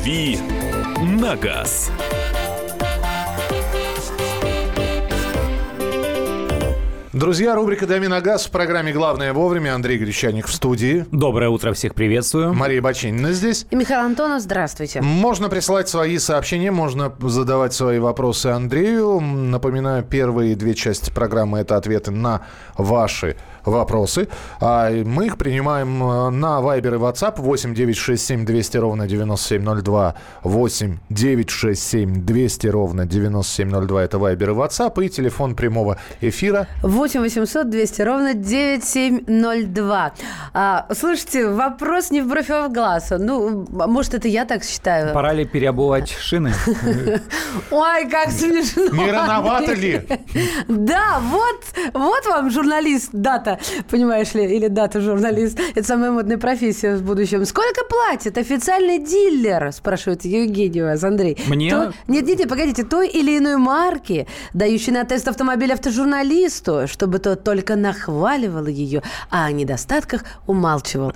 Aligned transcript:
«Дави 0.00 0.38
на 1.02 1.36
газ». 1.36 1.90
Друзья, 7.12 7.54
рубрика 7.54 7.86
«Дави 7.86 8.08
на 8.08 8.22
газ» 8.22 8.46
в 8.46 8.50
программе 8.50 8.92
«Главное 8.94 9.34
вовремя». 9.34 9.74
Андрей 9.74 9.98
Гречаник 9.98 10.46
в 10.46 10.54
студии. 10.54 11.04
Доброе 11.12 11.50
утро, 11.50 11.74
всех 11.74 11.94
приветствую. 11.94 12.54
Мария 12.54 12.80
Бачинина 12.80 13.32
здесь. 13.32 13.66
И 13.70 13.76
Михаил 13.76 14.00
Антонов, 14.00 14.40
здравствуйте. 14.40 15.02
Можно 15.02 15.50
присылать 15.50 15.90
свои 15.90 16.16
сообщения, 16.16 16.70
можно 16.70 17.12
задавать 17.20 17.74
свои 17.74 17.98
вопросы 17.98 18.46
Андрею. 18.46 19.20
Напоминаю, 19.20 20.02
первые 20.02 20.56
две 20.56 20.74
части 20.74 21.10
программы– 21.10 21.58
это 21.60 21.76
ответы 21.76 22.10
на 22.10 22.46
ваши 22.78 23.36
вопросы. 23.64 24.28
А 24.60 24.90
мы 24.90 25.26
их 25.26 25.36
принимаем 25.36 26.02
э, 26.02 26.30
на 26.30 26.60
Viber 26.60 26.94
и 26.94 26.98
WhatsApp 26.98 27.40
8 27.40 27.74
967 27.74 28.44
200 28.44 28.76
ровно 28.78 29.06
9702. 29.06 30.14
8 30.42 30.98
967 31.08 32.24
200 32.24 32.66
ровно 32.68 33.06
9702. 33.06 34.02
Это 34.02 34.16
Viber 34.18 34.50
и 34.50 34.54
WhatsApp. 34.54 35.04
И 35.04 35.08
телефон 35.08 35.54
прямого 35.54 35.98
эфира 36.20 36.66
8 36.82 37.20
800 37.20 37.70
200 37.70 38.02
ровно 38.02 38.34
9702. 38.34 40.12
А, 40.52 40.86
слушайте, 40.94 41.48
вопрос 41.48 42.10
не 42.10 42.20
в 42.22 42.28
бровь, 42.28 42.50
а 42.50 42.68
в 42.68 42.72
глаз. 42.72 43.12
Ну, 43.18 43.66
может, 43.70 44.14
это 44.14 44.28
я 44.28 44.44
так 44.44 44.64
считаю. 44.64 45.12
Пора 45.14 45.32
ли 45.32 45.44
переобувать 45.44 46.10
шины? 46.10 46.52
Ой, 47.70 48.08
как 48.10 48.30
смешно. 48.30 49.04
Не 49.04 49.10
рановато 49.10 49.74
ли? 49.74 50.00
Да, 50.68 51.20
вот, 51.20 51.64
вот 51.92 52.26
вам 52.26 52.50
журналист, 52.50 53.10
дата, 53.12 53.49
понимаешь 53.90 54.34
ли, 54.34 54.44
или 54.56 54.68
дата 54.68 55.00
журналист. 55.00 55.58
Это 55.74 55.86
самая 55.86 56.10
модная 56.10 56.38
профессия 56.38 56.96
в 56.96 57.02
будущем. 57.02 57.44
Сколько 57.44 57.84
платит 57.84 58.38
официальный 58.38 58.98
дилер, 58.98 59.72
спрашивает 59.72 60.24
Евгений 60.24 60.82
вас, 60.82 61.02
Андрей. 61.04 61.36
Мне? 61.48 61.70
То- 61.70 61.92
Нет, 62.08 62.26
нет, 62.26 62.38
нет, 62.40 62.48
погодите, 62.48 62.84
той 62.84 63.08
или 63.08 63.38
иной 63.38 63.56
марки, 63.56 64.26
дающей 64.54 64.92
на 64.92 65.04
тест 65.04 65.26
автомобиля 65.28 65.74
автожурналисту, 65.74 66.86
чтобы 66.86 67.18
тот 67.18 67.44
только 67.44 67.76
нахваливал 67.76 68.66
ее, 68.66 69.02
а 69.30 69.46
о 69.46 69.52
недостатках 69.52 70.24
умалчивал. 70.46 71.12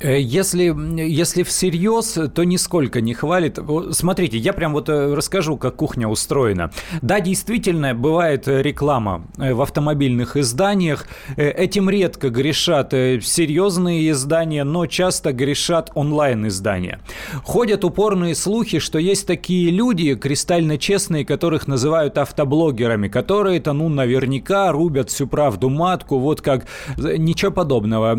Э, 0.00 0.20
Если, 0.20 0.74
если 1.00 1.42
всерьез, 1.42 2.18
то 2.34 2.44
нисколько 2.44 3.00
не 3.00 3.14
хвалит. 3.14 3.58
Смотрите, 3.92 4.38
я 4.38 4.52
прям 4.52 4.72
вот 4.72 4.88
э, 4.88 5.14
расскажу, 5.14 5.56
как 5.56 5.76
кухня 5.76 6.08
устроена. 6.08 6.70
Да, 7.02 7.20
действительно, 7.20 7.94
бывает 7.94 8.46
э, 8.46 8.62
реклама 8.62 9.26
в 9.36 9.60
автомобильных 9.60 10.36
изданиях. 10.36 11.06
Этим 11.36 11.90
редко 11.90 12.30
грешат 12.30 12.92
серьезные 12.92 14.10
издания, 14.10 14.64
но 14.64 14.86
часто 14.86 15.32
грешат 15.32 15.90
онлайн-издания. 15.94 17.00
Ходят 17.42 17.84
упорные 17.84 18.34
слухи, 18.34 18.78
что 18.78 18.98
есть 18.98 19.26
такие 19.26 19.70
люди, 19.70 20.14
кристально 20.14 20.78
честные, 20.78 21.24
которых 21.24 21.66
называют 21.66 22.18
автоблогерами, 22.18 23.08
которые-то, 23.08 23.72
ну, 23.72 23.88
наверняка 23.88 24.70
рубят 24.72 25.10
всю 25.10 25.26
правду 25.26 25.68
матку, 25.68 26.18
вот 26.18 26.40
как... 26.40 26.66
Ничего 26.96 27.50
подобного. 27.50 28.16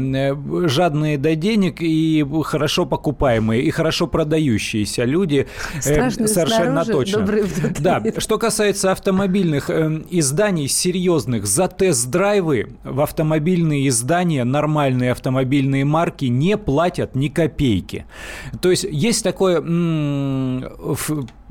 Жадные 0.67 1.17
до 1.17 1.35
денег 1.35 1.68
и 1.81 2.25
хорошо 2.43 2.85
покупаемые, 2.85 3.63
и 3.63 3.69
хорошо 3.71 4.07
продающиеся 4.07 5.05
люди. 5.05 5.47
э, 5.75 5.79
Страшные 5.81 6.27
Совершенно 6.27 6.85
точно. 6.85 7.27
Да, 7.79 8.03
что 8.17 8.37
касается 8.37 8.91
автомобильных 8.91 9.69
э, 9.69 10.03
изданий 10.09 10.67
серьезных, 10.67 11.45
за 11.45 11.67
тест-драйвы 11.67 12.73
в 12.83 13.01
автомобильные 13.01 13.87
издания 13.87 14.43
нормальные 14.43 15.11
автомобильные 15.11 15.85
марки 15.85 16.25
не 16.25 16.57
платят 16.57 17.15
ни 17.15 17.27
копейки. 17.27 18.05
То 18.61 18.69
есть 18.71 18.85
есть 18.89 19.23
такое 19.23 19.61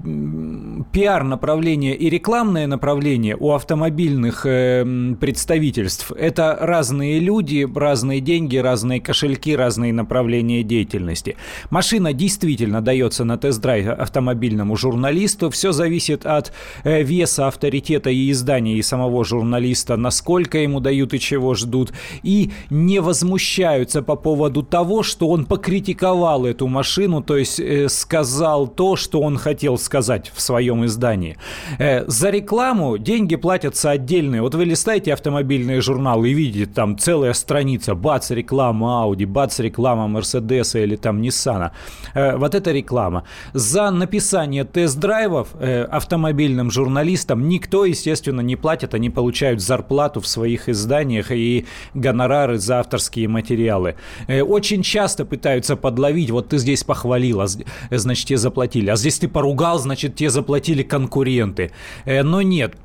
пиар-направление 0.02 1.96
и 1.96 2.08
рекламное 2.08 2.68
направление 2.68 3.36
у 3.38 3.52
автомобильных 3.52 4.46
э, 4.46 4.84
представительств. 5.20 6.12
Это 6.12 6.56
разные 6.60 7.18
люди, 7.18 7.68
разные 7.74 8.20
деньги, 8.20 8.56
разные 8.58 9.00
кошельки, 9.00 9.56
разные 9.56 9.92
направления 9.92 10.62
деятельности. 10.62 11.36
Машина 11.70 12.12
действительно 12.12 12.80
дается 12.80 13.24
на 13.24 13.38
тест-драйв 13.38 13.88
автомобильному 13.88 14.76
журналисту. 14.76 15.50
Все 15.50 15.72
зависит 15.72 16.26
от 16.26 16.52
э, 16.84 17.02
веса, 17.02 17.48
авторитета 17.48 18.10
и 18.10 18.30
издания, 18.30 18.76
и 18.76 18.82
самого 18.82 19.24
журналиста, 19.24 19.96
насколько 19.96 20.58
ему 20.58 20.78
дают 20.78 21.12
и 21.12 21.18
чего 21.18 21.54
ждут. 21.54 21.92
И 22.22 22.52
не 22.70 23.00
возмущаются 23.00 24.02
по 24.02 24.14
поводу 24.14 24.62
того, 24.62 25.02
что 25.02 25.28
он 25.28 25.44
покритиковал 25.44 26.46
эту 26.46 26.68
машину, 26.68 27.20
то 27.20 27.36
есть 27.36 27.58
э, 27.58 27.88
сказал 27.88 28.68
то, 28.68 28.94
что 28.94 29.20
он 29.20 29.38
хотел 29.38 29.76
сказать 29.76 29.87
в 30.34 30.40
своем 30.40 30.84
издании. 30.84 31.36
Э, 31.78 32.04
за 32.06 32.30
рекламу 32.30 32.98
деньги 32.98 33.36
платятся 33.36 33.90
отдельные. 33.90 34.42
Вот 34.42 34.54
вы 34.54 34.64
листаете 34.64 35.12
автомобильные 35.12 35.80
журналы 35.80 36.30
и 36.30 36.34
видите 36.34 36.66
там 36.70 36.98
целая 36.98 37.32
страница, 37.32 37.94
бац, 37.94 38.30
реклама 38.30 39.04
Audi, 39.04 39.26
бац, 39.26 39.58
реклама 39.60 40.08
Мерседеса 40.08 40.78
или 40.78 40.96
там 40.96 41.20
Ниссана. 41.20 41.72
Э, 42.14 42.36
вот 42.36 42.54
это 42.54 42.72
реклама. 42.72 43.24
За 43.52 43.90
написание 43.90 44.64
тест-драйвов 44.64 45.48
э, 45.58 45.82
автомобильным 45.84 46.70
журналистам 46.70 47.48
никто, 47.48 47.84
естественно, 47.84 48.40
не 48.40 48.56
платит, 48.56 48.94
они 48.94 49.10
получают 49.10 49.60
зарплату 49.60 50.20
в 50.20 50.26
своих 50.26 50.68
изданиях 50.68 51.30
и 51.30 51.66
гонорары 51.94 52.58
за 52.58 52.80
авторские 52.80 53.28
материалы. 53.28 53.94
Очень 54.28 54.82
часто 54.82 55.24
пытаются 55.24 55.76
подловить, 55.76 56.30
вот 56.30 56.48
ты 56.48 56.58
здесь 56.58 56.84
похвалил, 56.84 57.40
а 57.40 57.46
з- 57.46 57.64
значит, 57.90 58.26
тебе 58.26 58.38
заплатили, 58.38 58.90
а 58.90 58.96
здесь 58.96 59.18
ты 59.18 59.28
поругал, 59.28 59.77
значит, 59.78 60.16
тебе 60.16 60.30
заплатили 60.30 60.82
конкуренты. 60.82 61.70
Э, 62.04 62.22
Но 62.22 62.42
нет, 62.42 62.76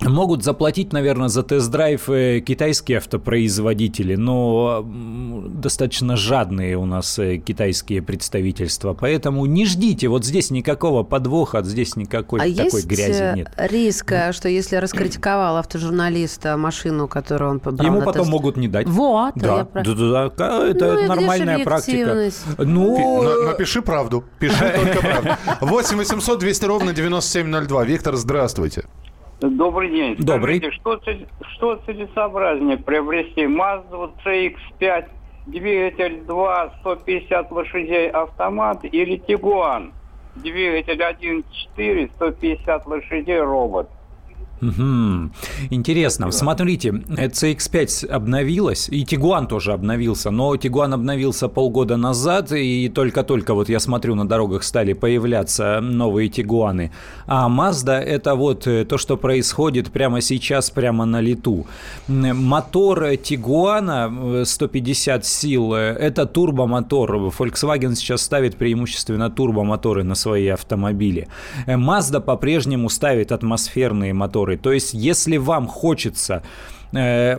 Могут 0.00 0.42
заплатить, 0.42 0.92
наверное, 0.92 1.28
за 1.28 1.44
тест-драйв 1.44 2.10
э, 2.10 2.40
китайские 2.40 2.98
автопроизводители, 2.98 4.16
но 4.16 4.84
достаточно 4.84 6.16
жадные 6.16 6.76
у 6.76 6.84
нас 6.84 7.16
э, 7.20 7.38
китайские 7.38 8.02
представительства. 8.02 8.92
Поэтому 8.92 9.46
не 9.46 9.64
ждите, 9.64 10.08
вот 10.08 10.24
здесь 10.24 10.50
никакого 10.50 11.04
подвоха, 11.04 11.62
здесь 11.62 11.94
никакой 11.94 12.40
а 12.40 12.42
такой 12.42 12.80
есть 12.80 12.86
грязи 12.86 13.22
э, 13.22 13.34
нет. 13.36 13.52
риск, 13.56 14.10
э, 14.12 14.32
что 14.32 14.48
если 14.48 14.76
раскритиковал 14.76 15.56
автожурналиста 15.58 16.56
машину, 16.56 17.06
которую 17.06 17.52
он 17.52 17.60
побрал 17.60 17.86
Ему 17.86 18.00
на 18.00 18.04
потом 18.04 18.22
тест- 18.26 18.30
могут 18.30 18.56
не 18.56 18.66
дать. 18.68 18.88
Вот, 18.88 19.34
Да, 19.36 19.58
я 19.58 19.64
про- 19.64 19.84
да, 19.84 19.94
да, 19.94 20.30
да, 20.36 20.68
это 20.68 20.94
Ну, 21.02 21.06
нормальная 21.06 21.64
практика. 21.64 22.30
Ну, 22.58 23.22
На- 23.22 23.52
Напиши 23.52 23.80
правду. 23.80 24.24
Пиши 24.40 24.58
только 24.76 24.98
правду. 25.00 25.30
8 25.60 25.96
800 25.96 26.40
200 26.40 26.64
ровно 26.64 26.92
9702. 26.92 27.84
Виктор, 27.84 28.16
здравствуйте. 28.16 28.84
Добрый 29.50 29.90
день. 29.90 30.16
Добрый. 30.18 30.58
Скажите, 30.58 30.80
что, 30.80 31.00
что 31.54 31.76
целесообразнее 31.86 32.78
приобрести 32.78 33.42
Mazda 33.42 34.10
CX-5, 34.24 35.08
двигатель 35.46 36.22
2, 36.22 36.74
150 36.80 37.50
лошадей 37.52 38.10
автомат 38.10 38.84
или 38.84 39.20
Tiguan, 39.26 39.92
двигатель 40.36 41.00
1.4, 41.00 42.10
150 42.14 42.86
лошадей 42.86 43.40
робот? 43.40 43.90
Интересно. 45.70 46.30
Смотрите, 46.30 47.02
э, 47.16 47.28
CX-5 47.28 48.06
обновилась, 48.06 48.88
и 48.88 49.04
Тигуан 49.04 49.46
тоже 49.46 49.72
обновился, 49.72 50.30
но 50.30 50.56
Тигуан 50.56 50.94
обновился 50.94 51.48
полгода 51.48 51.96
назад, 51.96 52.52
и 52.52 52.88
только-только 52.88 53.54
вот 53.54 53.68
я 53.68 53.80
смотрю, 53.80 54.14
на 54.14 54.26
дорогах 54.26 54.62
стали 54.62 54.92
появляться 54.92 55.80
новые 55.80 56.28
Тигуаны. 56.28 56.90
А 57.26 57.48
Mazda– 57.48 57.92
это 58.00 58.34
вот 58.34 58.66
э, 58.66 58.84
то, 58.84 58.98
что 58.98 59.16
происходит 59.16 59.90
прямо 59.90 60.20
сейчас, 60.20 60.70
прямо 60.70 61.04
на 61.04 61.20
лету. 61.20 61.66
Мотор 62.08 63.16
Тигуана 63.16 64.10
э, 64.10 64.44
150 64.44 65.24
сил– 65.24 65.74
э, 65.74 65.78
это 65.78 66.26
турбомотор. 66.26 67.16
Volkswagen 67.16 67.94
сейчас 67.94 68.22
ставит 68.22 68.56
преимущественно 68.56 69.30
турбомоторы 69.30 70.04
на 70.04 70.14
свои 70.14 70.48
автомобили. 70.48 71.28
Э, 71.66 71.74
Mazda 71.74 72.20
по-прежнему 72.20 72.88
ставит 72.88 73.32
атмосферные 73.32 74.12
моторы. 74.12 74.53
То 74.56 74.72
есть, 74.72 74.94
если 74.94 75.36
вам 75.36 75.66
хочется 75.66 76.42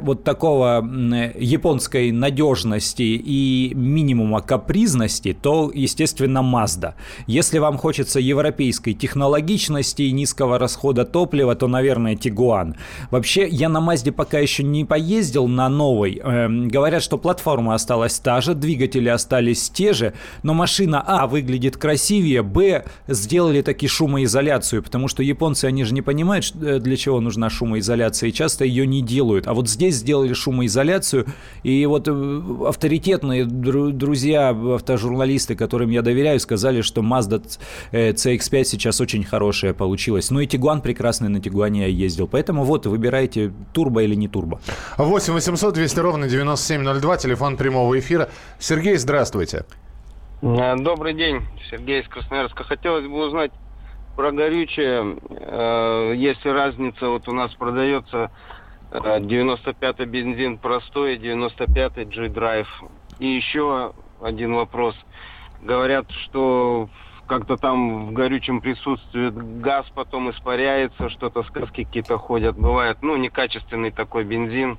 вот 0.02 0.24
такого 0.24 0.86
э, 0.86 1.32
японской 1.40 2.12
надежности 2.12 3.04
и 3.04 3.72
минимума 3.74 4.42
капризности, 4.42 5.38
то, 5.40 5.72
естественно, 5.74 6.40
Mazda. 6.40 6.94
Если 7.28 7.60
вам 7.60 7.78
хочется 7.78 8.20
европейской 8.20 8.94
технологичности 8.94 10.04
и 10.04 10.12
низкого 10.12 10.60
расхода 10.60 11.06
топлива, 11.06 11.56
то, 11.56 11.68
наверное, 11.68 12.16
Tiguan. 12.16 12.76
Вообще, 13.12 13.48
я 13.48 13.70
на 13.70 13.80
Mazda 13.80 14.12
пока 14.12 14.40
еще 14.40 14.64
не 14.64 14.86
поездил 14.86 15.48
на 15.48 15.70
новой. 15.70 16.20
Эм, 16.24 16.68
говорят, 16.68 17.02
что 17.02 17.18
платформа 17.18 17.76
осталась 17.76 18.20
та 18.20 18.42
же, 18.42 18.56
двигатели 18.56 19.10
остались 19.10 19.70
те 19.70 19.94
же, 19.94 20.14
но 20.44 20.54
машина, 20.54 21.04
а, 21.06 21.28
выглядит 21.28 21.78
красивее, 21.78 22.44
б, 22.44 22.86
сделали 23.08 23.62
таки 23.62 23.88
шумоизоляцию, 23.88 24.84
потому 24.84 25.08
что 25.08 25.24
японцы, 25.24 25.66
они 25.66 25.84
же 25.84 25.94
не 25.94 26.02
понимают, 26.02 26.52
э, 26.62 26.80
для 26.80 26.98
чего 26.98 27.22
нужна 27.22 27.50
шумоизоляция, 27.50 28.30
и 28.30 28.34
часто 28.34 28.66
ее 28.66 28.86
не 28.86 29.02
делают. 29.02 29.45
А 29.46 29.54
вот 29.54 29.70
здесь 29.70 29.96
сделали 29.96 30.34
шумоизоляцию, 30.34 31.26
и 31.64 31.86
вот 31.86 32.08
э, 32.08 32.42
авторитетные 32.68 33.46
друзья, 33.46 34.50
автожурналисты, 34.50 35.56
которым 35.56 35.90
я 35.90 36.02
доверяю, 36.02 36.40
сказали, 36.40 36.82
что 36.82 37.02
Mazda 37.02 37.44
CX-5 37.92 38.64
сейчас 38.64 39.02
очень 39.02 39.24
хорошая 39.24 39.74
получилась. 39.74 40.32
Ну 40.32 40.40
и 40.40 40.48
Тигуан 40.48 40.82
прекрасный, 40.82 41.30
на 41.30 41.40
Тигуане 41.40 41.82
я 41.82 41.88
ездил. 41.88 42.28
Поэтому 42.28 42.64
вот, 42.64 42.86
выбирайте, 42.86 43.54
турбо 43.74 44.04
или 44.04 44.16
не 44.16 44.28
турбо. 44.28 44.60
8 44.98 45.34
800 45.34 45.74
200 45.74 46.00
ровно 46.00 46.28
9702, 46.28 47.18
телефон 47.18 47.58
прямого 47.58 47.98
эфира. 48.00 48.30
Сергей, 48.60 48.98
здравствуйте. 48.98 49.66
Э, 50.42 50.76
добрый 50.78 51.14
день, 51.14 51.42
Сергей 51.70 52.02
из 52.02 52.08
Красноярска. 52.08 52.64
Хотелось 52.64 53.06
бы 53.06 53.26
узнать 53.26 53.52
про 54.16 54.32
горючее. 54.32 55.18
Э, 55.30 56.14
есть 56.16 56.46
разница, 56.46 57.10
вот 57.10 57.28
у 57.28 57.34
нас 57.34 57.54
продается 57.56 58.32
95-й 58.92 60.04
э, 60.04 60.06
бензин 60.06 60.58
простой, 60.58 61.18
95-й 61.18 62.06
G-Drive. 62.06 62.68
И 63.20 63.28
еще 63.28 63.94
один 64.22 64.56
вопрос. 64.56 64.96
Говорят, 65.62 66.10
что 66.12 66.90
как-то 67.28 67.58
там 67.58 68.08
в 68.08 68.14
горючем 68.14 68.62
присутствует 68.62 69.36
газ, 69.62 69.86
потом 69.96 70.30
испаряется, 70.30 71.10
что-то 71.10 71.44
сказки 71.44 71.84
какие-то 71.84 72.18
ходят. 72.18 72.56
Бывает, 72.58 72.98
ну, 73.02 73.16
некачественный 73.16 73.92
такой 73.92 74.24
бензин. 74.24 74.78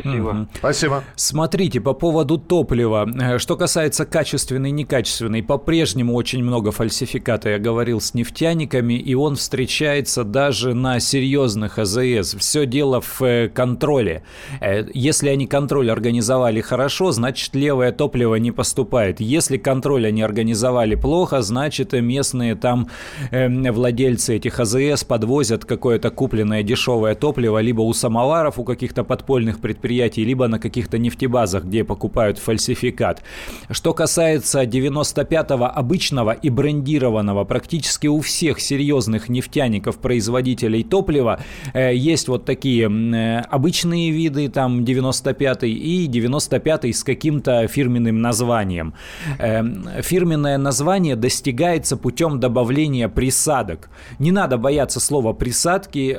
Спасибо. 0.00 0.28
Угу. 0.30 0.46
Спасибо. 0.58 1.04
Смотрите, 1.14 1.80
по 1.80 1.92
поводу 1.94 2.36
топлива. 2.36 3.08
Э, 3.20 3.38
что 3.38 3.56
касается 3.56 4.04
качественной 4.04 4.70
и 4.70 4.72
некачественной, 4.72 5.42
по-прежнему 5.42 6.14
очень 6.14 6.42
много 6.42 6.72
фальсификата. 6.72 7.50
Я 7.50 7.58
говорил 7.58 8.00
с 8.00 8.12
нефтяниками, 8.12 8.94
и 8.94 9.14
он 9.14 9.36
встречается 9.36 10.24
даже 10.24 10.74
на 10.74 10.98
серьезных 10.98 11.78
АЗС. 11.78 12.34
Все 12.38 12.66
дело 12.66 13.00
в 13.00 13.22
э, 13.22 13.48
контроле. 13.48 14.24
Э, 14.60 14.84
если 14.94 15.28
они 15.28 15.46
контроль 15.46 15.90
организовали 15.90 16.60
хорошо, 16.60 17.12
значит 17.12 17.54
левое 17.54 17.92
топливо 17.92 18.34
не 18.34 18.50
поступает. 18.50 19.20
Если 19.20 19.58
контроль 19.58 20.08
они 20.08 20.22
организовали 20.22 20.96
плохо, 20.96 21.40
значит 21.42 21.92
местные 21.92 22.56
там 22.56 22.88
владельцы 23.30 24.36
этих 24.36 24.58
АЗС 24.58 25.04
подвозят 25.04 25.64
какое-то 25.64 26.10
купленное 26.10 26.62
дешевое 26.62 27.14
топливо 27.14 27.58
либо 27.58 27.82
у 27.82 27.92
самоваров, 27.92 28.58
у 28.58 28.64
каких-то 28.64 29.04
подпольных 29.04 29.60
предприятий, 29.64 30.26
либо 30.26 30.46
на 30.46 30.58
каких-то 30.58 30.98
нефтебазах, 30.98 31.64
где 31.64 31.84
покупают 31.84 32.36
фальсификат. 32.38 33.22
Что 33.70 33.94
касается 33.94 34.64
95-го 34.64 35.64
обычного 35.64 36.32
и 36.32 36.50
брендированного, 36.50 37.44
практически 37.44 38.06
у 38.06 38.20
всех 38.20 38.60
серьезных 38.60 39.30
нефтяников, 39.30 40.00
производителей 40.00 40.84
топлива, 40.84 41.40
э, 41.72 41.96
есть 41.96 42.28
вот 42.28 42.44
такие 42.44 42.90
э, 42.90 43.38
обычные 43.38 44.10
виды, 44.10 44.50
там 44.50 44.84
95-й 44.84 45.70
и 45.70 46.08
95-й 46.08 46.92
с 46.92 47.02
каким-то 47.02 47.66
фирменным 47.66 48.20
названием. 48.20 48.92
Э, 49.38 49.62
фирменное 50.02 50.58
название 50.58 51.16
достигается 51.16 51.96
путем 51.96 52.38
добавления 52.38 53.08
присадок. 53.08 53.88
Не 54.18 54.30
надо 54.30 54.58
бояться 54.58 55.00
слова 55.00 55.32
присадки. 55.32 56.14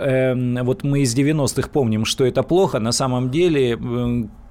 Вот 0.63 0.83
мы 0.83 1.01
из 1.01 1.15
90-х 1.15 1.69
помним, 1.69 2.05
что 2.05 2.25
это 2.25 2.41
плохо. 2.41 2.79
На 2.79 2.91
самом 2.91 3.24
деле 3.31 3.77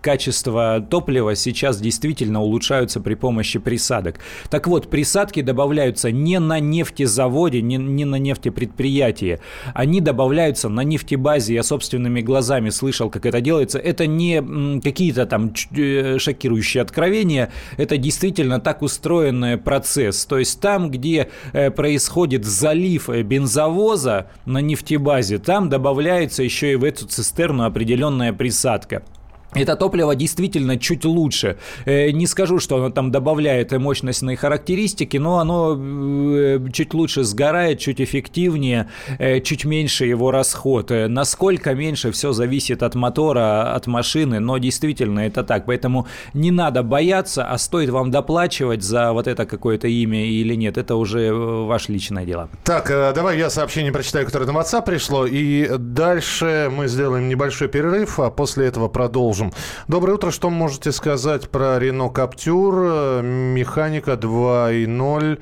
качество 0.04 0.86
топлива 0.90 1.34
сейчас 1.34 1.80
действительно 1.80 2.42
улучшаются 2.42 3.00
при 3.00 3.14
помощи 3.14 3.58
присадок. 3.58 4.20
Так 4.50 4.66
вот, 4.66 4.90
присадки 4.90 5.40
добавляются 5.40 6.10
не 6.10 6.38
на 6.40 6.60
нефтезаводе, 6.60 7.62
не, 7.62 7.76
не 7.76 8.04
на 8.04 8.16
нефтепредприятии. 8.16 9.40
Они 9.72 10.02
добавляются 10.02 10.68
на 10.68 10.82
нефтебазе. 10.82 11.54
Я 11.54 11.62
собственными 11.62 12.20
глазами 12.20 12.68
слышал, 12.68 13.08
как 13.08 13.24
это 13.24 13.40
делается. 13.40 13.78
Это 13.78 14.06
не 14.06 14.80
какие-то 14.82 15.24
там 15.24 15.54
э, 15.74 16.18
шокирующие 16.18 16.82
откровения. 16.82 17.50
Это 17.78 17.96
действительно 17.96 18.60
так 18.60 18.82
устроенный 18.82 19.56
процесс. 19.56 20.26
То 20.26 20.38
есть 20.38 20.60
там, 20.60 20.90
где 20.90 21.30
э, 21.54 21.70
происходит 21.70 22.44
залив 22.44 23.08
э, 23.08 23.22
бензовоза 23.22 24.26
на 24.44 24.58
нефтебазе, 24.58 25.38
там 25.38 25.70
добавляется 25.70 26.42
еще 26.42 26.72
и 26.72 26.76
в 26.76 26.84
эту 26.84 27.06
цистерну 27.06 27.64
определенная 27.64 28.34
присадка 28.34 29.02
это 29.54 29.76
топливо 29.76 30.14
действительно 30.14 30.78
чуть 30.78 31.04
лучше. 31.04 31.56
Э, 31.84 32.10
не 32.10 32.26
скажу, 32.26 32.58
что 32.58 32.76
оно 32.76 32.90
там 32.90 33.10
добавляет 33.10 33.72
мощностные 33.72 34.36
характеристики, 34.36 35.16
но 35.16 35.38
оно 35.38 35.76
э, 35.78 36.58
чуть 36.72 36.94
лучше 36.94 37.24
сгорает, 37.24 37.78
чуть 37.78 38.00
эффективнее, 38.00 38.88
э, 39.18 39.40
чуть 39.40 39.64
меньше 39.64 40.06
его 40.06 40.30
расход. 40.30 40.90
Насколько 40.90 41.74
меньше, 41.74 42.10
все 42.10 42.32
зависит 42.32 42.82
от 42.82 42.94
мотора, 42.94 43.74
от 43.74 43.86
машины, 43.86 44.40
но 44.40 44.58
действительно 44.58 45.20
это 45.20 45.44
так. 45.44 45.66
Поэтому 45.66 46.06
не 46.34 46.50
надо 46.50 46.82
бояться, 46.82 47.44
а 47.44 47.58
стоит 47.58 47.90
вам 47.90 48.10
доплачивать 48.10 48.82
за 48.82 49.12
вот 49.12 49.26
это 49.26 49.46
какое-то 49.46 49.88
имя 49.88 50.26
или 50.26 50.54
нет. 50.54 50.78
Это 50.78 50.96
уже 50.96 51.32
ваше 51.32 51.92
личное 51.92 52.24
дело. 52.24 52.48
Так, 52.64 52.88
давай 53.14 53.38
я 53.38 53.50
сообщение 53.50 53.92
прочитаю, 53.92 54.26
которое 54.26 54.46
на 54.46 54.58
WhatsApp 54.58 54.84
пришло, 54.84 55.26
и 55.26 55.68
дальше 55.78 56.70
мы 56.74 56.88
сделаем 56.88 57.28
небольшой 57.28 57.68
перерыв, 57.68 58.18
а 58.18 58.30
после 58.30 58.66
этого 58.66 58.88
продолжим 58.88 59.43
продолжим. 59.44 59.52
Доброе 59.88 60.14
утро. 60.14 60.30
Что 60.30 60.50
можете 60.50 60.92
сказать 60.92 61.50
про 61.50 61.78
Рено 61.78 62.08
Каптюр? 62.08 62.74
Э, 62.78 63.22
механика 63.22 64.12
2.0. 64.12 65.38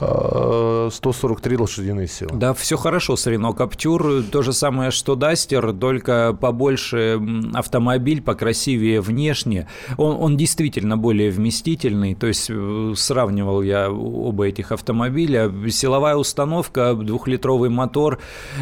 143 0.00 1.56
лошадиные 1.56 2.08
силы. 2.08 2.30
Да, 2.34 2.54
все 2.54 2.76
хорошо 2.76 3.16
с 3.16 3.26
Рено 3.26 3.52
Каптюр. 3.52 4.22
То 4.32 4.42
же 4.42 4.52
самое, 4.52 4.90
что 4.90 5.14
Дастер, 5.14 5.74
только 5.74 6.36
побольше 6.40 7.20
автомобиль, 7.52 8.22
покрасивее 8.22 9.02
внешне. 9.02 9.68
Он, 9.98 10.16
он 10.18 10.36
действительно 10.38 10.96
более 10.96 11.30
вместительный. 11.30 12.14
То 12.14 12.28
есть 12.28 12.46
э, 12.48 12.94
сравнивал 12.96 13.60
я 13.60 13.90
оба 13.90 14.46
этих 14.46 14.72
автомобиля. 14.72 15.52
Силовая 15.68 16.16
установка, 16.16 16.94
двухлитровый 16.94 17.68
мотор, 17.68 18.20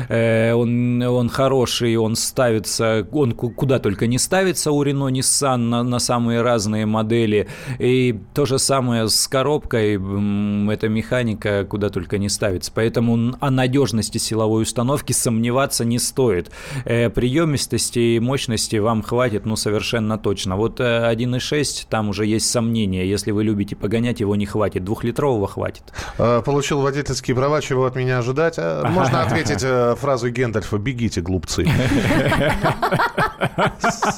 э, 0.08 0.52
он, 0.54 1.00
он 1.02 1.28
хороший, 1.28 1.96
он 1.96 2.16
ставится, 2.16 3.06
он 3.12 3.32
куда 3.32 3.78
только 3.78 4.08
не 4.08 4.18
ставится 4.18 4.72
у 4.72 4.82
Рено 4.82 5.08
Nissan 5.08 5.56
на, 5.56 5.82
на 5.84 5.98
самые 6.00 6.42
разные 6.42 6.84
модели. 6.84 7.46
И 7.78 8.18
то 8.34 8.44
же 8.44 8.58
самое 8.58 9.08
с 9.08 9.28
коробкой. 9.28 9.94
Это 9.94 10.88
механика 10.88 11.27
механика 11.28 11.64
куда 11.68 11.88
только 11.90 12.18
не 12.18 12.28
ставится. 12.28 12.72
Поэтому 12.74 13.36
о 13.40 13.50
надежности 13.50 14.18
силовой 14.18 14.62
установки 14.62 15.12
сомневаться 15.12 15.84
не 15.84 15.98
стоит. 15.98 16.50
Э, 16.84 17.10
приемистости 17.10 17.98
и 17.98 18.20
мощности 18.20 18.76
вам 18.76 19.02
хватит, 19.02 19.46
ну, 19.46 19.56
совершенно 19.56 20.18
точно. 20.18 20.56
Вот 20.56 20.80
1.6, 20.80 21.84
э, 21.84 21.86
там 21.88 22.08
уже 22.08 22.26
есть 22.26 22.50
сомнения. 22.50 23.06
Если 23.06 23.30
вы 23.30 23.44
любите 23.44 23.76
погонять, 23.76 24.20
его 24.20 24.36
не 24.36 24.46
хватит. 24.46 24.84
Двухлитрового 24.84 25.48
хватит. 25.48 25.82
Э, 26.18 26.42
получил 26.44 26.80
водительские 26.80 27.36
права, 27.36 27.60
чего 27.60 27.86
от 27.86 27.96
меня 27.96 28.18
ожидать? 28.18 28.58
Можно 28.58 29.22
ответить 29.22 29.64
фразу 29.98 30.30
Гендальфа 30.30 30.78
«Бегите, 30.78 31.20
глупцы». 31.20 31.68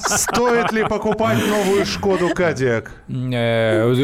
Стоит 0.05 0.71
ли 0.71 0.83
покупать 0.83 1.37
новую 1.47 1.85
Шкоду 1.85 2.29
Кадиак? 2.29 2.91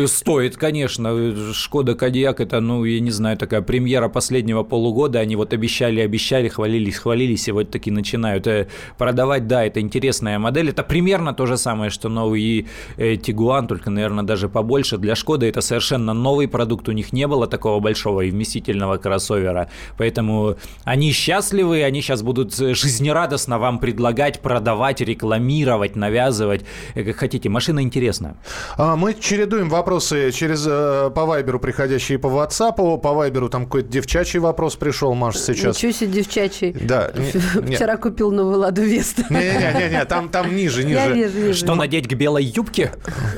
Стоит, 0.08 0.58
конечно. 0.58 1.54
Шкода 1.54 1.96
Кадиак 1.96 2.40
это, 2.40 2.60
ну, 2.60 2.86
я 2.98 3.04
не 3.04 3.12
знаю, 3.12 3.38
такая 3.38 3.62
премьера 3.62 4.10
последнего 4.10 4.64
полугода, 4.64 5.20
они 5.20 5.36
вот 5.36 5.54
обещали, 5.54 6.02
обещали, 6.02 6.48
хвалились, 6.48 6.98
хвалились, 6.98 7.48
и 7.48 7.52
вот 7.52 7.70
таки 7.70 7.92
начинают 7.92 8.48
э, 8.48 8.68
продавать. 8.98 9.48
Да, 9.48 9.64
это 9.64 9.80
интересная 9.80 10.40
модель, 10.40 10.70
это 10.70 10.84
примерно 10.84 11.34
то 11.34 11.46
же 11.46 11.58
самое, 11.58 11.90
что 11.90 12.10
новый 12.10 12.68
Тигуан, 12.98 13.66
э, 13.66 13.68
только, 13.68 13.90
наверное, 13.90 14.24
даже 14.24 14.50
побольше. 14.50 14.98
Для 14.98 15.16
Шкоды 15.16 15.48
это 15.48 15.62
совершенно 15.62 16.14
новый 16.14 16.48
продукт, 16.48 16.90
у 16.90 16.92
них 16.92 17.14
не 17.14 17.28
было 17.28 17.48
такого 17.48 17.80
большого 17.80 18.22
и 18.22 18.32
вместительного 18.32 18.98
кроссовера, 18.98 19.70
поэтому 19.98 20.56
они 20.84 21.12
счастливы, 21.12 21.84
они 21.84 22.02
сейчас 22.02 22.24
будут 22.24 22.56
жизнерадостно 22.56 23.60
вам 23.60 23.80
предлагать, 23.80 24.42
продавать, 24.42 25.02
рекламировать, 25.02 25.96
навязывать, 25.96 26.66
э, 26.96 27.04
как 27.04 27.18
хотите. 27.18 27.50
Машина 27.50 27.82
интересная. 27.82 28.36
А, 28.78 28.96
мы 28.96 29.14
чередуем 29.14 29.70
вопросы 29.70 30.32
через 30.32 30.64
по 30.64 31.26
Вайберу, 31.26 31.60
приходящие 31.60 32.18
по 32.18 32.28
WhatsApp 32.28 32.87
по 32.96 33.12
Вайберу 33.12 33.50
там 33.50 33.66
какой-то 33.66 33.90
девчачий 33.90 34.40
вопрос 34.40 34.78
пришел, 34.78 35.14
Маша, 35.14 35.40
сейчас. 35.40 35.76
Ничего 35.76 35.92
себе 35.92 36.12
девчачий. 36.12 36.72
Да. 36.72 37.12
Вчера 37.14 37.98
купил 37.98 38.32
новую 38.32 38.60
Ладу 38.60 38.84
Веста. 38.84 39.26
Не-не-не, 39.30 40.06
там, 40.06 40.30
там 40.30 40.56
ниже, 40.56 40.86
ниже. 40.86 41.30
Я. 41.48 41.54
Что, 41.54 41.76
надеть 41.76 42.08
к 42.08 42.14
белой 42.14 42.46
юбке? 42.46 42.94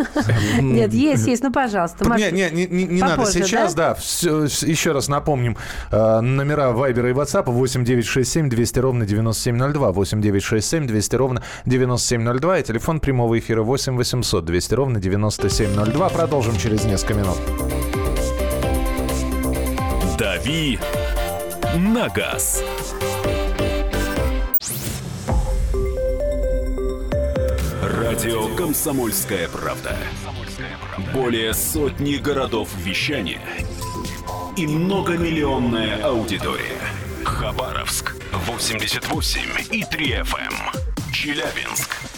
Нет, 0.61 0.93
есть, 0.93 1.25
есть, 1.27 1.41
ну, 1.43 1.51
пожалуйста. 1.51 2.05
Не, 2.17 2.31
не, 2.31 2.49
не, 2.51 2.85
не 2.85 3.01
надо 3.01 3.25
сейчас, 3.25 3.73
да. 3.73 3.97
Еще 4.21 4.91
раз 4.91 5.07
напомним. 5.07 5.57
Э, 5.91 6.19
номера 6.19 6.71
Вайбера 6.71 7.09
и 7.09 7.13
WhatsApp 7.13 7.49
8967 7.49 8.49
200 8.49 8.79
ровно 8.79 9.05
9702. 9.05 9.91
8967 9.91 10.87
200 10.87 11.15
ровно 11.15 11.43
9702. 11.65 12.59
И 12.59 12.63
телефон 12.63 12.99
прямого 12.99 13.39
эфира 13.39 13.63
8 13.63 13.95
800 13.95 14.45
200 14.45 14.73
ровно 14.73 14.99
9702. 14.99 16.09
Продолжим 16.09 16.57
через 16.57 16.83
несколько 16.85 17.13
минут. 17.13 17.37
«Дави 20.39 20.79
на 21.75 22.07
газ». 22.07 22.63
Радио 27.81 28.55
«Комсомольская 28.55 29.49
правда». 29.49 29.97
Более 31.13 31.53
сотни 31.53 32.15
городов 32.15 32.69
вещания 32.77 33.41
и 34.55 34.65
многомиллионная 34.65 36.01
аудитория. 36.03 36.79
Хабаровск 37.25 38.15
88 38.31 39.41
и 39.71 39.83
3 39.83 40.11
FM. 40.21 40.53
Челябинск 41.11 41.98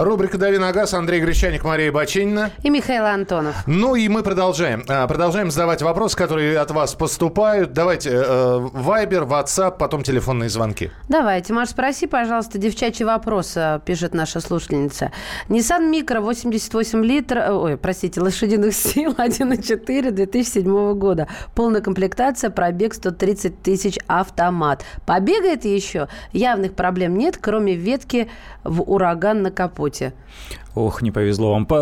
Рубрика 0.00 0.38
«Дави 0.38 0.58
на 0.58 0.70
газ». 0.70 0.94
Андрей 0.94 1.20
Гречаник, 1.20 1.64
Мария 1.64 1.90
Бачинина. 1.90 2.52
И 2.62 2.70
Михаил 2.70 3.04
Антонов. 3.04 3.56
Ну 3.66 3.96
и 3.96 4.06
мы 4.08 4.22
продолжаем. 4.22 4.84
А, 4.88 5.08
Продолжаем 5.08 5.50
задавать 5.50 5.82
вопросы, 5.82 6.16
которые 6.16 6.56
от 6.60 6.70
вас 6.70 6.94
поступают. 6.94 7.72
Давайте 7.72 8.10
э, 8.12 8.58
Вайбер, 8.74 9.24
WhatsApp, 9.24 9.76
потом 9.76 10.04
телефонные 10.04 10.50
звонки. 10.50 10.92
Давайте, 11.08 11.52
Маш, 11.52 11.70
спроси, 11.70 12.06
пожалуйста, 12.06 12.58
девчачий 12.58 13.04
вопрос, 13.04 13.56
э, 13.56 13.80
пишет 13.84 14.14
наша 14.14 14.38
слушательница. 14.38 15.10
Nissan 15.48 15.90
Micro 15.90 16.20
88 16.20 17.04
литров, 17.04 17.50
ой, 17.50 17.76
простите, 17.76 18.20
лошадиных 18.20 18.74
сил 18.74 19.12
1.4 19.18 20.10
2007 20.12 20.94
года. 20.94 21.26
Полная 21.56 21.80
комплектация, 21.80 22.50
пробег 22.50 22.94
130 22.94 23.62
тысяч 23.62 23.98
автомат. 24.06 24.84
Побегает 25.06 25.64
еще? 25.64 26.06
Явных 26.32 26.74
проблем 26.74 27.18
нет, 27.18 27.36
кроме 27.40 27.74
ветки 27.74 28.30
в 28.62 28.82
ураган 28.82 29.42
на 29.42 29.50
капоте 29.50 29.87
работе? 29.88 30.12
Ох, 30.78 31.02
не 31.02 31.10
повезло 31.10 31.50
вам. 31.50 31.66
По- 31.66 31.74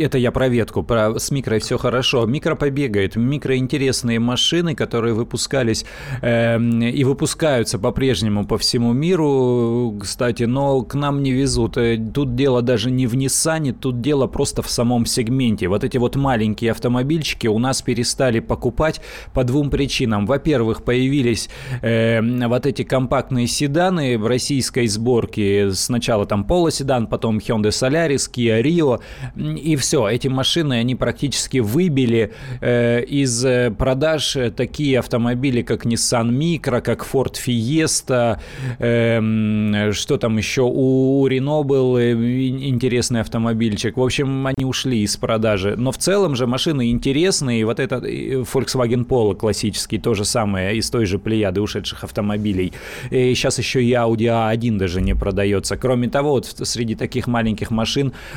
Это 0.00 0.16
я 0.16 0.32
про 0.32 0.48
ветку. 0.48 0.82
Про... 0.82 1.18
С 1.18 1.30
микро 1.30 1.58
все 1.58 1.76
хорошо. 1.76 2.24
Микро 2.24 2.54
побегает. 2.54 3.16
Микро 3.16 3.54
интересные 3.58 4.18
машины, 4.18 4.74
которые 4.74 5.12
выпускались 5.12 5.84
эм, 6.22 6.80
и 6.80 7.04
выпускаются 7.04 7.78
по-прежнему 7.78 8.46
по 8.46 8.56
всему 8.56 8.94
миру, 8.94 9.94
кстати, 10.00 10.44
но 10.44 10.80
к 10.82 10.94
нам 10.94 11.22
не 11.22 11.32
везут. 11.32 11.76
Э, 11.76 11.98
Тут 12.14 12.34
дело 12.34 12.62
даже 12.62 12.90
не 12.90 13.06
в 13.06 13.14
Ниссане, 13.14 13.74
тут 13.74 14.00
дело 14.00 14.26
просто 14.26 14.62
в 14.62 14.70
самом 14.70 15.04
сегменте. 15.04 15.68
Вот 15.68 15.84
эти 15.84 15.98
вот 15.98 16.16
маленькие 16.16 16.70
автомобильчики 16.70 17.46
у 17.46 17.58
нас 17.58 17.82
перестали 17.82 18.40
покупать 18.40 19.02
по 19.34 19.44
двум 19.44 19.68
причинам. 19.68 20.24
Во-первых, 20.24 20.82
появились 20.84 21.50
э, 21.82 22.22
вот 22.48 22.64
эти 22.64 22.84
компактные 22.84 23.46
седаны 23.48 24.16
российской 24.16 24.86
сборки. 24.86 25.70
Сначала 25.72 26.24
там 26.24 26.44
полоседан, 26.44 27.06
потом 27.06 27.36
Hyundai 27.36 27.68
Solaris, 27.68 28.13
Kia 28.14 28.62
Rio. 28.62 29.00
И 29.36 29.76
все, 29.76 30.08
эти 30.08 30.28
машины, 30.28 30.74
они 30.74 30.94
практически 30.94 31.58
выбили 31.58 32.32
э, 32.60 33.02
из 33.04 33.44
э, 33.44 33.70
продаж 33.70 34.36
э, 34.36 34.50
такие 34.50 34.98
автомобили, 34.98 35.62
как 35.62 35.86
Nissan 35.86 36.30
Micro, 36.30 36.80
как 36.80 37.06
Ford 37.06 37.34
Fiesta, 37.34 38.38
э, 38.78 39.92
что 39.92 40.16
там 40.16 40.36
еще, 40.36 40.62
у 40.62 41.26
Renault 41.28 41.64
был 41.64 41.96
э, 41.96 42.12
ин- 42.12 42.62
интересный 42.62 43.20
автомобильчик. 43.20 43.96
В 43.96 44.02
общем, 44.02 44.46
они 44.46 44.64
ушли 44.64 45.02
из 45.02 45.16
продажи. 45.16 45.74
Но 45.76 45.90
в 45.92 45.98
целом 45.98 46.36
же 46.36 46.46
машины 46.46 46.90
интересные. 46.90 47.64
Вот 47.64 47.80
этот 47.80 48.04
Volkswagen 48.04 49.06
Polo 49.06 49.34
классический, 49.34 49.98
то 49.98 50.14
же 50.14 50.24
самое, 50.24 50.76
из 50.76 50.90
той 50.90 51.06
же 51.06 51.18
плеяды 51.18 51.60
ушедших 51.60 52.04
автомобилей. 52.04 52.72
И 53.10 53.34
сейчас 53.34 53.58
еще 53.58 53.82
и 53.82 53.92
Audi 53.92 54.26
A1 54.26 54.78
даже 54.78 55.00
не 55.00 55.14
продается. 55.14 55.76
Кроме 55.76 56.08
того, 56.08 56.32
вот 56.32 56.46
среди 56.46 56.94
таких 56.94 57.26
маленьких 57.26 57.70
машин 57.70 57.93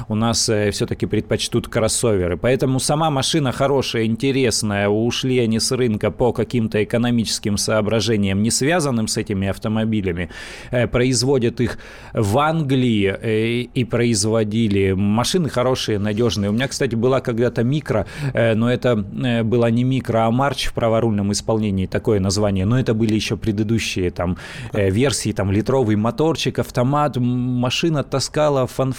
у 0.07 0.15
нас 0.15 0.43
все-таки 0.43 1.05
предпочтут 1.05 1.67
кроссоверы. 1.67 2.37
Поэтому 2.37 2.79
сама 2.79 3.09
машина 3.09 3.51
хорошая, 3.51 4.05
интересная. 4.05 4.89
Ушли 4.89 5.39
они 5.39 5.59
с 5.59 5.71
рынка 5.71 6.11
по 6.11 6.33
каким-то 6.33 6.83
экономическим 6.83 7.57
соображениям, 7.57 8.41
не 8.41 8.51
связанным 8.51 9.07
с 9.07 9.17
этими 9.17 9.47
автомобилями. 9.47 10.29
Э, 10.71 10.87
Производят 10.87 11.61
их 11.61 11.77
в 12.13 12.37
Англии 12.37 13.15
э, 13.21 13.47
и 13.73 13.83
производили. 13.85 14.93
Машины 14.93 15.49
хорошие, 15.49 15.99
надежные. 15.99 16.49
У 16.49 16.53
меня, 16.53 16.67
кстати, 16.67 16.95
была 16.95 17.21
когда-то 17.21 17.63
микро, 17.63 18.05
э, 18.33 18.55
но 18.55 18.71
это 18.71 19.05
э, 19.23 19.43
была 19.43 19.69
не 19.69 19.83
микро, 19.83 20.25
а 20.25 20.31
марч 20.31 20.67
в 20.67 20.73
праворульном 20.73 21.31
исполнении, 21.31 21.85
такое 21.87 22.19
название. 22.19 22.65
Но 22.65 22.79
это 22.79 22.93
были 22.93 23.15
еще 23.15 23.37
предыдущие 23.37 24.11
там 24.11 24.37
э, 24.73 24.89
версии, 24.89 25.31
там 25.31 25.51
литровый 25.51 25.95
моторчик, 25.95 26.59
автомат. 26.59 27.17
Машина 27.17 28.03
таскала 28.03 28.67
фан 28.67 28.93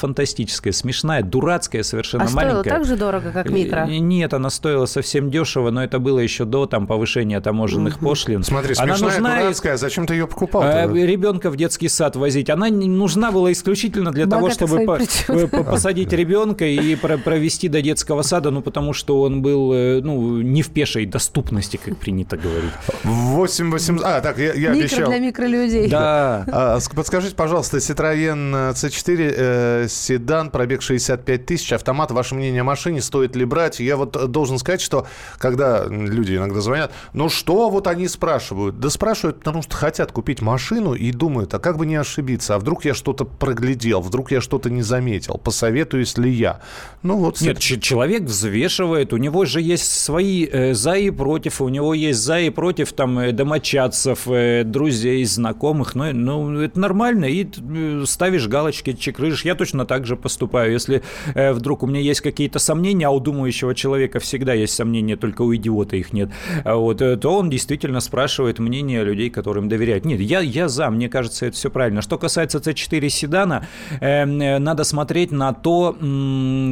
фантастическая, 0.49 0.73
смешная, 0.73 1.23
дурацкая, 1.23 1.83
совершенно 1.83 2.25
А 2.25 2.31
маленькая. 2.31 2.71
так 2.71 2.85
же 2.85 2.97
дорого, 2.97 3.31
как 3.33 3.51
микро? 3.51 3.87
Э, 3.89 3.99
Нет, 3.99 4.33
она 4.35 4.51
стоила 4.51 4.87
совсем 4.87 5.31
дешево, 5.31 5.71
но 5.71 5.83
это 5.85 5.99
было 5.99 6.19
еще 6.21 6.45
до 6.45 6.67
там 6.67 6.87
повышения 6.87 7.41
таможенных 7.41 7.99
пошлин. 7.99 8.43
Смотри, 8.43 8.75
Она 8.79 8.97
смешная, 8.97 9.21
нужна, 9.21 9.41
дурацкая. 9.41 9.77
Зачем 9.77 10.07
ты 10.07 10.15
ее 10.15 10.27
покупал? 10.27 10.63
э, 10.65 10.87
ребенка 11.07 11.51
в 11.51 11.57
детский 11.57 11.89
сад 11.89 12.17
возить. 12.17 12.51
Она 12.51 12.69
нужна 12.69 13.31
была 13.31 13.53
исключительно 13.53 14.11
для 14.11 14.27
того, 14.27 14.49
Богатый 14.49 14.55
чтобы 14.67 14.85
по- 14.87 14.99
э, 15.33 15.65
посадить 15.65 16.13
ребенка 16.13 16.65
и 16.65 16.95
про- 16.97 17.19
провести 17.19 17.69
до 17.69 17.83
детского 17.83 18.23
сада, 18.23 18.51
ну 18.51 18.63
потому 18.63 18.93
что 18.93 19.21
он 19.23 19.43
был 19.43 19.73
э, 19.75 20.01
ну 20.03 20.41
не 20.41 20.63
в 20.63 20.71
пешей 20.71 21.07
доступности, 21.07 21.79
как 21.83 21.97
принято 21.99 22.37
говорить. 22.37 22.71
8 23.05 23.71
8... 23.71 23.99
А, 24.03 24.21
так, 24.21 24.39
я, 24.39 24.53
я 24.55 24.71
Микро 24.71 24.81
обещал. 24.81 25.09
для 25.11 25.19
микролюдей. 25.19 25.89
Да. 25.89 26.45
А, 26.51 26.77
ск- 26.79 26.95
Подскажите, 26.95 27.35
пожалуйста, 27.35 27.77
Citroёn 27.79 28.73
C4, 28.73 29.35
э, 29.37 29.87
седан, 29.89 30.38
пробег 30.47 30.83
65 30.83 31.47
тысяч, 31.47 31.73
автомат, 31.73 32.11
ваше 32.11 32.35
мнение 32.35 32.63
о 32.63 32.65
машине, 32.65 33.01
стоит 33.03 33.37
ли 33.37 33.45
брать? 33.45 33.81
Я 33.81 33.97
вот 33.97 34.17
э, 34.17 34.27
должен 34.27 34.59
сказать, 34.59 34.81
что 34.81 35.07
когда 35.39 35.85
люди 35.87 36.37
иногда 36.37 36.61
звонят, 36.61 36.93
ну 37.13 37.29
что 37.29 37.71
вот 37.71 37.87
они 37.87 38.09
спрашивают? 38.09 38.81
Да 38.81 38.91
спрашивают, 38.91 39.39
потому 39.39 39.63
что 39.63 39.77
хотят 39.77 40.13
купить 40.13 40.41
машину 40.41 40.95
и 40.95 41.11
думают, 41.13 41.55
а 41.55 41.59
как 41.59 41.77
бы 41.77 41.87
не 41.87 41.97
ошибиться, 41.97 42.55
а 42.55 42.59
вдруг 42.59 42.85
я 42.85 42.95
что-то 42.95 43.25
проглядел, 43.25 44.01
вдруг 44.01 44.31
я 44.31 44.41
что-то 44.41 44.71
не 44.71 44.83
заметил, 44.83 45.39
посоветуюсь 45.39 46.17
ли 46.17 46.31
я? 46.31 46.61
Ну 47.03 47.17
вот... 47.19 47.41
Нет, 47.41 47.59
ч- 47.59 47.81
человек 47.81 48.23
взвешивает, 48.23 49.13
у 49.13 49.17
него 49.17 49.45
же 49.45 49.61
есть 49.61 49.91
свои 49.91 50.47
э, 50.47 50.75
за 50.75 50.95
и 50.95 51.11
против, 51.11 51.61
у 51.61 51.69
него 51.69 51.95
есть 51.95 52.21
за 52.21 52.41
и 52.41 52.51
против 52.51 52.93
там 52.93 53.19
э, 53.19 53.33
домочадцев, 53.33 54.29
э, 54.29 54.65
друзей, 54.65 55.25
знакомых, 55.25 55.95
ну, 55.95 56.13
ну 56.13 56.61
это 56.61 56.79
нормально, 56.79 57.25
и 57.27 57.47
э, 57.47 58.05
ставишь 58.07 58.49
галочки, 58.49 58.93
чекрыжишь. 58.93 59.45
Я 59.45 59.55
точно 59.55 59.85
так 59.87 60.07
же 60.07 60.17
поступаю. 60.17 60.28
Если 60.73 61.03
э, 61.35 61.53
вдруг 61.53 61.83
у 61.83 61.87
меня 61.87 62.01
есть 62.01 62.21
какие-то 62.21 62.59
сомнения, 62.59 63.07
а 63.07 63.11
у 63.11 63.21
думающего 63.21 63.75
человека 63.75 64.21
всегда 64.21 64.55
есть 64.55 64.75
сомнения, 64.75 65.17
только 65.17 65.43
у 65.43 65.55
идиота 65.55 65.97
их 65.97 66.13
нет, 66.13 66.31
а 66.65 66.77
вот, 66.77 67.01
э, 67.03 67.17
то 67.17 67.37
он 67.37 67.51
действительно 67.51 68.01
спрашивает 68.01 68.59
мнение 68.59 69.05
людей, 69.05 69.31
которым 69.31 69.69
доверяет. 69.69 70.05
Нет, 70.05 70.21
я, 70.21 70.41
я 70.41 70.69
за, 70.69 70.91
мне 70.91 71.09
кажется, 71.09 71.47
это 71.47 71.57
все 71.57 71.71
правильно. 71.71 72.03
Что 72.03 72.19
касается 72.19 72.59
C4 72.59 73.09
седана, 73.09 73.67
э, 74.01 74.25
э, 74.25 74.59
надо 74.59 74.85
смотреть 74.85 75.33
на 75.33 75.53
то, 75.53 75.97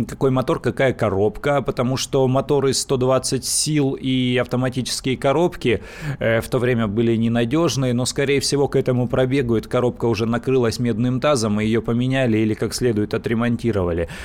какой 0.08 0.30
мотор, 0.30 0.60
какая 0.60 0.92
коробка, 0.92 1.62
потому 1.62 1.96
что 1.96 2.26
моторы 2.28 2.72
120 2.72 3.44
сил 3.44 3.92
и 3.92 4.36
автоматические 4.36 5.16
коробки 5.16 5.82
э, 6.18 6.40
в 6.40 6.48
то 6.48 6.58
время 6.58 6.86
были 6.86 7.16
ненадежные, 7.16 7.92
но, 7.94 8.04
скорее 8.04 8.40
всего, 8.40 8.68
к 8.68 8.76
этому 8.76 9.08
пробегу 9.08 9.56
эта 9.56 9.68
коробка 9.68 10.06
уже 10.06 10.26
накрылась 10.26 10.78
медным 10.78 11.20
тазом, 11.20 11.60
и 11.60 11.64
ее 11.64 11.82
поменяли 11.82 12.38
или 12.38 12.54
как 12.54 12.74
следует 12.74 13.14
отремонтировали. 13.14 13.45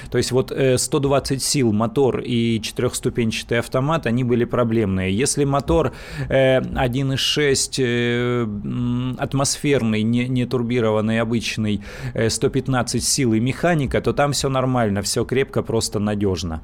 То 0.09 0.17
есть 0.17 0.31
вот 0.31 0.51
э, 0.51 0.77
120 0.77 1.41
сил 1.41 1.71
мотор 1.71 2.19
и 2.19 2.61
четырехступенчатый 2.61 3.59
автомат, 3.59 4.05
они 4.05 4.23
были 4.23 4.45
проблемные. 4.45 5.15
Если 5.15 5.45
мотор 5.45 5.93
э, 6.29 6.59
1.6 6.59 7.75
э, 7.77 8.43
м, 8.43 9.15
атмосферный, 9.19 10.03
не, 10.03 10.27
не 10.27 10.45
турбированный, 10.45 11.19
обычный, 11.21 11.83
э, 12.13 12.29
115 12.29 13.03
сил 13.03 13.33
и 13.33 13.39
механика, 13.39 14.01
то 14.01 14.13
там 14.13 14.31
все 14.31 14.49
нормально, 14.49 15.01
все 15.01 15.25
крепко, 15.25 15.61
просто 15.63 15.99
надежно. 15.99 16.61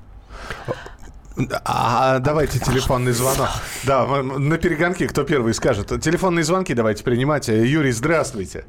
А, 1.65 2.19
давайте 2.19 2.59
телефонный 2.59 3.11
звонок. 3.11 3.49
Да, 3.85 4.07
на 4.23 4.57
перегонке 4.57 5.07
кто 5.07 5.23
первый 5.23 5.53
скажет. 5.53 5.87
Телефонные 6.01 6.43
звонки 6.43 6.73
давайте 6.73 7.03
принимать. 7.03 7.47
Юрий, 7.47 7.91
здравствуйте. 7.91 8.65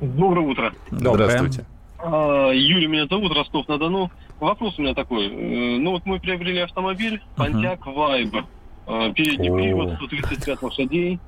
Доброе 0.00 0.46
утро. 0.46 0.72
Доброе. 0.90 1.30
Здравствуйте. 1.30 1.64
А, 1.98 2.50
Юрий 2.52 2.86
меня 2.86 3.06
зовут, 3.06 3.32
Ростов-на-Дону. 3.34 4.10
Вопрос 4.40 4.78
у 4.78 4.82
меня 4.82 4.94
такой. 4.94 5.26
Э, 5.26 5.78
Ну 5.78 5.92
вот 5.92 6.06
мы 6.06 6.20
приобрели 6.20 6.60
автомобиль 6.60 7.20
Pontiac 7.36 7.80
Viber. 7.80 8.44
Э, 8.86 9.12
Передний 9.12 9.50
привод, 9.52 9.94
135 9.96 10.62
лошадей, 10.62 11.18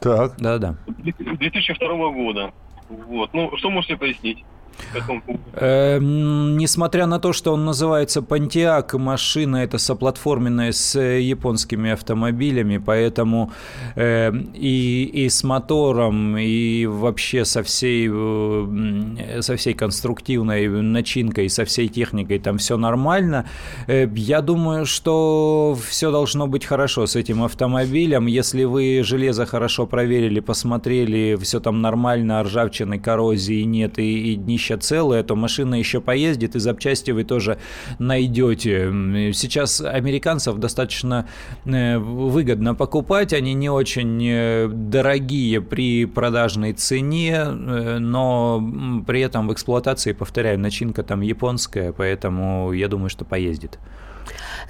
Так. 0.00 0.34
Да-да. 0.38 0.76
2002 0.86 2.10
года. 2.10 2.52
Вот. 2.88 3.30
Ну, 3.32 3.56
что 3.56 3.70
можете 3.70 3.96
пояснить? 3.96 4.44
Эм, 5.54 6.56
Несмотря 6.58 7.06
на 7.06 7.18
то, 7.18 7.32
что 7.32 7.52
он 7.52 7.64
называется 7.64 8.20
Pontiac, 8.20 8.98
машина 8.98 9.58
это 9.58 9.78
соплатформенная 9.78 10.72
с 10.72 10.96
э, 10.96 11.20
японскими 11.20 11.90
автомобилями, 11.90 12.78
поэтому 12.78 13.52
э, 13.96 14.32
и, 14.54 15.10
и 15.12 15.28
с 15.28 15.44
мотором, 15.44 16.36
и 16.36 16.86
вообще 16.86 17.44
со 17.44 17.62
всей, 17.62 18.08
э, 18.12 19.40
со 19.42 19.56
всей 19.56 19.74
конструктивной 19.74 20.68
начинкой, 20.68 21.48
со 21.48 21.64
всей 21.64 21.88
техникой 21.88 22.38
там 22.38 22.58
все 22.58 22.76
нормально. 22.76 23.46
Э, 23.86 24.08
Я 24.14 24.40
думаю, 24.40 24.86
что 24.86 25.76
все 25.88 26.10
должно 26.10 26.46
быть 26.46 26.64
хорошо 26.64 27.06
с 27.06 27.16
этим 27.16 27.42
автомобилем. 27.42 28.26
Если 28.26 28.64
вы 28.64 29.02
железо 29.04 29.46
хорошо 29.46 29.86
проверили, 29.86 30.40
посмотрели, 30.40 31.36
все 31.42 31.60
там 31.60 31.80
нормально, 31.82 32.42
ржавчины, 32.42 32.98
коррозии 32.98 33.62
нет 33.62 33.98
и, 33.98 34.32
и 34.32 34.36
днище 34.36 34.61
целое, 34.78 35.22
то 35.22 35.36
машина 35.36 35.74
еще 35.74 36.00
поездит, 36.00 36.56
и 36.56 36.58
запчасти 36.58 37.10
вы 37.10 37.24
тоже 37.24 37.58
найдете. 37.98 38.90
Сейчас 39.32 39.80
американцев 39.80 40.56
достаточно 40.58 41.28
э, 41.64 41.98
выгодно 41.98 42.74
покупать, 42.74 43.32
они 43.32 43.54
не 43.54 43.70
очень 43.70 44.22
э, 44.24 44.68
дорогие 44.68 45.60
при 45.60 46.06
продажной 46.06 46.72
цене, 46.72 47.34
э, 47.34 47.98
но 47.98 48.62
при 49.06 49.20
этом 49.20 49.48
в 49.48 49.52
эксплуатации, 49.52 50.12
повторяю, 50.12 50.58
начинка 50.58 51.02
там 51.02 51.20
японская, 51.20 51.92
поэтому 51.92 52.72
я 52.72 52.88
думаю, 52.88 53.10
что 53.10 53.24
поездит. 53.24 53.78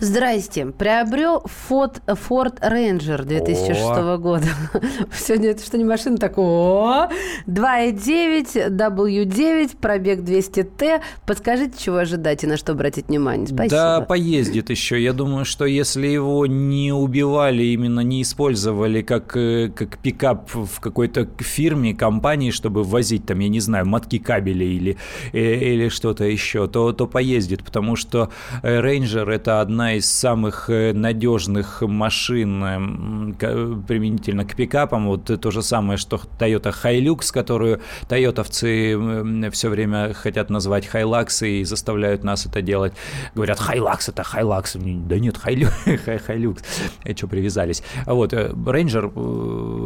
Здрасте. 0.03 0.67
Приобрел 0.67 1.45
Ford, 1.71 2.03
Ford 2.09 2.61
Ranger 2.61 3.25
2006 3.25 4.21
года. 4.21 4.47
Сегодня 5.17 5.51
это 5.51 5.65
что 5.65 5.79
не 5.79 5.85
машина, 5.85 6.19
такого. 6.19 7.09
2.9, 7.47 8.77
W9, 8.77 9.77
пробег 9.81 10.19
200T. 10.23 11.03
Подскажите, 11.25 11.75
чего 11.79 11.99
ожидать 11.99 12.43
и 12.43 12.49
на 12.49 12.57
что 12.57 12.73
обратить 12.73 13.07
внимание? 13.07 13.47
Спасибо. 13.47 13.71
Да, 13.71 14.01
поездит 14.01 14.71
еще. 14.71 15.01
Я 15.01 15.13
думаю, 15.13 15.45
что 15.45 15.67
если 15.67 16.09
его 16.09 16.47
не 16.47 16.93
убивали, 16.93 17.63
именно 17.63 18.01
не 18.01 18.23
использовали 18.23 19.03
как, 19.03 19.37
э, 19.37 19.69
как 19.69 19.99
пикап 19.99 20.53
в 20.53 20.81
какой-то 20.81 21.29
фирме, 21.39 21.95
компании, 21.95 22.51
чтобы 22.51 22.83
возить 22.83 23.27
там, 23.27 23.39
я 23.39 23.49
не 23.49 23.61
знаю, 23.61 23.87
мотки 23.87 24.19
кабелей 24.19 24.75
или, 24.75 24.97
э, 25.33 25.39
или 25.39 25.89
что-то 25.91 26.25
еще, 26.25 26.67
то, 26.67 26.93
то 26.93 27.07
поездит, 27.07 27.63
потому 27.63 27.95
что 27.95 28.31
э, 28.65 28.81
Ranger 28.81 29.31
это 29.31 29.61
одна 29.61 29.92
из 29.95 30.11
самых 30.11 30.69
э, 30.71 30.93
надежных 30.93 31.83
машин 31.83 32.65
м, 32.65 33.35
к- 33.39 33.85
применительно 33.87 34.45
к 34.45 34.55
пикапам. 34.55 35.07
Вот 35.09 35.25
то 35.25 35.51
же 35.51 35.63
самое, 35.63 35.97
что 35.99 36.21
Toyota 36.39 36.73
Hilux, 36.83 37.33
которую 37.33 37.81
тойотовцы 38.09 39.51
все 39.51 39.69
время 39.69 40.13
хотят 40.15 40.51
назвать 40.51 40.89
Hilux 40.93 41.47
и 41.47 41.65
заставляют 41.65 42.25
нас 42.25 42.47
это 42.47 42.63
делать. 42.63 42.93
Говорят, 43.35 43.59
Hilux 43.59 44.09
это 44.09 44.23
Hilux. 44.23 45.07
Да 45.09 45.19
нет, 45.19 45.37
Hilux. 45.45 46.65
И 47.05 47.15
что 47.15 47.27
привязались. 47.27 47.83
Вот, 48.07 48.33
э, 48.33 48.51
Ranger 48.53 49.13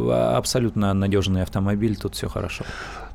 э, 0.09 0.35
абсолютно 0.37 0.93
надежный 0.93 1.43
автомобиль, 1.43 1.95
тут 1.97 2.15
все 2.15 2.27
хорошо. 2.27 2.63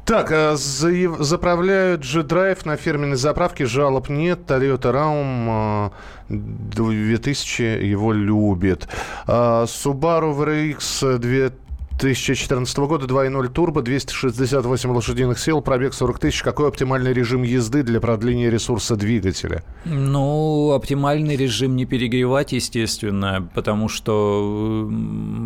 Так, 0.04 0.30
заяв- 0.56 1.22
заправляют 1.22 2.02
же 2.02 2.22
драйв 2.24 2.66
на 2.66 2.76
фирменной 2.76 3.16
заправке, 3.16 3.66
жалоб 3.66 4.08
нет. 4.08 4.40
Toyota 4.48 4.92
Raum 4.92 5.46
а, 5.48 5.90
2000 6.28 7.62
его 7.84 8.12
любит. 8.12 8.88
А, 9.26 9.64
Subaru 9.64 10.34
VRX 10.36 11.18
2014 11.18 12.78
года 12.78 13.06
2.0 13.06 13.48
турбо, 13.50 13.80
268 13.82 14.90
лошадиных 14.90 15.38
сил, 15.38 15.60
пробег 15.60 15.94
40 15.94 16.18
тысяч. 16.18 16.42
Какой 16.42 16.66
оптимальный 16.68 17.12
режим 17.12 17.42
езды 17.44 17.84
для 17.84 18.00
продления 18.00 18.50
ресурса 18.50 18.96
двигателя? 18.96 19.62
Ну, 19.84 20.72
оптимальный 20.72 21.36
режим 21.36 21.76
не 21.76 21.84
перегревать, 21.84 22.52
естественно, 22.52 23.48
потому 23.54 23.88
что, 23.88 24.90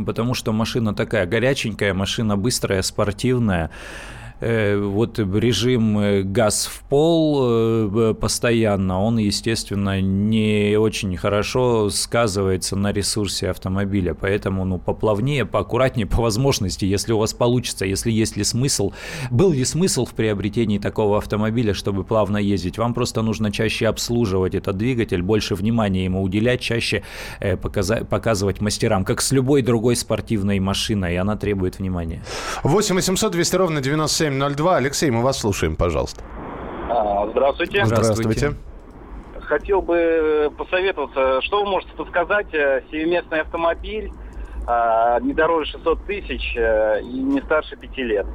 потому 0.06 0.32
что 0.32 0.52
машина 0.52 0.94
такая 0.94 1.26
горяченькая, 1.26 1.92
машина 1.92 2.38
быстрая, 2.38 2.80
спортивная. 2.80 3.70
Э, 4.40 4.76
Вот 4.76 5.18
режим 5.18 5.98
э, 5.98 6.22
газ 6.22 6.66
в 6.66 6.82
пол 6.88 7.38
э, 7.42 8.14
постоянно, 8.14 9.02
он, 9.02 9.18
естественно, 9.18 10.00
не 10.00 10.76
очень 10.76 11.16
хорошо 11.16 11.88
сказывается 11.90 12.76
на 12.76 12.92
ресурсе 12.92 13.50
автомобиля. 13.50 14.14
Поэтому, 14.14 14.64
ну, 14.64 14.78
поплавнее, 14.78 15.46
поаккуратнее, 15.46 16.06
по 16.06 16.20
возможности, 16.20 16.84
если 16.84 17.12
у 17.12 17.18
вас 17.18 17.32
получится, 17.32 17.86
если 17.86 18.10
есть 18.10 18.36
ли 18.36 18.44
смысл, 18.44 18.92
был 19.30 19.52
ли 19.52 19.64
смысл 19.64 20.04
в 20.04 20.12
приобретении 20.12 20.78
такого 20.78 21.16
автомобиля, 21.16 21.72
чтобы 21.72 22.04
плавно 22.04 22.36
ездить. 22.36 22.78
Вам 22.78 22.92
просто 22.92 23.22
нужно 23.22 23.50
чаще 23.50 23.86
обслуживать 23.88 24.54
этот 24.54 24.76
двигатель, 24.76 25.22
больше 25.22 25.54
внимания 25.54 26.04
ему 26.04 26.22
уделять, 26.22 26.60
чаще 26.60 27.02
показывать 27.40 28.60
мастерам, 28.60 29.04
как 29.04 29.22
с 29.22 29.32
любой 29.32 29.62
другой 29.62 29.96
спортивной 29.96 30.60
машиной, 30.60 31.14
и 31.14 31.16
она 31.16 31.36
требует 31.36 31.78
внимания. 31.78 32.22
8 32.62 32.94
800 32.94 33.32
200 33.32 33.56
ровно 33.56 33.80
9702. 34.30 34.76
Алексей, 34.76 35.10
мы 35.10 35.22
вас 35.22 35.38
слушаем, 35.38 35.76
пожалуйста. 35.76 36.22
А, 36.90 37.26
Здравствуйте. 37.30 37.84
Здравствуйте. 37.84 38.54
Хотел 39.40 39.80
бы 39.80 40.52
посоветоваться, 40.58 41.40
что 41.42 41.62
вы 41.64 41.70
можете 41.70 41.92
подсказать? 41.92 42.52
э, 42.52 42.82
Семиместный 42.90 43.42
автомобиль, 43.42 44.10
а, 44.66 45.20
не 45.20 45.32
дороже 45.32 45.70
600 45.72 46.04
тысяч 46.04 46.54
э, 46.56 47.00
и 47.02 47.20
не 47.20 47.40
старше 47.42 47.76
5 47.76 47.96
лет. 47.98 48.26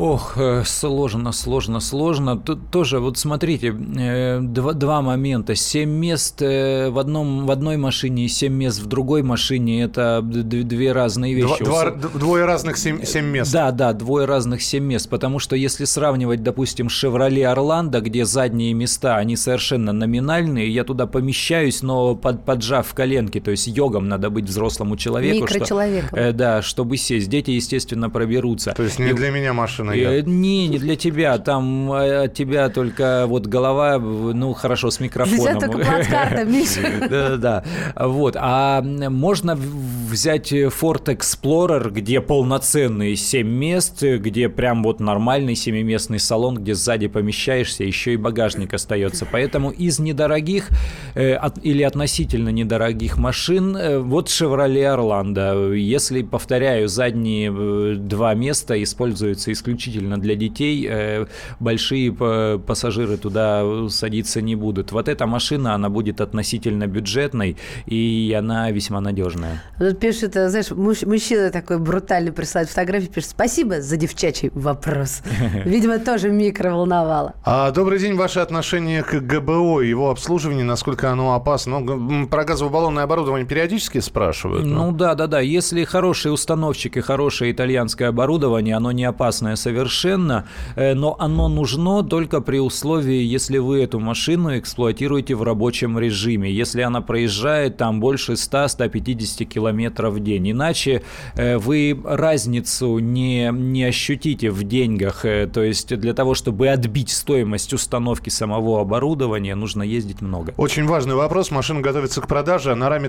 Ох, 0.00 0.34
э, 0.38 0.62
сложно, 0.64 1.32
сложно, 1.32 1.80
сложно. 1.80 2.36
Тут 2.36 2.70
тоже, 2.70 3.00
вот 3.00 3.18
смотрите, 3.18 3.74
э, 3.98 4.38
два, 4.40 4.72
два 4.72 5.02
момента. 5.02 5.56
Семь 5.56 5.90
мест 5.90 6.40
э, 6.40 6.88
в, 6.88 7.00
одном, 7.00 7.46
в 7.46 7.50
одной 7.50 7.76
машине 7.78 8.24
и 8.26 8.28
семь 8.28 8.52
мест 8.52 8.78
в 8.80 8.86
другой 8.86 9.22
машине– 9.24 9.82
это 9.82 10.20
две 10.22 10.92
разные 10.92 11.36
Два- 11.36 11.50
вещи. 11.50 11.64
два- 11.64 11.88
У 11.88 11.96
д- 11.96 12.08
двое 12.16 12.44
разных 12.44 12.78
семь, 12.78 13.02
семь 13.02 13.24
мест. 13.26 13.52
Да, 13.52 13.72
да, 13.72 13.92
двое 13.92 14.24
разных 14.26 14.62
семь 14.62 14.84
мест, 14.84 15.08
потому 15.10 15.40
что 15.40 15.56
если 15.56 15.84
сравнивать, 15.84 16.44
допустим, 16.44 16.86
Chevrolet 16.86 17.42
Орландо, 17.46 18.00
где 18.00 18.24
задние 18.24 18.74
места, 18.74 19.16
они 19.16 19.34
совершенно 19.34 19.92
номинальные, 19.92 20.72
я 20.72 20.84
туда 20.84 21.08
помещаюсь, 21.08 21.82
но 21.82 22.14
под, 22.14 22.44
поджав 22.44 22.94
коленки, 22.94 23.40
то 23.40 23.50
есть 23.50 23.66
йогом 23.66 24.06
надо 24.08 24.30
быть 24.30 24.44
взрослому 24.44 24.96
человеку. 24.96 25.48
что- 25.48 25.54
Микрочеловеком. 25.56 26.16
э, 26.16 26.32
да, 26.32 26.62
чтобы 26.62 26.96
сесть. 26.98 27.28
Дети, 27.28 27.50
естественно, 27.50 28.08
проберутся. 28.10 28.74
То 28.76 28.84
есть 28.84 29.00
не 29.00 29.10
И- 29.10 29.12
для 29.12 29.30
меня 29.32 29.52
машина. 29.52 29.87
Э, 29.92 30.16
я- 30.18 30.22
Не, 30.22 30.68
не 30.68 30.78
для 30.78 30.96
тебя. 30.96 31.38
Там 31.38 31.90
э, 31.92 32.24
от 32.24 32.34
тебя 32.34 32.68
только 32.68 33.24
вот 33.26 33.46
голова, 33.46 33.98
ну 33.98 34.52
хорошо, 34.54 34.90
с 34.90 34.98
Для 34.98 35.06
микрофоном. 35.06 35.58
тебя 35.58 35.68
только 35.68 35.78
плацкарта, 35.90 36.44
Миша. 36.46 36.80
Да-да-да. 37.08 37.64
Вот. 37.96 38.36
А 38.38 38.82
можно 38.82 39.56
взять 39.56 40.52
Ford 40.52 41.04
Explorer, 41.04 41.90
где 41.90 42.20
полноценные 42.20 43.16
7 43.16 43.46
мест, 43.48 44.02
где 44.02 44.48
прям 44.48 44.82
вот 44.82 45.00
нормальный 45.00 45.54
семиместный 45.54 46.18
салон, 46.18 46.56
где 46.56 46.74
сзади 46.74 47.08
помещаешься, 47.08 47.84
еще 47.84 48.14
и 48.14 48.16
багажник 48.16 48.74
остается. 48.74 49.26
Поэтому 49.30 49.70
из 49.70 49.98
недорогих 49.98 50.68
э, 51.14 51.34
от- 51.34 51.58
или 51.64 51.82
относительно 51.82 52.48
недорогих 52.50 53.18
машин, 53.18 53.76
э, 53.76 53.98
вот 53.98 54.28
Chevrolet 54.28 54.96
Orlando. 54.96 55.74
Если, 55.76 56.22
повторяю, 56.22 56.88
задние 56.88 57.52
э, 57.54 57.94
два 57.96 58.34
места 58.34 58.80
используются 58.82 59.52
исключительно 59.52 59.77
для 59.78 60.34
детей, 60.34 60.86
э, 60.90 61.26
большие 61.60 62.12
па- 62.12 62.58
пассажиры 62.58 63.16
туда 63.16 63.88
садиться 63.88 64.40
не 64.40 64.54
будут. 64.56 64.92
Вот 64.92 65.08
эта 65.08 65.26
машина, 65.26 65.74
она 65.74 65.88
будет 65.88 66.20
относительно 66.20 66.86
бюджетной, 66.86 67.56
и 67.86 68.34
она 68.38 68.70
весьма 68.70 69.00
надежная. 69.00 69.62
Тут 69.78 69.98
пишет, 70.00 70.36
э, 70.36 70.48
знаешь, 70.48 70.70
муж- 70.70 71.02
мужчина 71.02 71.50
такой 71.50 71.78
брутальный 71.78 72.32
присылает 72.32 72.68
фотографию, 72.68 73.10
пишет, 73.10 73.30
спасибо 73.30 73.80
за 73.80 73.96
девчачий 73.96 74.50
вопрос. 74.54 75.22
Видимо, 75.64 75.98
тоже 75.98 76.30
микро 76.30 76.70
волновало. 76.70 77.34
А, 77.44 77.70
добрый 77.70 77.98
день. 77.98 78.14
Ваше 78.16 78.40
отношение 78.40 79.02
к 79.02 79.14
ГБО, 79.14 79.80
его 79.80 80.10
обслуживание, 80.10 80.64
насколько 80.64 81.10
оно 81.10 81.34
опасно? 81.34 81.80
Ну, 81.80 82.26
про 82.26 82.44
газово-баллонное 82.44 83.04
оборудование 83.04 83.46
периодически 83.46 84.00
спрашивают. 84.00 84.64
но- 84.66 84.86
Ну 84.86 84.92
да, 84.92 85.14
да, 85.14 85.26
да. 85.26 85.40
Если 85.40 85.84
хороший 85.84 86.32
установщик 86.32 86.96
и 86.96 87.00
хорошее 87.00 87.52
итальянское 87.52 88.06
оборудование, 88.08 88.74
оно 88.76 88.92
не 88.92 89.04
опасное 89.04 89.56
совершенно, 89.58 90.44
э, 90.76 90.94
но 90.94 91.16
оно 91.18 91.48
нужно 91.48 92.02
только 92.02 92.40
при 92.40 92.58
условии, 92.58 93.22
если 93.22 93.58
вы 93.58 93.82
эту 93.82 94.00
машину 94.00 94.58
эксплуатируете 94.58 95.34
в 95.34 95.42
рабочем 95.42 95.98
режиме, 95.98 96.50
если 96.50 96.82
она 96.82 97.00
проезжает 97.00 97.76
там 97.76 98.00
больше 98.00 98.32
100-150 98.32 99.44
километров 99.44 100.14
в 100.14 100.20
день. 100.20 100.50
Иначе 100.50 101.02
э, 101.34 101.58
вы 101.58 101.98
разницу 102.04 102.98
не, 102.98 103.50
не 103.52 103.84
ощутите 103.84 104.50
в 104.50 104.62
деньгах. 104.62 105.24
Э, 105.24 105.46
То 105.46 105.62
есть 105.62 105.94
для 105.96 106.14
того, 106.14 106.34
чтобы 106.34 106.68
отбить 106.68 107.10
стоимость 107.10 107.72
установки 107.72 108.30
самого 108.30 108.80
оборудования, 108.80 109.54
нужно 109.54 109.82
ездить 109.82 110.22
много. 110.22 110.54
Очень 110.56 110.86
важный 110.86 111.14
вопрос. 111.14 111.50
Машина 111.50 111.80
готовится 111.80 112.20
к 112.20 112.28
продаже, 112.28 112.72
а 112.72 112.76
на 112.76 112.88
раме 112.88 113.08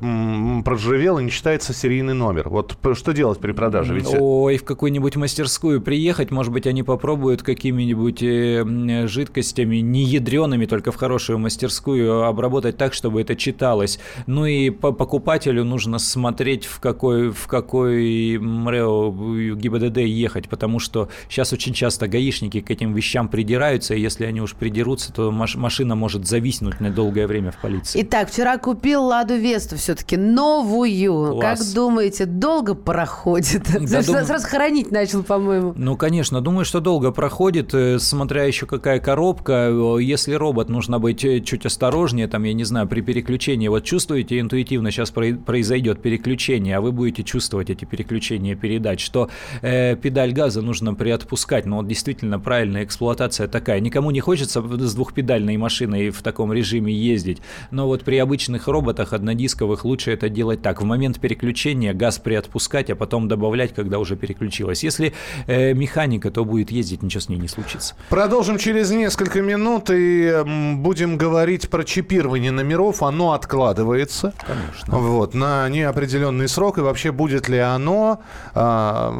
м, 0.00 0.62
проржавела, 0.64 1.20
не 1.20 1.30
считается 1.30 1.72
серийный 1.72 2.14
номер. 2.14 2.48
Вот 2.48 2.76
что 2.94 3.12
делать 3.12 3.38
при 3.38 3.52
продаже? 3.52 3.94
Ведь... 3.94 4.08
Ой, 4.18 4.56
в 4.56 4.64
какую-нибудь 4.64 5.16
мастерскую 5.16 5.80
приехать, 5.84 6.30
может 6.30 6.52
быть, 6.52 6.66
они 6.66 6.82
попробуют 6.82 7.42
какими-нибудь 7.42 8.22
э, 8.22 9.06
жидкостями, 9.06 9.76
не 9.76 10.04
ядреными, 10.04 10.66
только 10.66 10.90
в 10.90 10.96
хорошую 10.96 11.38
мастерскую, 11.38 12.24
обработать 12.24 12.76
так, 12.76 12.94
чтобы 12.94 13.20
это 13.20 13.36
читалось. 13.36 13.98
Ну 14.26 14.46
и 14.46 14.70
по 14.70 14.92
покупателю 14.92 15.64
нужно 15.64 15.98
смотреть, 15.98 16.64
в 16.64 16.80
какой, 16.80 17.30
в 17.30 17.46
какой 17.46 18.38
МРЭО 18.38 19.54
ГИБДД 19.54 19.98
ехать, 19.98 20.48
потому 20.48 20.78
что 20.78 21.08
сейчас 21.28 21.52
очень 21.52 21.74
часто 21.74 22.08
гаишники 22.08 22.60
к 22.60 22.70
этим 22.70 22.94
вещам 22.94 23.28
придираются, 23.28 23.94
и 23.94 24.00
если 24.00 24.24
они 24.24 24.40
уж 24.40 24.54
придерутся, 24.54 25.12
то 25.12 25.30
машина 25.30 25.94
может 25.94 26.26
зависнуть 26.26 26.80
на 26.80 26.90
долгое 26.90 27.26
время 27.26 27.50
в 27.52 27.60
полиции. 27.60 28.00
Итак, 28.02 28.30
вчера 28.30 28.58
купил 28.58 29.04
«Ладу 29.04 29.36
Весту» 29.36 29.76
все-таки 29.76 30.16
новую. 30.16 31.32
Класс. 31.32 31.58
Как 31.58 31.74
думаете, 31.74 32.24
долго 32.24 32.74
проходит? 32.74 33.64
Да, 33.74 34.02
дум... 34.02 34.24
Сразу 34.24 34.46
хоронить 34.46 34.90
начал, 34.90 35.22
по-моему. 35.22 35.73
Ну, 35.76 35.96
конечно, 35.96 36.40
думаю, 36.40 36.64
что 36.64 36.78
долго 36.78 37.10
проходит, 37.10 37.74
э, 37.74 37.98
смотря 37.98 38.44
еще 38.44 38.64
какая 38.64 39.00
коробка. 39.00 39.72
Если 40.00 40.34
робот, 40.34 40.68
нужно 40.68 41.00
быть 41.00 41.24
э, 41.24 41.40
чуть 41.40 41.66
осторожнее, 41.66 42.28
там, 42.28 42.44
я 42.44 42.52
не 42.52 42.62
знаю, 42.62 42.86
при 42.86 43.00
переключении. 43.00 43.66
Вот 43.66 43.82
чувствуете 43.82 44.38
интуитивно, 44.38 44.92
сейчас 44.92 45.10
произойдет 45.10 46.00
переключение, 46.00 46.76
а 46.76 46.80
вы 46.80 46.92
будете 46.92 47.24
чувствовать 47.24 47.70
эти 47.70 47.84
переключения 47.84 48.54
передач, 48.54 49.04
что 49.04 49.30
э, 49.62 49.96
педаль 49.96 50.32
газа 50.32 50.62
нужно 50.62 50.94
приотпускать. 50.94 51.66
Но 51.66 51.78
вот 51.78 51.88
действительно 51.88 52.38
правильная 52.38 52.84
эксплуатация 52.84 53.48
такая. 53.48 53.80
Никому 53.80 54.12
не 54.12 54.20
хочется 54.20 54.62
с 54.62 54.94
двухпедальной 54.94 55.56
машиной 55.56 56.10
в 56.10 56.22
таком 56.22 56.52
режиме 56.52 56.94
ездить, 56.94 57.42
но 57.72 57.88
вот 57.88 58.04
при 58.04 58.18
обычных 58.18 58.68
роботах 58.68 59.12
однодисковых 59.12 59.84
лучше 59.84 60.12
это 60.12 60.28
делать 60.28 60.62
так. 60.62 60.80
В 60.80 60.84
момент 60.84 61.18
переключения 61.18 61.92
газ 61.94 62.20
приотпускать, 62.20 62.90
а 62.90 62.94
потом 62.94 63.26
добавлять, 63.26 63.74
когда 63.74 63.98
уже 63.98 64.14
переключилась. 64.14 64.84
Если 64.84 65.12
э, 65.48 65.63
механика, 65.72 66.30
то 66.30 66.44
будет 66.44 66.70
ездить, 66.70 67.02
ничего 67.02 67.20
с 67.20 67.28
ней 67.28 67.38
не 67.38 67.48
случится. 67.48 67.94
Продолжим 68.08 68.58
через 68.58 68.90
несколько 68.90 69.40
минут 69.40 69.90
и 69.90 70.42
будем 70.76 71.16
говорить 71.16 71.70
про 71.70 71.84
чипирование 71.84 72.50
номеров. 72.50 73.02
Оно 73.02 73.32
откладывается. 73.32 74.34
Конечно. 74.46 74.98
Вот, 74.98 75.34
на 75.34 75.68
неопределенный 75.68 76.48
срок. 76.48 76.78
И 76.78 76.80
вообще 76.80 77.12
будет 77.12 77.48
ли 77.48 77.58
оно... 77.58 78.20
Э, 78.54 79.12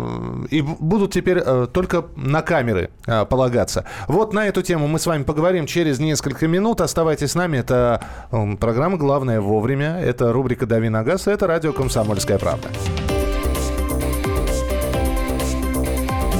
и 0.50 0.62
будут 0.62 1.12
теперь 1.12 1.38
э, 1.38 1.66
только 1.72 2.06
на 2.16 2.42
камеры 2.42 2.90
э, 3.06 3.24
полагаться. 3.24 3.84
Вот 4.08 4.32
на 4.32 4.46
эту 4.46 4.62
тему 4.62 4.86
мы 4.88 4.98
с 4.98 5.06
вами 5.06 5.22
поговорим 5.22 5.66
через 5.66 5.98
несколько 5.98 6.48
минут. 6.48 6.80
Оставайтесь 6.80 7.32
с 7.32 7.34
нами. 7.34 7.58
Это 7.58 8.02
э, 8.30 8.56
программа 8.56 8.96
«Главное 8.96 9.40
вовремя». 9.40 10.00
Это 10.00 10.32
рубрика 10.32 10.66
«Дави 10.66 10.88
на 10.88 11.04
газ». 11.04 11.26
Это 11.26 11.46
радио 11.46 11.72
«Комсомольская 11.72 12.38
правда». 12.38 12.68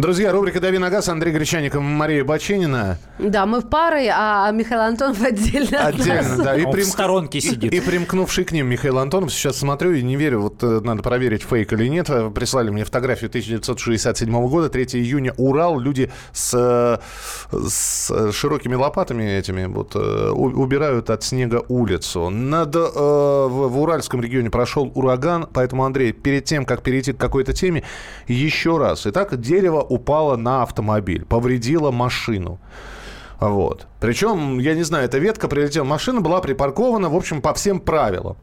Друзья, 0.00 0.30
рубрика 0.30 0.60
«Дави 0.60 0.76
на 0.76 0.90
газ», 0.90 1.08
Андрей 1.08 1.32
Гречаников, 1.32 1.80
Мария 1.80 2.22
Бачинина. 2.22 2.98
Да, 3.18 3.46
мы 3.46 3.60
в 3.60 3.68
пары, 3.70 4.08
а 4.12 4.50
Михаил 4.50 4.82
Антонов 4.82 5.22
отдельно 5.22 5.86
Отдельно, 5.86 6.44
да. 6.44 6.54
И 6.54 6.64
Он 6.66 6.72
прим... 6.72 6.84
в 6.84 6.88
сторонке 6.88 7.40
сидит. 7.40 7.72
И, 7.72 7.76
и 7.78 7.80
примкнувший 7.80 8.44
к 8.44 8.52
ним 8.52 8.66
Михаил 8.66 8.98
Антонов. 8.98 9.32
Сейчас 9.32 9.56
смотрю 9.56 9.92
и 9.92 10.02
не 10.02 10.16
верю, 10.16 10.42
вот 10.42 10.62
э, 10.62 10.80
надо 10.82 11.02
проверить, 11.02 11.44
фейк 11.44 11.72
или 11.72 11.88
нет. 11.88 12.10
Прислали 12.34 12.68
мне 12.68 12.84
фотографию 12.84 13.28
1967 13.28 14.48
года, 14.48 14.68
3 14.68 14.84
июня, 14.84 15.32
Урал. 15.38 15.80
Люди 15.80 16.12
с, 16.32 17.00
с 17.50 18.32
широкими 18.32 18.74
лопатами 18.74 19.24
этими 19.24 19.64
вот 19.64 19.96
э, 19.96 20.28
убирают 20.28 21.08
от 21.08 21.22
снега 21.22 21.64
улицу. 21.68 22.28
Над, 22.28 22.76
э, 22.76 22.80
в, 22.80 23.68
в 23.68 23.80
Уральском 23.80 24.20
регионе 24.20 24.50
прошел 24.50 24.92
ураган, 24.94 25.48
поэтому, 25.50 25.86
Андрей, 25.86 26.12
перед 26.12 26.44
тем, 26.44 26.66
как 26.66 26.82
перейти 26.82 27.14
к 27.14 27.16
какой-то 27.16 27.54
теме, 27.54 27.82
еще 28.28 28.76
раз. 28.76 29.06
Итак, 29.06 29.40
дерево 29.40 29.85
упала 29.88 30.36
на 30.36 30.62
автомобиль, 30.62 31.24
повредила 31.24 31.90
машину. 31.90 32.58
Вот. 33.40 33.86
Причем, 34.00 34.58
я 34.58 34.74
не 34.74 34.82
знаю, 34.82 35.04
эта 35.04 35.18
ветка 35.18 35.48
прилетела, 35.48 35.84
машина 35.84 36.20
была 36.20 36.40
припаркована, 36.40 37.08
в 37.08 37.16
общем, 37.16 37.42
по 37.42 37.52
всем 37.54 37.80
правилам. 37.80 38.36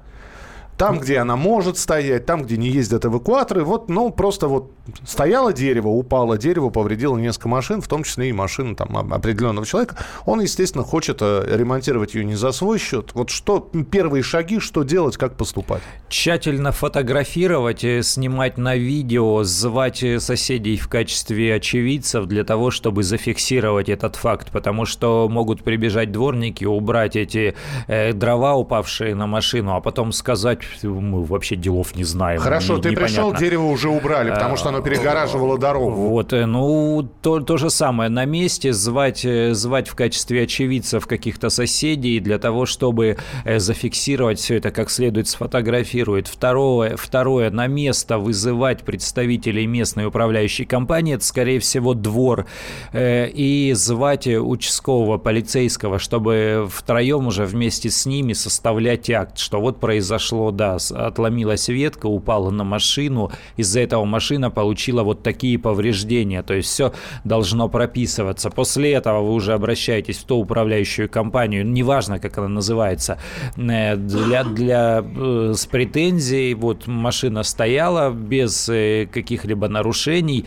Там, 0.78 1.00
где 1.00 1.20
она 1.20 1.36
может 1.36 1.78
стоять, 1.78 2.26
там, 2.26 2.44
где 2.44 2.58
не 2.58 2.70
ездят 2.70 3.06
эвакуаторы. 3.06 3.64
Вот, 3.64 3.90
ну, 3.90 4.12
просто 4.12 4.48
вот 4.48 4.72
стояло 5.06 5.54
дерево, 5.54 5.90
упало 5.90 6.38
дерево, 6.38 6.70
повредило 6.70 7.18
несколько 7.18 7.48
машин, 7.48 7.82
в 7.82 7.88
том 7.88 8.04
числе 8.04 8.30
и 8.30 8.34
машину 8.34 8.76
там 8.76 9.14
определенного 9.14 9.66
человека. 9.66 9.98
Он, 10.26 10.42
естественно, 10.42 10.84
хочет 10.84 11.20
э, 11.22 11.46
ремонтировать 11.48 12.16
ее 12.16 12.26
не 12.26 12.36
за 12.36 12.52
свой 12.52 12.80
счет. 12.80 13.12
Вот 13.14 13.30
что 13.30 13.70
первые 13.92 14.24
шаги, 14.24 14.60
что 14.60 14.84
делать, 14.84 15.18
как 15.18 15.36
поступать? 15.36 15.82
Тщательно 16.10 16.72
фотографировать, 16.72 17.84
э, 17.84 18.02
снимать 18.04 18.58
на 18.58 18.76
видео, 18.76 19.44
звать 19.44 20.04
э, 20.04 20.20
соседей 20.20 20.78
в 20.78 20.90
качестве 20.90 21.56
очевидцев 21.56 22.26
для 22.26 22.44
того, 22.44 22.72
чтобы 22.72 23.04
зафиксировать 23.04 23.90
этот 23.90 24.16
факт, 24.16 24.52
потому 24.52 24.86
что 24.86 25.28
могут 25.30 25.64
прибежать 25.64 26.12
дворники, 26.12 26.66
убрать 26.66 27.16
эти 27.16 27.56
э, 27.88 28.14
дрова, 28.14 28.56
упавшие 28.56 29.16
на 29.16 29.28
машину, 29.28 29.76
а 29.76 29.82
потом 29.82 30.12
сказать, 30.12 30.63
мы 30.84 31.24
вообще 31.24 31.56
делов 31.56 31.96
не 31.96 32.04
знаем. 32.04 32.40
Хорошо, 32.40 32.78
не, 32.78 32.82
ты 32.82 32.90
непонятно. 32.92 33.16
пришел, 33.16 33.34
дерево 33.34 33.66
уже 33.66 33.90
убрали, 33.90 34.32
потому 34.32 34.58
что 34.58 34.70
оно 34.70 34.82
перегораживало 34.82 35.58
дорогу. 35.58 35.92
Вот, 35.92 36.34
э, 36.34 36.46
ну, 36.46 37.08
то, 37.22 37.40
то 37.40 37.58
же 37.58 37.70
самое. 37.70 38.10
На 38.10 38.26
месте 38.26 38.74
звать, 38.74 39.26
э, 39.26 39.54
звать 39.54 39.88
в 39.88 39.96
качестве 39.96 40.44
очевидцев 40.44 41.08
каких-то 41.08 41.50
соседей 41.50 42.20
для 42.20 42.40
того, 42.40 42.66
чтобы 42.66 43.18
э, 43.46 43.60
зафиксировать 43.60 44.40
все 44.40 44.58
это 44.58 44.72
как 44.72 44.90
следует, 44.90 45.28
сфотографировать. 45.28 46.28
Второе, 46.28 46.96
второе 46.98 47.52
на 47.52 47.68
место 47.68 48.18
вызывать 48.18 48.84
представителей 48.84 49.68
местной 49.68 50.06
управляющей 50.06 50.66
компании, 50.66 51.16
это, 51.16 51.26
скорее 51.26 51.60
всего, 51.60 51.94
двор, 51.94 52.46
и 52.94 53.74
звать 53.76 54.28
участкового 54.28 55.18
полицейского, 55.18 56.00
чтобы 56.00 56.68
втроем 56.70 57.28
уже 57.28 57.46
вместе 57.46 57.90
с 57.90 58.06
ними 58.06 58.34
составлять 58.34 59.10
акт, 59.10 59.38
что 59.38 59.60
вот 59.60 59.80
произошло 59.80 60.52
да, 60.56 60.78
отломилась 60.92 61.68
ветка, 61.68 62.08
упала 62.08 62.50
на 62.50 62.64
машину, 62.64 63.32
из-за 63.58 63.82
этого 63.82 64.06
машина 64.06 64.52
получила 64.52 65.04
вот 65.04 65.24
такие 65.24 65.58
повреждения, 65.60 66.44
то 66.44 66.54
есть 66.54 66.70
все 66.70 66.94
должно 67.24 67.70
прописываться. 67.70 68.50
После 68.50 68.94
этого 68.94 69.22
вы 69.22 69.34
уже 69.34 69.54
обращаетесь 69.54 70.18
в 70.18 70.26
ту 70.26 70.38
управляющую 70.38 71.10
компанию, 71.10 71.66
неважно, 71.66 72.20
как 72.20 72.38
она 72.38 72.48
называется, 72.48 73.18
э, 73.58 73.96
для, 73.96 74.44
для, 74.44 75.04
э, 75.04 75.54
с 75.56 75.66
претензией, 75.66 76.54
вот 76.54 76.88
машина 76.88 77.44
стояла 77.44 78.12
без 78.12 78.70
э, 78.70 79.08
каких-либо 79.12 79.68
нарушений, 79.68 80.46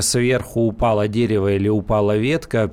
сверху 0.00 0.62
упало 0.62 1.08
дерево 1.08 1.52
или 1.52 1.68
упала 1.68 2.16
ветка, 2.16 2.72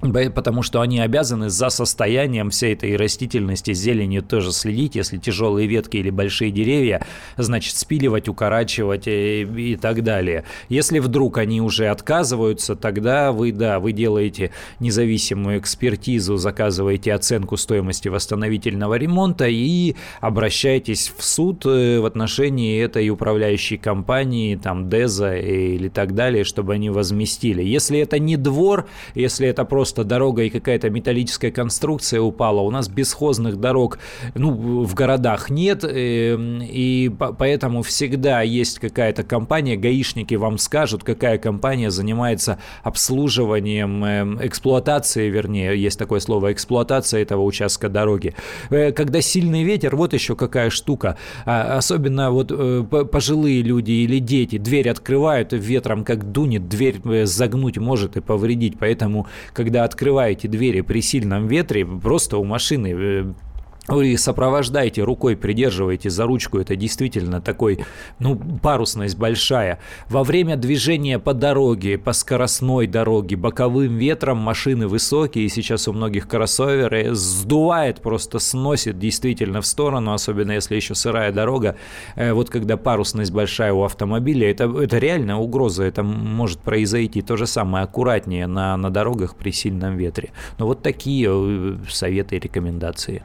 Потому 0.00 0.62
что 0.62 0.80
они 0.80 0.98
обязаны 0.98 1.50
за 1.50 1.68
состоянием 1.68 2.48
всей 2.48 2.72
этой 2.72 2.96
растительности, 2.96 3.74
зелени 3.74 4.20
тоже 4.20 4.50
следить. 4.52 4.94
Если 4.94 5.18
тяжелые 5.18 5.66
ветки 5.66 5.98
или 5.98 6.08
большие 6.08 6.50
деревья, 6.50 7.04
значит 7.36 7.76
спиливать, 7.76 8.26
укорачивать 8.28 9.06
и, 9.06 9.42
и 9.42 9.76
так 9.76 10.02
далее. 10.02 10.44
Если 10.70 11.00
вдруг 11.00 11.36
они 11.36 11.60
уже 11.60 11.88
отказываются, 11.88 12.76
тогда 12.76 13.30
вы, 13.32 13.52
да, 13.52 13.78
вы 13.78 13.92
делаете 13.92 14.52
независимую 14.78 15.58
экспертизу, 15.58 16.38
заказываете 16.38 17.12
оценку 17.12 17.58
стоимости 17.58 18.08
восстановительного 18.08 18.94
ремонта 18.94 19.48
и 19.48 19.96
обращаетесь 20.20 21.12
в 21.14 21.22
суд 21.22 21.66
э, 21.66 22.00
в 22.00 22.06
отношении 22.06 22.82
этой 22.82 23.10
управляющей 23.10 23.76
компании, 23.76 24.56
там, 24.56 24.88
ДЭЗа 24.88 25.36
или 25.36 25.88
так 25.88 26.14
далее, 26.14 26.44
чтобы 26.44 26.72
они 26.72 26.88
возместили. 26.88 27.62
Если 27.62 27.98
это 27.98 28.18
не 28.18 28.38
двор, 28.38 28.88
если 29.14 29.46
это 29.46 29.66
просто 29.66 29.89
просто 29.90 30.04
дорога 30.04 30.42
и 30.42 30.50
какая-то 30.50 30.88
металлическая 30.88 31.50
конструкция 31.50 32.20
упала. 32.20 32.60
У 32.60 32.70
нас 32.70 32.88
бесхозных 32.88 33.56
дорог 33.56 33.98
ну, 34.34 34.84
в 34.84 34.94
городах 34.94 35.50
нет, 35.50 35.82
э, 35.82 36.36
и 36.38 37.10
поэтому 37.38 37.82
всегда 37.82 38.42
есть 38.42 38.78
какая-то 38.78 39.24
компания, 39.24 39.76
гаишники 39.76 40.34
вам 40.36 40.58
скажут, 40.58 41.02
какая 41.02 41.38
компания 41.38 41.90
занимается 41.90 42.58
обслуживанием, 42.84 44.04
э, 44.04 44.46
эксплуатацией, 44.46 45.30
вернее, 45.30 45.76
есть 45.82 45.98
такое 45.98 46.20
слово, 46.20 46.52
эксплуатация 46.52 47.22
этого 47.22 47.42
участка 47.42 47.88
дороги. 47.88 48.34
Э, 48.70 48.92
когда 48.92 49.20
сильный 49.20 49.64
ветер, 49.64 49.96
вот 49.96 50.14
еще 50.14 50.36
какая 50.36 50.70
штука, 50.70 51.16
а, 51.46 51.78
особенно 51.78 52.30
вот 52.30 52.52
пожилые 53.10 53.62
люди 53.62 53.92
или 53.92 54.20
дети, 54.20 54.58
дверь 54.58 54.88
открывают, 54.88 55.52
ветром 55.52 56.04
как 56.04 56.30
дунет, 56.30 56.68
дверь 56.68 57.00
загнуть 57.24 57.78
может 57.78 58.16
и 58.16 58.20
повредить, 58.20 58.78
поэтому, 58.78 59.26
когда 59.52 59.79
открываете 59.84 60.48
двери 60.48 60.80
при 60.80 61.00
сильном 61.00 61.46
ветре, 61.46 61.84
просто 61.86 62.38
у 62.38 62.44
машины 62.44 63.34
вы 63.90 64.16
сопровождаете 64.16 65.02
рукой, 65.02 65.36
придерживаете 65.36 66.10
за 66.10 66.24
ручку, 66.24 66.58
это 66.58 66.76
действительно 66.76 67.40
такой, 67.40 67.84
ну, 68.18 68.40
парусность 68.62 69.16
большая. 69.16 69.78
Во 70.08 70.24
время 70.24 70.56
движения 70.56 71.18
по 71.18 71.34
дороге, 71.34 71.98
по 71.98 72.12
скоростной 72.12 72.86
дороге, 72.86 73.36
боковым 73.36 73.96
ветром 73.96 74.38
машины 74.38 74.86
высокие, 74.86 75.48
сейчас 75.48 75.88
у 75.88 75.92
многих 75.92 76.28
кроссоверы, 76.28 77.14
сдувает, 77.14 78.00
просто 78.00 78.38
сносит 78.38 78.98
действительно 78.98 79.60
в 79.60 79.66
сторону, 79.66 80.12
особенно 80.12 80.52
если 80.52 80.76
еще 80.76 80.94
сырая 80.94 81.32
дорога. 81.32 81.76
Э, 82.16 82.32
вот 82.32 82.50
когда 82.50 82.76
парусность 82.76 83.32
большая 83.32 83.72
у 83.72 83.82
автомобиля, 83.82 84.50
это, 84.50 84.64
это 84.64 84.98
реально 84.98 85.40
угроза, 85.40 85.84
это 85.84 86.02
может 86.02 86.60
произойти. 86.60 87.22
То 87.22 87.36
же 87.36 87.46
самое 87.46 87.84
аккуратнее 87.84 88.46
на, 88.46 88.76
на 88.76 88.90
дорогах 88.90 89.36
при 89.36 89.50
сильном 89.50 89.96
ветре. 89.96 90.30
Но 90.58 90.66
вот 90.66 90.82
такие 90.82 91.28
э, 91.30 91.76
советы 91.88 92.36
и 92.36 92.40
рекомендации. 92.40 93.22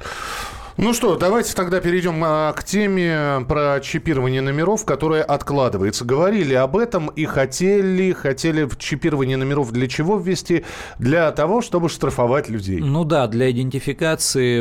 Ну 0.78 0.94
что, 0.94 1.16
давайте 1.16 1.56
тогда 1.56 1.80
перейдем 1.80 2.22
а, 2.22 2.52
к 2.52 2.66
теме 2.66 3.46
про 3.48 3.80
чипирование 3.80 4.42
номеров, 4.42 4.84
которая 4.84 5.24
откладывается. 5.24 6.04
Говорили 6.04 6.54
об 6.54 6.76
этом 6.76 7.08
и 7.08 7.24
хотели, 7.24 8.12
хотели 8.12 8.66
в 8.66 8.78
чипирование 8.78 9.38
номеров 9.38 9.72
для 9.72 9.88
чего 9.88 10.18
ввести? 10.18 10.66
Для 11.00 11.32
того, 11.32 11.62
чтобы 11.62 11.88
штрафовать 11.88 12.50
людей. 12.50 12.82
Ну 12.82 13.06
да, 13.06 13.28
для 13.28 13.50
идентификации. 13.52 14.58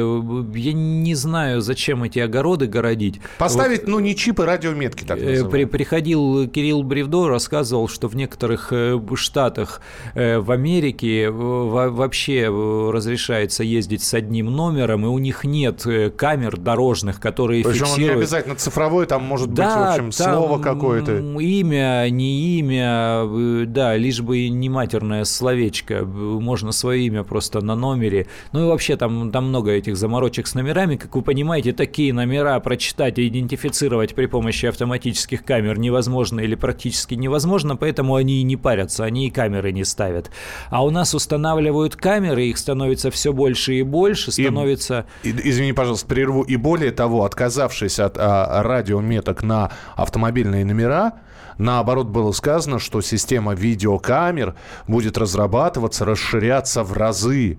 Я 0.56 0.72
не 0.72 1.16
знаю, 1.16 1.60
зачем 1.60 2.04
эти 2.04 2.20
огороды 2.20 2.68
городить. 2.68 3.20
Поставить, 3.38 3.80
вот, 3.80 3.88
ну, 3.88 3.98
не 3.98 4.14
чипы, 4.14 4.44
радиометки 4.44 5.02
так 5.02 5.18
э, 5.18 5.20
называемые. 5.20 5.50
При, 5.50 5.64
приходил 5.64 6.48
Кирилл 6.48 6.84
Бревдо, 6.84 7.26
рассказывал, 7.26 7.88
что 7.88 8.06
в 8.06 8.14
некоторых 8.14 8.68
э, 8.70 9.00
штатах 9.16 9.80
э, 10.14 10.38
в 10.38 10.52
Америке 10.52 11.28
вообще 11.30 12.46
разрешается 12.92 13.64
ездить 13.64 14.04
с 14.04 14.14
одним 14.14 14.46
номером, 14.46 15.06
и 15.06 15.08
у 15.08 15.18
них 15.18 15.42
нет 15.42 15.84
камер 16.10 16.56
дорожных, 16.56 17.20
которые 17.20 17.64
Причем 17.64 17.86
фиксируют... 17.86 18.10
он 18.10 18.16
не 18.16 18.22
обязательно 18.22 18.54
цифровой, 18.56 19.06
там 19.06 19.24
может 19.24 19.52
да, 19.54 19.64
быть, 19.64 20.04
в 20.04 20.06
общем, 20.06 20.12
слово 20.12 20.58
какое-то. 20.60 21.18
Имя, 21.18 22.08
не 22.10 22.58
имя, 22.58 23.22
э, 23.24 23.64
да, 23.66 23.96
лишь 23.96 24.20
бы 24.20 24.48
не 24.48 24.68
матерное 24.68 25.24
словечко. 25.24 26.04
Можно 26.04 26.72
свое 26.72 27.06
имя 27.06 27.24
просто 27.24 27.60
на 27.60 27.74
номере. 27.74 28.26
Ну 28.52 28.64
и 28.64 28.68
вообще 28.68 28.96
там, 28.96 29.30
там 29.30 29.48
много 29.48 29.70
этих 29.70 29.96
заморочек 29.96 30.46
с 30.46 30.54
номерами. 30.54 30.96
Как 30.96 31.14
вы 31.14 31.22
понимаете, 31.22 31.72
такие 31.72 32.12
номера 32.12 32.58
прочитать 32.60 33.18
и 33.18 33.28
идентифицировать 33.28 34.14
при 34.14 34.26
помощи 34.26 34.66
автоматических 34.66 35.44
камер 35.44 35.78
невозможно 35.78 36.40
или 36.40 36.54
практически 36.54 37.14
невозможно, 37.14 37.76
поэтому 37.76 38.14
они 38.14 38.40
и 38.40 38.42
не 38.42 38.56
парятся, 38.56 39.04
они 39.04 39.28
и 39.28 39.30
камеры 39.30 39.72
не 39.72 39.84
ставят. 39.84 40.30
А 40.70 40.84
у 40.84 40.90
нас 40.90 41.14
устанавливают 41.14 41.96
камеры, 41.96 42.46
их 42.46 42.58
становится 42.58 43.10
все 43.10 43.32
больше 43.32 43.74
и 43.74 43.82
больше, 43.82 44.32
становится... 44.32 45.06
И, 45.22 45.30
извини, 45.30 45.72
пожалуйста, 45.72 45.93
пожалуйста, 45.94 46.06
прерву. 46.06 46.42
И 46.42 46.56
более 46.56 46.90
того, 46.90 47.24
отказавшись 47.24 47.98
от 47.98 48.16
а, 48.18 48.62
радиометок 48.62 49.42
на 49.42 49.70
автомобильные 49.96 50.64
номера, 50.64 51.12
Наоборот, 51.56 52.08
было 52.08 52.32
сказано, 52.32 52.80
что 52.80 53.00
система 53.00 53.54
видеокамер 53.54 54.56
будет 54.88 55.16
разрабатываться, 55.16 56.04
расширяться 56.04 56.82
в 56.82 56.92
разы. 56.94 57.58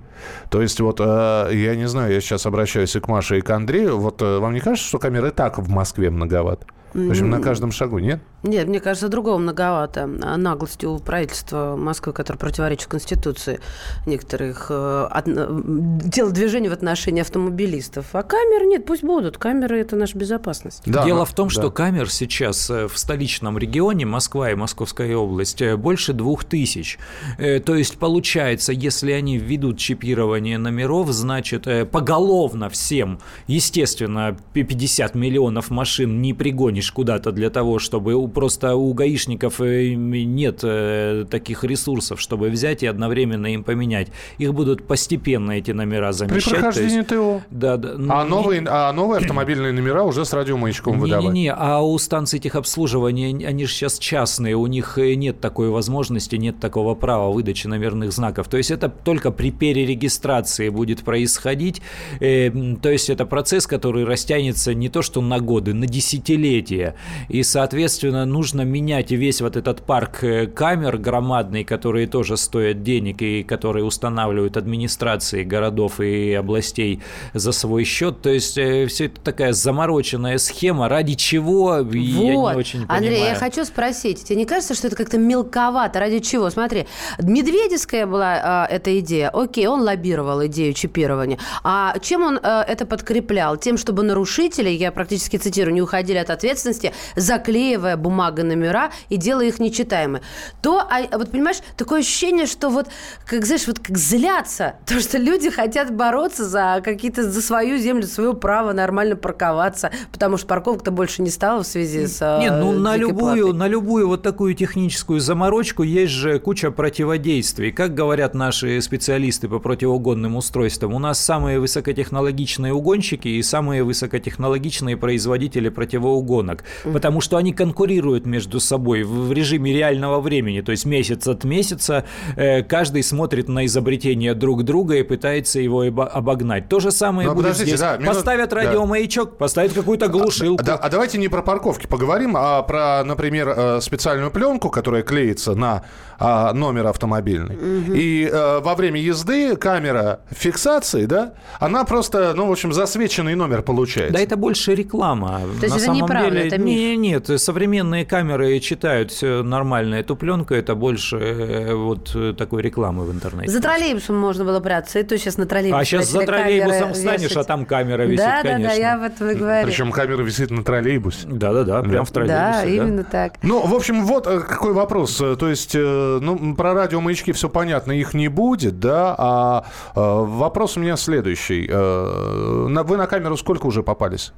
То 0.50 0.62
есть 0.62 0.82
вот, 0.82 1.00
э, 1.00 1.50
я 1.54 1.78
не 1.78 1.88
знаю, 1.88 2.14
я 2.14 2.20
сейчас 2.20 2.46
обращаюсь 2.46 2.94
и 2.98 3.00
к 3.00 3.08
Маше, 3.08 3.38
и 3.38 3.42
к 3.42 3.50
Андрею. 3.52 3.98
Вот 3.98 4.22
э, 4.22 4.40
вам 4.40 4.54
не 4.54 4.60
кажется, 4.60 4.86
что 4.86 5.00
камеры 5.00 5.32
так 5.32 5.60
в 5.60 5.70
Москве 5.70 6.10
многовато? 6.10 6.66
В 6.94 7.10
общем, 7.10 7.30
на 7.30 7.40
каждом 7.40 7.72
шагу, 7.72 8.00
нет? 8.00 8.22
Нет, 8.46 8.68
мне 8.68 8.80
кажется, 8.80 9.10
другого 9.10 9.40
многовато. 9.40 10.06
Наглостью 10.06 10.92
у 10.92 11.00
правительства 11.00 11.76
Москвы, 11.76 12.14
которое 12.14 12.38
противоречит 12.38 12.88
Конституции 12.88 13.60
некоторых 14.06 14.68
э, 14.70 15.08
от, 15.10 15.26
телодвижений 15.26 16.70
в 16.70 16.74
отношении 16.74 17.22
автомобилистов. 17.22 18.08
А 18.14 18.22
камеры 18.22 18.68
нет, 18.68 18.86
пусть 18.86 19.04
будут. 19.04 19.40
Камеры– 19.40 19.80
это 19.82 19.96
наша 19.96 20.16
безопасность. 20.18 20.84
Да, 20.86 21.04
Дело 21.04 21.26
в 21.26 21.34
том, 21.34 21.48
да. 21.48 21.54
что 21.54 21.72
камер 21.72 22.12
сейчас 22.12 22.70
э, 22.70 22.88
в 22.88 22.98
столичном 23.00 23.58
регионе, 23.58 24.06
Москва 24.06 24.52
и 24.52 24.56
Московская 24.56 25.16
область, 25.16 25.64
э, 25.64 25.76
больше 25.76 26.14
двух 26.14 26.44
тысяч. 26.44 27.00
То 27.38 27.76
есть, 27.76 27.98
получается, 27.98 28.72
если 28.72 29.12
они 29.12 29.38
введут 29.38 29.80
чипирование 29.80 30.60
номеров, 30.60 31.10
значит, 31.10 31.68
поголовно 31.90 32.70
всем, 32.70 33.20
естественно, 33.48 34.38
50 34.54 35.16
миллионов 35.16 35.72
машин 35.72 36.22
не 36.22 36.34
пригонишь 36.34 36.92
куда-то 36.92 37.32
для 37.32 37.50
того, 37.50 37.80
чтобы 37.80 38.14
просто 38.36 38.76
у 38.76 38.94
гаишников 38.94 39.62
э, 39.62 39.94
нет 39.96 40.60
э, 40.62 41.26
таких 41.28 41.64
ресурсов, 41.64 42.22
чтобы 42.22 42.50
взять 42.50 42.84
и 42.84 42.86
одновременно 42.86 43.48
им 43.48 43.64
поменять. 43.64 44.10
Их 44.38 44.54
будут 44.54 44.86
постепенно 44.86 45.54
эти 45.54 45.72
номера 45.72 46.12
замещать. 46.12 46.44
При 46.44 46.52
прохождении 46.52 46.98
есть, 46.98 47.08
ТО. 47.08 47.42
Да, 47.50 47.78
да. 47.78 47.96
А, 48.10 48.24
не, 48.24 48.30
новые, 48.30 48.64
а 48.68 48.92
новые 48.92 49.20
автомобильные 49.20 49.72
номера 49.72 50.04
уже 50.04 50.26
с 50.26 50.34
радиомаячком 50.34 51.00
выдавать. 51.00 51.24
Не-не-не, 51.34 51.54
а 51.58 51.82
у 51.82 51.98
станций 51.98 52.40
техобслуживания, 52.40 53.48
они 53.48 53.66
же 53.66 53.74
сейчас 53.74 53.98
частные, 53.98 54.56
у 54.56 54.68
них 54.68 54.98
э, 54.98 55.16
нет 55.16 55.40
такой 55.40 55.70
возможности, 55.70 56.36
нет 56.36 56.60
такого 56.60 56.94
права 56.94 57.32
выдачи 57.32 57.68
номерных 57.68 58.12
знаков. 58.12 58.50
То 58.50 58.58
есть 58.58 58.70
это 58.70 58.90
только 58.90 59.32
при 59.32 59.52
перерегистрации 59.52 60.70
будет 60.70 61.04
происходить. 61.04 61.82
То 62.20 62.90
есть 62.90 63.10
это 63.10 63.26
процесс, 63.26 63.66
который 63.66 64.04
растянется 64.04 64.74
не 64.74 64.90
то 64.90 65.02
что 65.02 65.22
на 65.22 65.40
годы, 65.40 65.74
на 65.74 65.88
десятилетия. 65.88 66.96
И, 67.30 67.42
соответственно, 67.44 68.25
нужно 68.26 68.62
менять 68.62 69.12
весь 69.12 69.42
вот 69.42 69.56
этот 69.56 69.82
парк 69.82 70.24
э, 70.24 70.48
камер 70.48 70.98
громадный, 70.98 71.64
которые 71.64 72.08
тоже 72.08 72.38
стоят 72.38 72.84
денег 72.84 73.22
и 73.22 73.44
которые 73.44 73.86
устанавливают 73.86 74.58
администрации 74.58 75.44
городов 75.44 76.00
и 76.00 76.34
областей 76.34 77.02
за 77.34 77.52
свой 77.52 77.84
счет. 77.84 78.22
То 78.22 78.30
есть 78.30 78.58
э, 78.58 78.88
все 78.88 79.06
это 79.06 79.22
такая 79.22 79.54
замороченная 79.54 80.38
схема. 80.38 80.90
Ради 80.90 81.16
чего? 81.16 81.84
Вот. 81.84 81.94
Я 81.94 82.36
не 82.36 82.38
очень 82.38 82.86
Андрей, 82.88 83.12
понимаю. 83.12 83.34
я 83.34 83.36
хочу 83.36 83.66
спросить. 83.66 84.24
Тебе 84.24 84.38
не 84.38 84.46
кажется, 84.46 84.76
что 84.76 84.88
это 84.88 84.96
как-то 84.96 85.18
мелковато? 85.18 86.00
Ради 86.00 86.20
чего? 86.20 86.50
Смотри, 86.50 86.88
Медведевская 87.20 88.06
была 88.06 88.40
а, 88.44 88.68
эта 88.70 89.00
идея. 89.00 89.30
Окей, 89.30 89.68
он 89.68 89.82
лоббировал 89.82 90.46
идею 90.46 90.74
чипирования. 90.74 91.38
А 91.64 91.98
чем 92.00 92.24
он 92.24 92.40
а, 92.42 92.64
это 92.64 92.86
подкреплял? 92.86 93.58
Тем, 93.58 93.78
чтобы 93.78 94.04
нарушители, 94.04 94.70
я 94.70 94.92
практически 94.92 95.38
цитирую, 95.38 95.74
не 95.74 95.82
уходили 95.82 96.18
от 96.18 96.30
ответственности, 96.30 96.94
заклеивая 97.16 97.98
бумага 98.06 98.44
номера 98.44 98.92
и 99.10 99.18
делая 99.18 99.48
их 99.48 99.60
нечитаемы, 99.60 100.22
то, 100.62 100.80
а, 100.80 101.18
вот 101.18 101.32
понимаешь, 101.32 101.58
такое 101.76 102.02
ощущение, 102.02 102.46
что 102.46 102.70
вот, 102.70 102.88
как, 103.26 103.46
знаешь, 103.46 103.66
вот 103.66 103.80
как 103.80 103.98
злятся, 103.98 104.76
то, 104.86 105.00
что 105.00 105.18
люди 105.18 105.50
хотят 105.50 105.92
бороться 105.92 106.46
за 106.46 106.82
какие-то, 106.84 107.24
за 107.24 107.42
свою 107.42 107.80
землю, 107.80 108.04
свое 108.06 108.36
право 108.36 108.74
нормально 108.74 109.16
парковаться, 109.16 109.90
потому 110.12 110.38
что 110.38 110.46
парковок-то 110.46 110.92
больше 110.92 111.24
не 111.24 111.32
стало 111.32 111.64
в 111.64 111.68
связи 111.68 112.06
с 112.06 112.40
Нет, 112.40 112.54
ну 112.54 112.74
на 112.74 112.96
любую, 112.96 113.54
на 113.54 113.68
любую 113.68 114.08
вот 114.08 114.22
такую 114.22 114.54
техническую 114.54 115.20
заморочку 115.20 115.82
есть 115.82 116.14
же 116.14 116.38
куча 116.40 116.70
противодействий. 116.70 117.72
Как 117.72 117.96
говорят 117.96 118.36
наши 118.36 118.80
специалисты 118.82 119.48
по 119.48 119.58
противоугонным 119.58 120.36
устройствам, 120.36 120.94
у 120.94 121.00
нас 121.00 121.20
самые 121.20 121.60
высокотехнологичные 121.60 122.72
угонщики 122.72 123.30
и 123.30 123.42
самые 123.42 123.84
высокотехнологичные 123.84 124.96
производители 124.96 125.70
противоугонок, 125.70 126.64
потому 126.84 127.20
что 127.22 127.38
они 127.38 127.52
конкурируют 127.52 127.95
конкурируют 127.96 128.26
между 128.26 128.60
собой 128.60 129.04
в 129.04 129.32
режиме 129.32 129.74
реального 129.74 130.20
времени, 130.20 130.62
то 130.62 130.72
есть 130.72 130.86
месяц 130.86 131.28
от 131.28 131.44
месяца 131.44 132.04
э, 132.36 132.64
каждый 132.64 133.04
смотрит 133.04 133.48
на 133.48 133.66
изобретение 133.66 134.34
друг 134.34 134.64
друга 134.64 134.96
и 134.96 135.04
пытается 135.04 135.60
его 135.60 135.82
обогнать. 135.82 136.70
То 136.70 136.80
же 136.80 136.92
самое 136.92 137.28
Но 137.28 137.36
будет 137.36 137.56
здесь. 137.56 137.80
Да, 137.80 137.98
минут... 137.98 138.16
Поставят 138.16 138.54
радиомаячок, 138.54 139.30
да. 139.30 139.36
поставят 139.38 139.74
какую-то 139.74 140.08
глушилку. 140.08 140.64
А, 140.68 140.74
а, 140.74 140.76
а 140.76 140.90
давайте 140.90 141.18
не 141.18 141.30
про 141.30 141.42
парковки 141.42 141.88
поговорим, 141.88 142.36
а 142.38 142.62
про, 142.64 143.04
например, 143.06 143.54
э, 143.56 143.82
специальную 143.82 144.32
пленку, 144.32 144.70
которая 144.70 145.04
клеится 145.04 145.56
на 145.56 145.84
а, 146.20 146.54
номер 146.54 146.88
автомобильный. 146.88 147.56
Угу. 147.56 147.94
И 147.94 148.30
а, 148.32 148.62
во 148.62 148.76
время 148.76 149.00
езды 149.00 149.56
камера 149.56 150.22
фиксации, 150.30 151.06
да, 151.06 151.34
она 151.60 151.84
просто, 151.86 152.34
ну, 152.36 152.48
в 152.48 152.52
общем, 152.52 152.74
засвеченный 152.74 153.36
номер 153.36 153.62
получается. 153.62 154.14
Да, 154.14 154.20
это 154.20 154.38
больше 154.38 154.76
реклама. 154.76 155.42
То 155.60 155.66
есть 155.66 155.78
это 155.78 155.92
неправда, 155.92 156.32
деле... 156.32 156.48
это 156.48 156.58
миф. 156.58 156.76
Не, 156.76 156.98
нет, 156.98 157.30
современные 157.40 158.06
камеры 158.06 158.60
читают 158.60 159.12
все 159.12 159.44
нормально. 159.44 159.96
Эту 159.96 160.16
пленку 160.16 160.54
это 160.54 160.76
больше 160.76 161.18
э, 161.18 161.74
вот 161.74 162.12
э, 162.16 162.34
такой 162.38 162.62
рекламы 162.62 163.06
в 163.06 163.12
интернете. 163.12 163.52
За 163.52 163.62
троллейбусом 163.62 164.18
можно 164.18 164.46
было 164.46 164.60
прятаться, 164.60 165.00
и 165.00 165.04
то 165.04 165.18
сейчас 165.18 165.38
на 165.38 165.46
троллейбусе. 165.46 165.82
А 165.82 165.86
сейчас 165.86 166.10
за 166.10 166.22
троллейбусом 166.22 166.80
камеры 166.80 166.96
станешь, 166.96 167.22
вешать. 167.22 167.38
а 167.38 167.44
там 167.44 167.66
камера 167.66 168.04
висит, 168.04 168.18
Да, 168.18 168.44
да, 168.44 168.50
конечно. 168.50 168.76
да, 168.76 168.80
я 168.80 168.96
об 168.96 169.04
этом 169.04 169.30
и 169.30 169.36
говорю. 169.36 169.68
Причем 169.68 169.92
камера 169.92 170.22
висит 170.22 170.52
на 170.52 170.64
троллейбусе. 170.64 171.28
Да-да-да, 171.28 171.82
прям 171.84 172.06
в 172.06 172.12
троллейбусе. 172.12 172.52
Да, 172.52 172.62
да. 172.62 172.68
именно 172.68 173.04
так. 173.04 173.34
Ну, 173.42 173.66
в 173.66 173.74
общем, 173.74 174.06
вот 174.06 174.26
какой 174.26 174.74
вопрос. 174.74 175.16
То 175.16 175.50
есть, 175.50 175.76
ну, 176.22 176.56
про 176.56 176.74
радиомаячки 176.74 177.32
все 177.34 177.50
понятно, 177.50 177.92
их 177.92 178.14
не 178.14 178.28
будет, 178.28 178.80
да, 178.80 179.16
а 179.18 179.66
э, 179.96 180.00
вопрос 180.00 180.78
у 180.78 180.80
меня 180.80 180.98
следующий. 180.98 181.68
Э, 181.70 182.68
на- 182.70 182.84
Вы 182.84 182.98
на 182.98 183.08
камеру 183.08 183.38
сколько 183.38 183.66
уже 183.68 183.84
попались? 183.84 184.34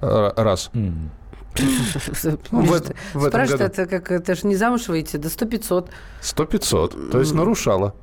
Э, 0.00 0.30
Раз. 0.36 0.70
Спрашивают, 3.14 3.78
это 3.78 3.86
как, 3.86 4.10
это 4.12 4.34
ж 4.34 4.44
не 4.44 4.56
замуж 4.56 4.88
выйти, 4.88 5.16
да 5.16 5.28
сто 5.28 5.46
пятьсот. 5.46 5.90
Сто 6.20 6.44
пятьсот. 6.44 7.10
То 7.10 7.18
есть 7.20 7.34
нарушала. 7.34 7.94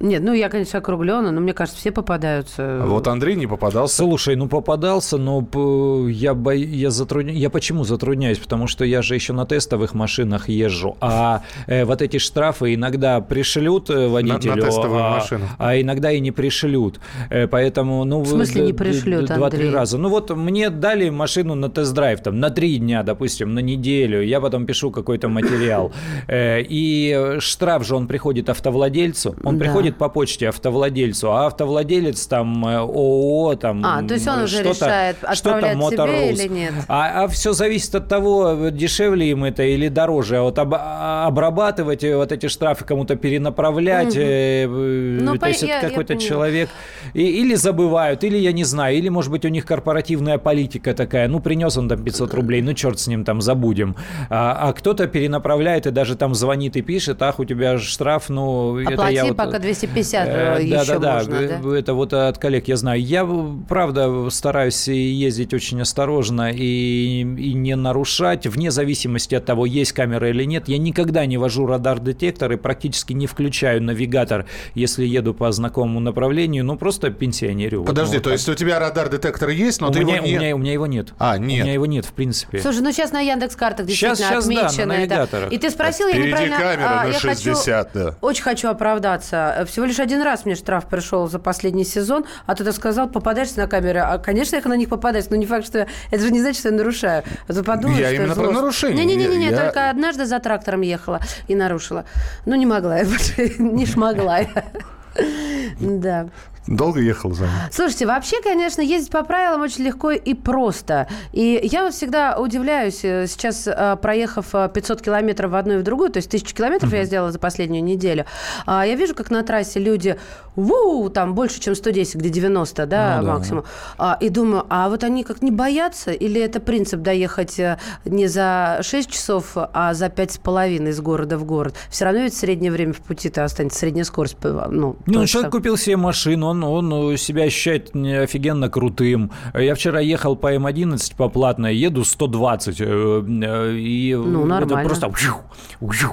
Нет, 0.00 0.22
ну 0.22 0.32
я, 0.32 0.48
конечно, 0.48 0.78
округленно, 0.78 1.30
но 1.32 1.40
мне 1.40 1.52
кажется, 1.52 1.78
все 1.80 1.90
попадаются. 1.90 2.82
А 2.82 2.86
Вот 2.86 3.06
Андрей 3.08 3.34
не 3.36 3.46
попадался. 3.46 3.96
Слушай, 3.96 4.36
ну 4.36 4.48
попадался, 4.48 5.18
но 5.18 5.42
п- 5.42 6.10
я, 6.10 6.34
бо... 6.34 6.52
я, 6.52 6.90
затрудня... 6.90 7.32
я 7.32 7.50
почему 7.50 7.84
затрудняюсь? 7.84 8.38
Потому 8.38 8.66
что 8.68 8.84
я 8.84 9.02
же 9.02 9.14
еще 9.14 9.32
на 9.32 9.44
тестовых 9.46 9.94
машинах 9.94 10.48
езжу, 10.48 10.96
а 11.00 11.42
э, 11.66 11.84
вот 11.84 12.00
эти 12.02 12.18
штрафы 12.18 12.74
иногда 12.74 13.20
пришлют 13.20 13.90
э, 13.90 14.08
водителю, 14.08 14.62
тестовую 14.62 15.04
а, 15.04 15.10
машину. 15.16 15.46
а 15.58 15.80
иногда 15.80 16.12
и 16.12 16.20
не 16.20 16.30
пришлют. 16.30 17.00
Э, 17.30 17.46
поэтому, 17.48 18.04
ну... 18.04 18.20
В 18.20 18.28
смысле 18.28 18.62
не 18.66 18.72
пришлют, 18.72 19.26
Два-три 19.26 19.68
раза. 19.70 19.98
Ну 19.98 20.08
вот 20.08 20.30
мне 20.30 20.70
дали 20.70 21.10
машину 21.10 21.54
на 21.54 21.68
тест-драйв 21.70 22.20
там 22.20 22.38
на 22.40 22.50
три 22.50 22.76
дня, 22.78 23.02
допустим, 23.02 23.54
на 23.54 23.60
неделю. 23.60 24.22
Я 24.22 24.40
потом 24.40 24.66
пишу 24.66 24.90
какой-то 24.90 25.28
материал. 25.28 25.92
Э, 26.28 26.60
И 26.62 27.36
штраф 27.40 27.86
же 27.86 27.96
он 27.96 28.06
приходит 28.06 28.48
автовладельцу, 28.48 29.34
он 29.44 29.58
Да. 29.58 29.64
приходит 29.64 29.87
по 29.96 30.08
почте 30.08 30.48
автовладельцу, 30.48 31.32
а 31.32 31.46
автовладелец 31.46 32.26
там 32.26 32.66
э, 32.66 32.76
ООО, 32.78 33.56
там 33.56 33.82
А, 33.84 34.02
то 34.02 34.14
есть 34.14 34.26
он 34.28 34.42
уже 34.42 34.56
что-то- 34.64 34.70
решает, 34.86 35.16
что-то 35.16 35.32
отправлять 35.32 35.72
тебе 35.72 35.82
Моторус. 35.82 36.40
или 36.40 36.48
нет? 36.48 36.72
А, 36.88 37.26
все 37.28 37.52
зависит 37.52 37.94
от 37.94 38.08
того, 38.08 38.68
дешевле 38.70 39.30
им 39.30 39.44
это 39.44 39.62
или 39.62 39.88
дороже. 39.88 40.38
А 40.38 40.42
вот 40.42 40.58
об- 40.58 40.74
а- 40.74 41.26
обрабатывать 41.26 42.04
э, 42.04 42.16
вот 42.16 42.32
эти 42.32 42.46
штрафы 42.48 42.84
кому-то 42.84 43.16
перенаправлять, 43.16 44.16
э, 44.16 44.64
э, 44.64 45.18
Ну, 45.20 45.34
то 45.34 45.40
по- 45.40 45.46
есть 45.46 45.62
я- 45.62 45.78
это 45.78 45.88
какой-то 45.88 46.16
человек. 46.16 46.68
И- 47.14 47.22
или 47.40 47.54
забывают, 47.54 48.24
или 48.24 48.36
я 48.36 48.52
не 48.52 48.64
знаю, 48.64 48.96
или, 48.96 49.08
может 49.08 49.30
быть, 49.30 49.44
у 49.44 49.48
них 49.48 49.64
корпоративная 49.64 50.38
политика 50.38 50.94
такая. 50.94 51.28
Ну, 51.28 51.40
принес 51.40 51.76
он 51.76 51.88
там 51.88 52.02
500 52.02 52.34
рублей, 52.34 52.62
ну, 52.62 52.74
черт 52.74 52.98
с 52.98 53.06
ним, 53.06 53.24
там, 53.24 53.40
забудем. 53.40 53.96
А, 54.30 54.56
а 54.68 54.72
кто-то 54.72 55.06
перенаправляет 55.06 55.86
и 55.86 55.90
даже 55.90 56.16
там 56.16 56.34
звонит 56.34 56.76
и 56.76 56.82
пишет, 56.82 57.22
ах, 57.22 57.38
у 57.38 57.44
тебя 57.44 57.78
штраф, 57.78 58.28
ну, 58.28 58.78
это 58.78 58.92
Оплати 58.94 59.14
я 59.14 59.24
вот... 59.26 59.36
пока 59.36 59.58
250 59.78 60.28
Э, 60.28 60.58
еще 60.60 60.76
да-да-да, 60.76 61.14
можно, 61.14 61.48
да? 61.48 61.60
э, 61.62 61.78
это 61.78 61.94
вот 61.94 62.12
от 62.12 62.38
коллег 62.38 62.68
я 62.68 62.76
знаю. 62.76 63.00
Я, 63.00 63.24
э, 63.28 63.46
правда, 63.68 64.28
стараюсь 64.30 64.88
ездить 64.88 65.54
очень 65.54 65.80
осторожно 65.80 66.50
и, 66.52 67.20
и 67.20 67.52
не 67.54 67.76
нарушать, 67.76 68.46
вне 68.46 68.70
зависимости 68.70 69.34
от 69.34 69.44
того, 69.44 69.66
есть 69.66 69.92
камера 69.92 70.28
или 70.28 70.44
нет. 70.44 70.68
Я 70.68 70.78
никогда 70.78 71.26
не 71.26 71.38
вожу 71.38 71.66
радар-детектор 71.66 72.52
и 72.52 72.56
практически 72.56 73.12
не 73.12 73.26
включаю 73.26 73.82
навигатор, 73.82 74.46
если 74.74 75.04
еду 75.04 75.34
по 75.34 75.50
знакомому 75.52 76.00
направлению, 76.00 76.64
ну, 76.64 76.76
просто 76.76 77.10
пенсионерю. 77.10 77.84
Подожди, 77.84 78.16
вот 78.16 78.24
то 78.24 78.30
так. 78.30 78.38
есть 78.38 78.48
у 78.48 78.54
тебя 78.54 78.78
радар-детектор 78.78 79.48
есть, 79.50 79.80
но 79.80 79.88
у, 79.88 79.90
ты 79.90 80.00
меня, 80.00 80.16
его 80.16 80.24
у, 80.24 80.28
не... 80.28 80.36
меня, 80.36 80.54
у 80.54 80.58
меня 80.58 80.72
его 80.72 80.86
нет. 80.86 81.08
А, 81.18 81.36
У 81.36 81.40
нет. 81.40 81.64
меня 81.64 81.72
его 81.72 81.86
нет, 81.86 82.04
в 82.04 82.12
принципе. 82.12 82.60
Слушай, 82.60 82.82
ну 82.82 82.92
сейчас 82.92 83.12
на 83.12 83.20
Яндекс 83.20 83.56
картах 83.56 83.88
Щас- 83.88 84.18
действительно 84.18 84.40
щас, 84.40 84.46
да, 84.46 84.54
на 84.54 84.66
отмечено 84.66 84.92
это. 84.92 85.46
И 85.50 85.58
ты 85.58 85.70
спросил, 85.70 86.08
я 86.08 86.14
Впереди 86.14 86.28
неправильно... 86.28 86.58
камера 86.58 87.00
а, 87.00 87.04
на 87.04 87.08
я 87.08 87.18
60, 87.18 87.92
хочу, 87.92 87.98
да. 87.98 88.14
Очень 88.20 88.42
хочу 88.42 88.68
оправдаться. 88.68 89.66
Всего 89.68 89.86
лишь 89.86 90.00
один 90.00 90.22
раз 90.22 90.44
мне 90.44 90.54
штраф 90.54 90.86
пришел 90.86 91.28
за 91.28 91.38
последний 91.38 91.84
сезон, 91.84 92.24
а 92.46 92.54
ты 92.54 92.70
сказал, 92.72 93.08
попадаешься 93.08 93.58
на 93.60 93.66
камеры. 93.66 94.00
А, 94.00 94.18
конечно, 94.18 94.56
я 94.56 94.62
на 94.64 94.74
них 94.76 94.88
попадаюсь, 94.88 95.30
но 95.30 95.36
не 95.36 95.46
факт, 95.46 95.66
что... 95.66 95.86
Это 96.10 96.22
же 96.22 96.30
не 96.30 96.40
значит, 96.40 96.58
что 96.60 96.68
я 96.70 96.74
нарушаю. 96.74 97.22
А 97.48 97.62
подумаешь, 97.62 98.00
Я 98.00 98.06
что 98.08 98.14
именно 98.16 98.34
про 98.34 98.42
злость. 98.44 98.60
нарушение. 98.60 99.04
Не-не-не, 99.04 99.50
Я- 99.50 99.64
только 99.64 99.90
однажды 99.90 100.26
за 100.26 100.38
трактором 100.40 100.80
ехала 100.80 101.20
и 101.46 101.54
нарушила. 101.54 102.04
Ну, 102.46 102.54
не 102.54 102.66
могла 102.66 102.98
я 102.98 103.04
больше, 103.06 103.54
не 103.58 103.86
шмогла 103.86 104.38
я. 104.40 104.48
Да. 105.80 106.28
Долго 106.66 107.00
ехал 107.00 107.32
за 107.32 107.44
ним? 107.44 107.52
Слушайте, 107.72 108.06
вообще, 108.06 108.42
конечно, 108.42 108.82
ездить 108.82 109.10
по 109.10 109.22
правилам 109.22 109.62
очень 109.62 109.84
легко 109.84 110.10
и 110.10 110.34
просто. 110.34 111.08
И 111.32 111.60
я 111.62 111.84
вот 111.84 111.94
всегда 111.94 112.38
удивляюсь, 112.38 113.00
э, 113.04 113.26
сейчас 113.26 113.66
э, 113.66 113.96
проехав 114.00 114.54
э, 114.54 114.68
500 114.72 115.02
километров 115.02 115.50
в 115.50 115.54
одну 115.54 115.74
и 115.74 115.76
в 115.78 115.82
другую, 115.82 116.10
то 116.10 116.18
есть 116.18 116.30
тысячу 116.30 116.54
километров 116.54 116.92
я 116.92 117.04
сделала 117.04 117.32
за 117.32 117.38
последнюю 117.38 117.82
неделю, 117.84 118.24
а, 118.66 118.86
я 118.86 118.94
вижу, 118.96 119.14
как 119.14 119.30
на 119.30 119.42
трассе 119.42 119.80
люди, 119.80 120.18
ву, 120.56 121.08
там 121.10 121.34
больше, 121.34 121.60
чем 121.60 121.74
110, 121.74 122.16
где 122.16 122.28
90, 122.28 122.86
да, 122.86 123.18
Ну 123.20 123.26
да. 123.26 123.32
максимум. 123.34 123.64
А, 123.96 124.16
И 124.20 124.28
думаю, 124.28 124.64
а 124.68 124.88
вот 124.88 125.04
они 125.04 125.24
как 125.24 125.42
не 125.42 125.50
боятся? 125.50 126.10
Или 126.12 126.40
это 126.40 126.60
принцип 126.60 127.00
доехать 127.00 127.58
э, 127.58 127.78
не 128.04 128.26
за 128.26 128.80
6 128.82 129.10
часов, 129.10 129.52
а 129.56 129.94
за 129.94 130.06
5,5 130.06 130.88
из 130.88 131.00
города 131.00 131.38
в 131.38 131.44
город? 131.44 131.74
Все 131.90 132.04
равно 132.04 132.20
ведь 132.20 132.34
среднее 132.34 132.72
время 132.72 132.92
в 132.92 132.98
пути-то 132.98 133.44
останется, 133.44 133.78
средняя 133.78 134.04
скорость. 134.04 134.36
э, 134.42 134.66
Ну, 134.70 134.96
Ну, 135.06 135.26
человек 135.26 135.52
купил 135.52 135.76
себе 135.76 135.96
машину, 135.96 136.46
он, 136.48 136.57
он 136.64 137.16
себя 137.16 137.44
ощущает 137.44 137.94
офигенно 137.94 138.68
крутым. 138.68 139.30
Я 139.54 139.74
вчера 139.74 140.00
ехал 140.00 140.36
по 140.36 140.54
М11 140.54 141.16
по 141.16 141.28
платной, 141.28 141.76
еду 141.76 142.04
120. 142.04 142.80
э, 142.80 142.84
э, 142.84 143.74
И 143.78 144.14
Ну, 144.14 144.40
это 144.40 144.46
нормально. 144.66 144.88
просто... 144.88 145.10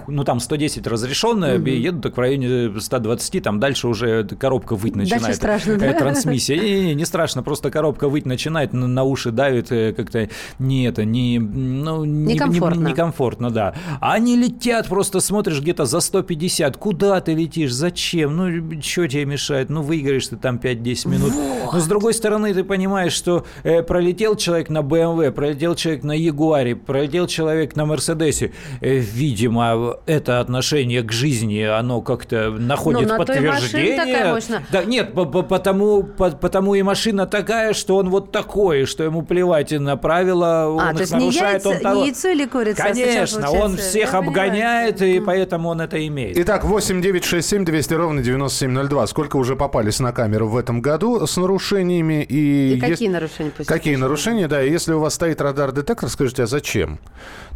Ну, 0.07 0.23
там 0.23 0.39
110 0.39 0.87
разрешенная, 0.87 1.57
еду 1.59 2.01
так 2.01 2.17
в 2.17 2.19
районе 2.19 2.79
120, 2.79 3.43
там 3.43 3.59
дальше 3.59 3.87
уже 3.87 4.23
коробка 4.23 4.75
выть 4.75 4.93
Дальше 4.93 5.13
начинает. 5.15 5.35
страшно, 5.35 5.71
Э, 5.73 5.77
да? 5.77 5.93
Трансмиссия. 5.93 6.57
Не, 6.59 6.85
не, 6.85 6.95
не 6.95 7.05
страшно, 7.05 7.43
просто 7.43 7.71
коробка 7.71 8.07
выть 8.09 8.25
начинает, 8.25 8.73
на, 8.73 9.03
уши 9.03 9.31
давит, 9.31 9.71
э, 9.71 9.93
как-то 9.93 10.29
не 10.59 10.85
это, 10.85 11.05
не... 11.05 11.39
Ну, 11.39 12.05
не- 12.05 12.33
Некомфортно. 12.33 12.81
Не, 12.85 12.91
некомфортно, 12.91 13.49
да. 13.51 13.75
А 14.01 14.13
они 14.13 14.35
летят, 14.37 14.87
просто 14.87 15.19
смотришь 15.19 15.61
где-то 15.61 15.85
за 15.85 15.99
150. 15.99 16.77
Куда 16.77 17.19
ты 17.21 17.33
летишь? 17.33 17.73
Зачем? 17.73 18.35
Ну, 18.35 18.81
что 18.81 19.07
тебе 19.07 19.25
мешает? 19.25 19.69
Ну, 19.69 19.81
выиграешь 19.81 20.24
ты 20.29 20.37
там 20.37 20.57
5-10 20.57 21.07
минут. 21.09 21.33
Но 21.73 21.79
с 21.79 21.87
другой 21.87 22.13
стороны, 22.13 22.53
ты 22.53 22.63
понимаешь, 22.63 23.13
что 23.13 23.45
э, 23.63 23.81
пролетел 23.83 24.35
человек 24.35 24.69
на 24.69 24.79
BMW, 24.79 25.31
пролетел 25.31 25.75
человек 25.75 26.03
на 26.03 26.11
Ягуаре, 26.13 26.75
пролетел 26.75 27.27
человек 27.27 27.75
на 27.75 27.85
Мерседесе. 27.85 28.51
Э, 28.81 28.97
видимо, 28.97 29.97
это 30.05 30.39
отношение 30.39 31.01
к 31.01 31.11
жизни, 31.11 31.61
оно 31.61 32.01
как-то 32.01 32.51
находит 32.51 33.03
Ну, 33.03 33.07
на 33.09 33.17
подтверждение. 33.17 33.95
такая 33.97 34.33
мощная. 34.33 34.63
Да 34.71 34.83
нет, 34.83 35.13
по- 35.13 35.25
по- 35.25 35.43
потому, 35.43 36.03
по- 36.03 36.31
потому 36.31 36.75
и 36.75 36.81
машина 36.81 37.25
такая, 37.25 37.73
что 37.73 37.97
он 37.97 38.09
вот 38.09 38.31
такой, 38.31 38.85
что 38.85 39.03
ему 39.03 39.21
плевать 39.23 39.71
и 39.71 39.77
на 39.79 39.97
правила, 39.97 40.67
он 40.69 40.79
А, 40.81 40.89
их 40.91 40.95
то 40.97 41.01
есть 41.01 41.13
не 41.13 41.19
нарушает, 41.19 41.53
яйцо, 41.65 41.69
он 41.71 41.79
того- 41.79 41.95
не 42.01 42.07
яйцо 42.07 42.29
или 42.29 42.45
курица? 42.45 42.83
Конечно, 42.83 43.49
он 43.51 43.77
всех 43.77 44.13
Я 44.13 44.19
понимаю. 44.21 44.27
обгоняет, 44.27 45.01
и 45.01 45.19
поэтому 45.19 45.69
он 45.69 45.81
это 45.81 46.05
имеет. 46.07 46.37
Итак, 46.37 46.63
8 46.63 47.01
9 47.01 47.23
6 47.25 47.47
7 47.49 47.65
200 47.65 47.93
ровно 47.93 48.21
9702. 48.21 49.07
Сколько 49.07 49.37
уже 49.37 49.55
попались 49.55 49.99
на 49.99 50.11
камеру 50.15 50.47
в 50.47 50.57
этом 50.57 50.81
году 50.81 51.27
с 51.27 51.37
нарушениями? 51.37 52.23
И, 52.23 52.73
И 52.73 52.79
какие 52.79 53.03
есть- 53.03 53.13
нарушения? 53.13 53.51
пусть 53.55 53.69
Какие 53.69 53.95
нарушения, 53.97 54.47
да. 54.47 54.61
Если 54.61 54.93
у 54.93 54.99
вас 54.99 55.13
стоит 55.13 55.39
радар-детектор, 55.41 56.09
скажите, 56.09 56.43
а 56.43 56.47
зачем? 56.47 56.97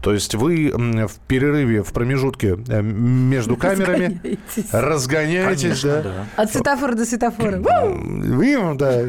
То 0.04 0.14
есть 0.14 0.36
вы 0.36 0.72
в 0.76 1.20
перерыве, 1.28 1.82
в 1.82 1.92
промежутке 1.92 2.58
э, 2.68 2.82
между 2.84 3.58
камерами 3.66 4.22
разгоняетесь, 4.72 5.82
да? 5.82 6.26
От 6.36 6.52
светофора 6.52 6.94
до 6.94 7.06
светофора. 7.06 7.58
Вы, 7.58 8.76
да, 8.76 9.06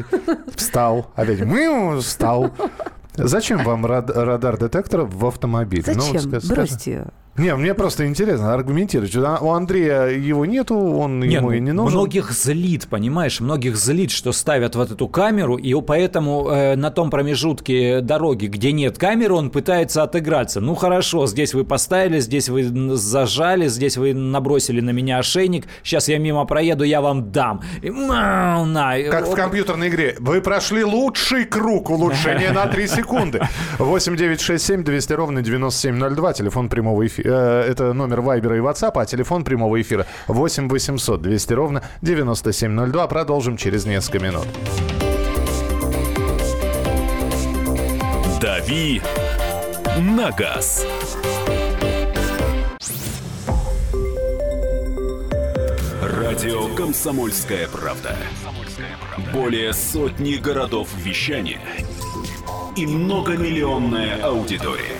встал. 0.55 1.11
Опять, 1.15 1.41
мы 1.45 1.99
встал. 2.01 2.51
Зачем 3.15 3.63
вам 3.63 3.85
рад- 3.85 4.09
радар-детектор 4.09 5.01
в 5.01 5.25
автомобиле? 5.25 5.83
Ну, 5.87 5.93
вот 6.01 6.03
Зачем? 6.21 6.31
ска- 6.31 6.39
скажи. 6.39 6.53
Бросьте. 6.55 7.05
Не, 7.37 7.55
мне 7.55 7.73
просто 7.73 8.07
интересно, 8.07 8.53
аргументируйте. 8.53 9.19
А 9.23 9.37
У 9.39 9.51
Андрея 9.51 10.07
его 10.07 10.45
нету, 10.45 10.75
он 10.75 11.23
ему 11.23 11.49
ну, 11.49 11.55
и 11.55 11.61
не 11.61 11.71
нужен. 11.71 11.97
Многих 11.97 12.31
злит, 12.31 12.87
понимаешь, 12.89 13.39
многих 13.39 13.77
злит, 13.77 14.11
что 14.11 14.33
ставят 14.33 14.75
вот 14.75 14.91
эту 14.91 15.07
камеру, 15.07 15.55
и 15.55 15.73
поэтому 15.81 16.49
э, 16.49 16.75
на 16.75 16.91
том 16.91 17.09
промежутке 17.09 18.01
дороги, 18.01 18.47
где 18.47 18.73
нет 18.73 18.97
камеры, 18.97 19.33
он 19.33 19.49
пытается 19.49 20.03
отыграться. 20.03 20.59
Ну 20.59 20.75
хорошо, 20.75 21.25
здесь 21.25 21.53
вы 21.53 21.63
поставили, 21.63 22.19
здесь 22.19 22.49
вы 22.49 22.63
зажали, 22.97 23.69
здесь 23.69 23.95
вы 23.95 24.13
набросили 24.13 24.81
на 24.81 24.89
меня 24.89 25.19
ошейник, 25.19 25.67
сейчас 25.83 26.09
я 26.09 26.19
мимо 26.19 26.43
проеду, 26.43 26.83
я 26.83 26.99
вам 26.99 27.31
дам. 27.31 27.61
И, 27.81 27.89
на, 27.89 28.97
и 28.97 29.09
Как 29.09 29.29
в 29.29 29.35
компьютерной 29.35 29.87
игре. 29.87 30.17
Вы 30.19 30.41
прошли 30.41 30.83
лучший 30.83 31.45
круг 31.45 31.91
улучшения 31.91 32.51
на 32.51 32.67
3 32.67 32.87
секунды. 32.87 33.41
8 33.79 34.17
9 34.17 34.41
6 34.41 34.65
7 34.65 34.83
200 34.83 35.13
ровно 35.13 35.41
9702. 35.41 36.33
Телефон 36.33 36.67
прямого 36.67 37.07
эфира. 37.07 37.20
Э, 37.23 37.65
это 37.67 37.93
номер 37.93 38.21
Вайбера 38.21 38.57
и 38.57 38.59
WhatsApp, 38.59 38.91
а 38.95 39.05
телефон 39.05 39.43
прямого 39.43 39.81
эфира 39.81 40.05
8 40.27 40.67
800 40.67 41.21
200 41.21 41.53
ровно 41.53 41.83
9702. 42.01 43.07
Продолжим 43.07 43.57
через 43.57 43.85
несколько 43.85 44.19
минут. 44.19 44.47
Дави 48.41 49.01
на 49.99 50.31
газ. 50.31 50.85
Радио 56.01 56.73
Комсомольская 56.75 57.67
правда". 57.67 58.15
Комсомольская 58.43 58.97
правда. 58.99 59.31
Более 59.31 59.73
сотни 59.73 60.35
городов 60.35 60.89
вещания 60.97 61.59
и 62.75 62.87
многомиллионная 62.87 64.21
аудитория. 64.23 64.99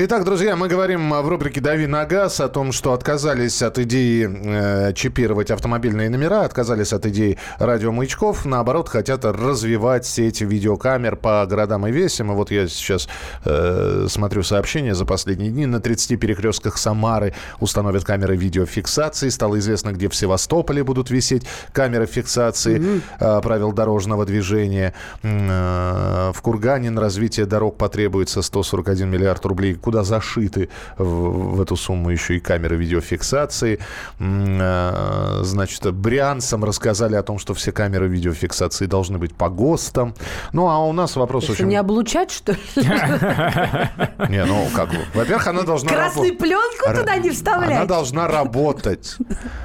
Итак, 0.00 0.22
друзья, 0.22 0.54
мы 0.54 0.68
говорим 0.68 1.10
в 1.10 1.28
рубрике 1.28 1.60
«Дави 1.60 1.88
на 1.88 2.06
газ» 2.06 2.40
о 2.40 2.48
том, 2.48 2.70
что 2.70 2.92
отказались 2.92 3.62
от 3.62 3.80
идеи 3.80 4.30
э, 4.30 4.92
чипировать 4.92 5.50
автомобильные 5.50 6.08
номера, 6.08 6.42
отказались 6.42 6.92
от 6.92 7.04
идеи 7.06 7.36
радиомаячков, 7.58 8.44
наоборот, 8.44 8.88
хотят 8.88 9.24
развивать 9.24 10.06
сеть 10.06 10.40
видеокамер 10.40 11.16
по 11.16 11.44
городам 11.46 11.84
и 11.88 11.90
весям. 11.90 12.30
И 12.30 12.36
вот 12.36 12.52
я 12.52 12.68
сейчас 12.68 13.08
э, 13.44 14.06
смотрю 14.08 14.44
сообщения 14.44 14.94
за 14.94 15.04
последние 15.04 15.50
дни. 15.50 15.66
На 15.66 15.80
30 15.80 16.20
перекрестках 16.20 16.78
Самары 16.78 17.34
установят 17.58 18.04
камеры 18.04 18.36
видеофиксации. 18.36 19.30
Стало 19.30 19.58
известно, 19.58 19.90
где 19.90 20.08
в 20.08 20.14
Севастополе 20.14 20.84
будут 20.84 21.10
висеть 21.10 21.42
камеры 21.72 22.06
фиксации 22.06 22.78
mm-hmm. 22.78 23.02
э, 23.18 23.40
правил 23.42 23.72
дорожного 23.72 24.24
движения. 24.24 24.94
Э, 25.24 26.30
в 26.32 26.40
Кургане 26.40 26.90
на 26.90 27.00
развитие 27.00 27.46
дорог 27.46 27.76
потребуется 27.76 28.42
141 28.42 29.10
миллиард 29.10 29.44
рублей 29.44 29.74
куда 29.88 30.04
зашиты 30.04 30.68
в, 30.98 31.56
в 31.56 31.62
эту 31.62 31.74
сумму 31.74 32.10
еще 32.10 32.36
и 32.36 32.40
камеры 32.40 32.76
видеофиксации. 32.76 33.78
Э, 34.20 35.40
значит, 35.42 35.94
брянцам 35.94 36.62
рассказали 36.62 37.14
о 37.14 37.22
том, 37.22 37.38
что 37.38 37.54
все 37.54 37.72
камеры 37.72 38.06
видеофиксации 38.06 38.84
должны 38.84 39.16
быть 39.16 39.34
по 39.34 39.48
ГОСТам. 39.48 40.14
Ну, 40.52 40.68
а 40.68 40.78
у 40.84 40.92
нас 40.92 41.16
вопрос 41.16 41.44
Что, 41.44 41.52
очень... 41.52 41.68
не 41.68 41.76
облучать, 41.76 42.30
что 42.30 42.52
ли? 42.52 42.58
Не, 44.28 44.44
ну, 44.44 44.66
как 44.76 44.90
бы. 44.90 44.98
Во-первых, 45.14 45.46
она 45.46 45.62
должна... 45.62 45.88
Красную 45.88 46.36
пленку 46.36 46.92
туда 46.94 47.16
не 47.16 47.30
Она 47.30 47.32
вставлять. 47.32 47.88
должна 47.88 48.28
работать. 48.28 49.16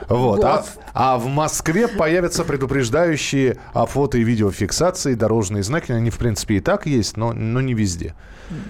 Вот. 0.08 0.42
А, 0.46 0.64
а 0.94 1.18
в 1.18 1.26
Москве 1.28 1.90
появятся 1.90 2.46
предупреждающие 2.46 3.58
о 3.74 3.86
фото 3.88 4.18
и 4.20 4.24
видеофиксации 4.24 5.16
дорожные 5.16 5.64
знаки. 5.64 5.92
Они, 5.92 6.10
в 6.10 6.18
принципе, 6.18 6.56
и 6.56 6.60
так 6.62 6.86
есть, 6.86 7.18
но, 7.18 7.34
но 7.34 7.60
не 7.60 7.74
везде. 7.74 8.16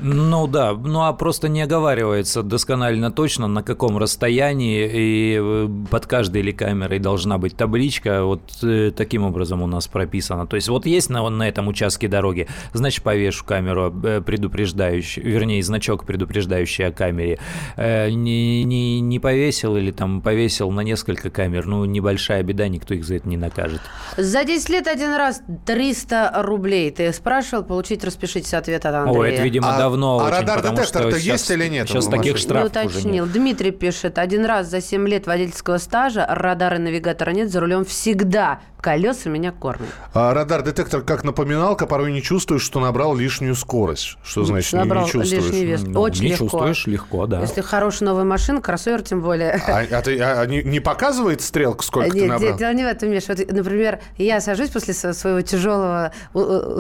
Ну 0.02 0.48
да, 0.48 0.74
ну 0.74 1.04
а 1.04 1.14
просто 1.14 1.43
не 1.48 1.62
оговаривается 1.62 2.44
досконально 2.44 3.12
точно, 3.12 3.48
на 3.48 3.64
каком 3.64 3.98
расстоянии, 3.98 4.90
и 4.92 5.40
э, 5.42 5.70
под 5.90 6.08
каждой 6.08 6.42
или 6.42 6.52
камерой 6.52 7.00
должна 7.00 7.38
быть 7.38 7.56
табличка, 7.56 8.24
вот 8.24 8.42
э, 8.64 8.92
таким 8.96 9.24
образом 9.24 9.62
у 9.62 9.68
нас 9.68 9.88
прописано. 9.88 10.48
То 10.48 10.56
есть 10.56 10.70
вот 10.70 10.86
есть 10.86 11.10
на, 11.10 11.28
на 11.30 11.48
этом 11.48 11.68
участке 11.68 12.08
дороги, 12.08 12.48
значит 12.74 13.04
повешу 13.04 13.46
камеру 13.46 13.94
э, 14.04 14.22
предупреждающую, 14.22 15.26
вернее 15.26 15.64
значок 15.64 16.06
предупреждающий 16.06 16.88
о 16.88 16.92
камере. 16.92 17.40
Не, 17.78 18.64
не, 18.64 19.00
не 19.00 19.20
повесил 19.20 19.78
или 19.78 19.92
там 19.92 20.22
повесил 20.22 20.72
на 20.72 20.82
несколько 20.82 21.30
камер, 21.30 21.66
ну 21.66 21.86
небольшая 21.86 22.44
беда, 22.44 22.68
никто 22.68 22.94
их 22.94 23.06
за 23.06 23.16
это 23.16 23.28
не 23.28 23.38
накажет. 23.38 23.82
За 24.18 24.44
10 24.44 24.70
лет 24.70 24.88
один 24.88 25.16
раз 25.16 25.42
300 25.66 26.32
рублей. 26.44 26.92
Ты 26.92 27.12
спрашивал, 27.14 27.64
получить, 27.64 28.04
распишитесь 28.04 28.54
ответ 28.54 28.86
от 28.86 28.96
Андрея. 28.96 29.20
Ой, 29.20 29.32
это, 29.32 29.42
видимо, 29.44 29.76
А- 29.76 29.78
давно 29.78 30.20
а 30.20 30.38
очень, 30.38 30.48
потому 30.48 30.84
что 30.84 31.10
есть 31.10 31.33
сейчас- 31.38 31.52
или 31.52 31.68
нет 31.68 31.88
Сейчас 31.88 32.06
таких 32.06 32.34
машине? 32.34 32.34
Не 32.34 32.38
штрафов 32.38 32.72
уже 32.76 32.84
нет. 32.84 32.92
уточнил. 33.04 33.26
Дмитрий 33.26 33.72
пишет, 33.72 34.18
один 34.18 34.46
раз 34.46 34.68
за 34.68 34.82
7 34.82 35.08
лет 35.08 35.28
водительского 35.28 35.78
стажа 35.78 36.26
радара 36.30 36.78
навигатора 36.78 37.32
нет, 37.32 37.52
за 37.52 37.60
рулем 37.60 37.86
всегда. 37.86 38.60
Колеса 38.88 39.30
меня 39.30 39.54
кормят. 39.54 39.88
А 40.14 40.34
радар-детектор 40.34 41.02
как 41.02 41.24
напоминалка, 41.24 41.86
порой 41.88 42.12
не 42.12 42.22
чувствуешь, 42.22 42.64
что 42.64 42.82
набрал 42.82 43.16
лишнюю 43.16 43.56
скорость. 43.56 44.18
Что 44.26 44.44
значит 44.44 44.74
не- 44.74 44.80
не, 44.80 44.84
Набрал 44.84 45.08
чувствуешь? 45.08 45.44
лишний 45.46 45.64
вес. 45.66 45.84
Ну, 45.88 46.02
Очень 46.02 46.24
не 46.24 46.30
легко. 46.32 46.44
чувствуешь, 46.44 46.86
легко, 46.88 47.26
да. 47.26 47.40
Если 47.40 47.62
хорошая 47.62 48.10
новая 48.10 48.26
машина, 48.26 48.60
кроссовер 48.60 49.02
тем 49.02 49.22
более. 49.22 49.52
А, 49.68 49.84
а 49.90 50.02
ты- 50.02 50.20
а 50.22 50.46
не, 50.46 50.64
не 50.64 50.82
показывает 50.82 51.40
стрелка, 51.42 51.82
сколько 51.84 52.12
ты 52.12 52.20
Нет, 52.20 52.28
набрал? 52.28 52.52
де- 52.52 52.58
дело 52.60 52.74
не 52.74 52.84
в 52.84 52.88
этом, 52.88 53.10
Миш. 53.10 53.24
Вот, 53.30 53.38
например, 53.40 54.00
я 54.18 54.42
сажусь 54.42 54.70
после 54.70 54.94
своего 54.94 55.40
тяжелого 55.42 56.12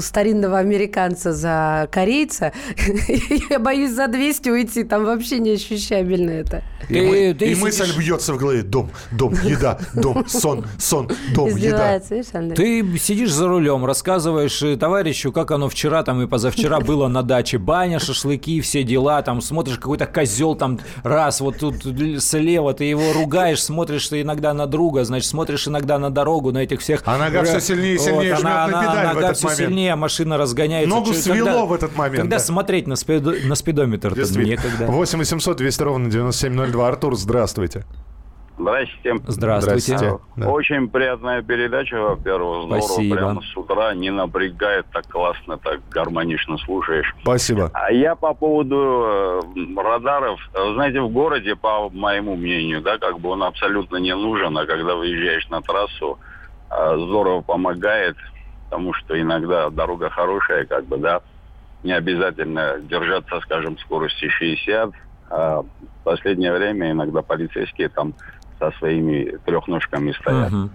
старинного 0.02 0.60
американца 0.60 1.32
за 1.32 1.88
корейца, 1.90 2.52
я 3.50 3.60
боюсь 3.60 3.92
за 3.92 4.08
200 4.08 4.50
уйти, 4.50 4.84
там 4.84 5.06
вообще 5.06 5.40
не 5.40 5.52
ощущабельно 5.52 6.32
это. 6.32 6.64
И, 6.90 6.94
Ты- 6.96 7.02
мы- 7.08 7.34
ты 7.34 7.46
и 7.46 7.50
сидишь- 7.56 7.62
мысль 7.62 7.98
бьется 7.98 8.34
в 8.34 8.38
голове. 8.38 8.62
Дом, 8.64 8.92
дом, 9.12 9.34
еда, 9.44 9.80
дом, 9.94 10.28
сон, 10.28 10.66
сон, 10.78 11.10
дом, 11.34 11.48
еда. 11.56 11.93
Видишь, 12.10 12.28
Андрей? 12.34 12.82
Ты 12.84 12.98
сидишь 13.00 13.32
за 13.32 13.48
рулем, 13.48 13.86
рассказываешь 13.86 14.62
э, 14.64 14.76
товарищу, 14.78 15.32
как 15.32 15.52
оно 15.52 15.70
вчера 15.70 16.04
там 16.04 16.22
и 16.22 16.28
позавчера 16.28 16.80
было 16.82 17.08
на 17.08 17.24
даче. 17.24 17.58
Баня, 17.58 18.00
шашлыки, 18.00 18.62
все 18.62 18.84
дела. 18.84 19.22
Там 19.22 19.42
смотришь, 19.42 19.78
какой-то 19.78 20.06
козел 20.06 20.56
там 20.56 20.80
раз, 21.04 21.42
вот 21.42 21.58
тут 21.60 21.76
слева, 22.20 22.74
ты 22.74 22.86
его 22.86 23.14
ругаешь, 23.14 23.62
смотришь 23.64 24.08
ты 24.08 24.22
иногда 24.22 24.54
на 24.54 24.66
друга, 24.68 25.04
значит, 25.04 25.28
смотришь 25.30 25.68
иногда 25.68 25.98
на 26.00 26.10
дорогу, 26.10 26.52
на 26.52 26.60
этих 26.60 26.82
всех... 26.82 27.02
А 27.06 27.18
нога 27.18 27.44
всё 27.44 27.60
сильнее 27.60 27.96
и 27.96 27.98
сильнее 27.98 28.36
жмет 28.36 28.44
на 28.44 28.68
педаль 28.68 28.82
в 29.08 29.14
нога 29.16 29.30
этот 29.32 29.44
момент. 29.44 29.58
сильнее, 29.60 29.96
машина 29.96 30.38
разгоняется. 30.38 30.90
Ногу 30.90 31.14
Чё, 31.14 31.20
свело 31.20 31.46
когда- 31.46 31.66
в 31.66 31.74
этот 31.74 31.96
момент, 31.96 32.18
Когда 32.22 32.38
да. 32.38 32.44
смотреть 32.44 32.88
на, 32.88 32.94
спидо- 32.94 33.46
на 33.46 33.56
спидометр-то 33.56 34.40
некогда. 34.40 34.86
8 34.88 35.18
800 35.20 35.58
200 35.58 35.84
ровно 35.84 36.10
9702. 36.10 36.88
Артур, 36.88 37.16
здравствуйте. 37.16 37.86
Здравствуйте. 38.58 39.18
Здравствуйте. 39.28 40.20
Да. 40.36 40.50
Очень 40.50 40.88
приятная 40.88 41.42
передача, 41.42 42.00
во-первых. 42.00 42.66
Здорово, 42.66 42.82
Спасибо. 42.82 43.16
прямо 43.16 43.42
с 43.42 43.58
утра 43.58 43.94
не 43.94 44.12
напрягает, 44.12 44.86
так 44.92 45.08
классно, 45.08 45.58
так 45.58 45.82
гармонично 45.90 46.58
слушаешь. 46.60 47.14
Спасибо. 47.22 47.72
А 47.74 47.92
я 47.92 48.16
по 48.16 48.34
поводу 48.34 49.42
э, 49.56 49.76
радаров, 49.76 50.40
знаете, 50.74 51.02
в 51.02 51.10
городе, 51.10 51.56
по 51.56 51.90
моему 51.90 52.36
мнению, 52.36 52.82
да, 52.82 52.98
как 52.98 53.20
бы 53.20 53.30
он 53.30 53.44
абсолютно 53.44 53.98
не 53.98 54.16
нужен, 54.16 54.58
а 54.58 54.66
когда 54.66 54.96
выезжаешь 54.96 55.48
на 55.50 55.62
трассу, 55.62 56.20
э, 56.70 56.96
здорово 56.98 57.42
помогает, 57.42 58.18
потому 58.70 58.94
что 58.94 59.20
иногда 59.20 59.70
дорога 59.70 60.10
хорошая, 60.10 60.66
как 60.66 60.86
бы, 60.86 60.98
да, 60.98 61.22
не 61.84 61.92
обязательно 61.92 62.78
держаться, 62.80 63.40
скажем, 63.42 63.78
скорости 63.80 64.30
60, 64.30 64.92
а 65.30 65.62
в 65.62 66.04
последнее 66.04 66.54
время 66.54 66.92
иногда 66.92 67.22
полицейские 67.22 67.90
там 67.90 68.14
со 68.60 68.72
своими 68.72 69.38
трехножками 69.46 70.12
стоят. 70.14 70.52
Мгм. 70.52 70.72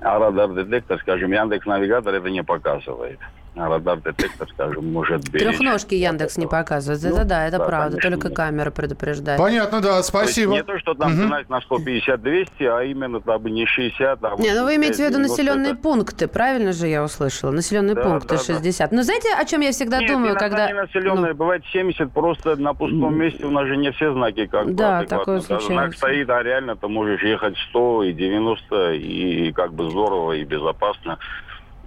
А 0.00 0.18
радар-детектор, 0.18 0.98
скажем, 1.00 1.32
Яндекс-навигатор 1.32 2.14
это 2.14 2.30
не 2.30 2.42
показывает. 2.44 3.18
Радар-детектор, 3.66 4.48
скажем, 4.50 4.92
может 4.92 5.28
беречь. 5.30 5.48
Трехножки 5.48 5.94
Яндекс 5.94 6.36
не 6.38 6.46
показывает. 6.46 7.02
Это 7.02 7.18
Ну, 7.22 7.24
да, 7.24 7.46
это 7.46 7.58
да, 7.58 7.64
правда. 7.64 7.96
конечно, 7.96 8.10
Только 8.10 8.28
нет. 8.28 8.36
камера 8.36 8.70
предупреждает. 8.70 9.38
Понятно, 9.38 9.80
да, 9.80 9.90
То 9.90 9.96
есть 9.98 10.08
спасибо. 10.08 10.52
не 10.52 10.62
то, 10.62 10.78
что 10.78 10.94
там 10.94 11.12
Мгм. 11.12 11.26
гнать 11.26 11.48
на 11.48 11.60
150-200, 11.60 12.66
а 12.66 12.82
именно 12.84 13.20
там 13.20 13.44
не 13.46 13.66
60, 13.66 14.18
а 14.22 14.36
Не, 14.38 14.54
ну 14.54 14.64
вы 14.64 14.76
имеете 14.76 14.96
в 15.06 15.10
виду 15.10 15.18
85-90 15.18 15.28
населенные 15.28 15.72
это- 15.72 15.82
пункты, 15.82 16.28
правильно 16.28 16.72
же 16.72 16.86
я 16.86 17.02
услышала? 17.02 17.50
Населенные 17.50 17.94
Да, 17.94 18.02
пункты 18.02 18.28
да, 18.28 18.36
да. 18.36 18.42
60. 18.42 18.92
Ну, 18.92 19.02
знаете, 19.02 19.28
о 19.34 19.44
чем 19.44 19.60
я 19.62 19.72
всегда 19.72 19.98
Нет, 20.00 20.10
думаю, 20.12 20.36
когда... 20.36 20.66
не 20.68 20.74
населенные, 20.74 21.32
ну, 21.32 21.38
бывает 21.38 21.62
70, 21.72 22.12
просто 22.12 22.56
на 22.56 22.74
пустом 22.74 23.16
месте 23.16 23.44
у 23.46 23.50
нас 23.50 23.66
же 23.66 23.76
не 23.76 23.90
все 23.92 24.12
знаки 24.12 24.46
как 24.46 24.66
бы 24.66 24.72
Да, 24.74 25.04
такое 25.04 25.36
Да, 25.38 25.42
Знак 25.42 25.60
случается. 25.62 25.98
стоит, 25.98 26.30
а 26.30 26.42
реально 26.42 26.76
ты 26.76 26.88
можешь 26.88 27.22
ехать 27.22 27.56
100 27.70 28.04
и 28.04 28.12
90, 28.12 28.92
и 28.94 29.52
как 29.52 29.72
бы 29.72 29.90
здорово 29.90 30.32
и 30.32 30.44
безопасно. 30.44 31.18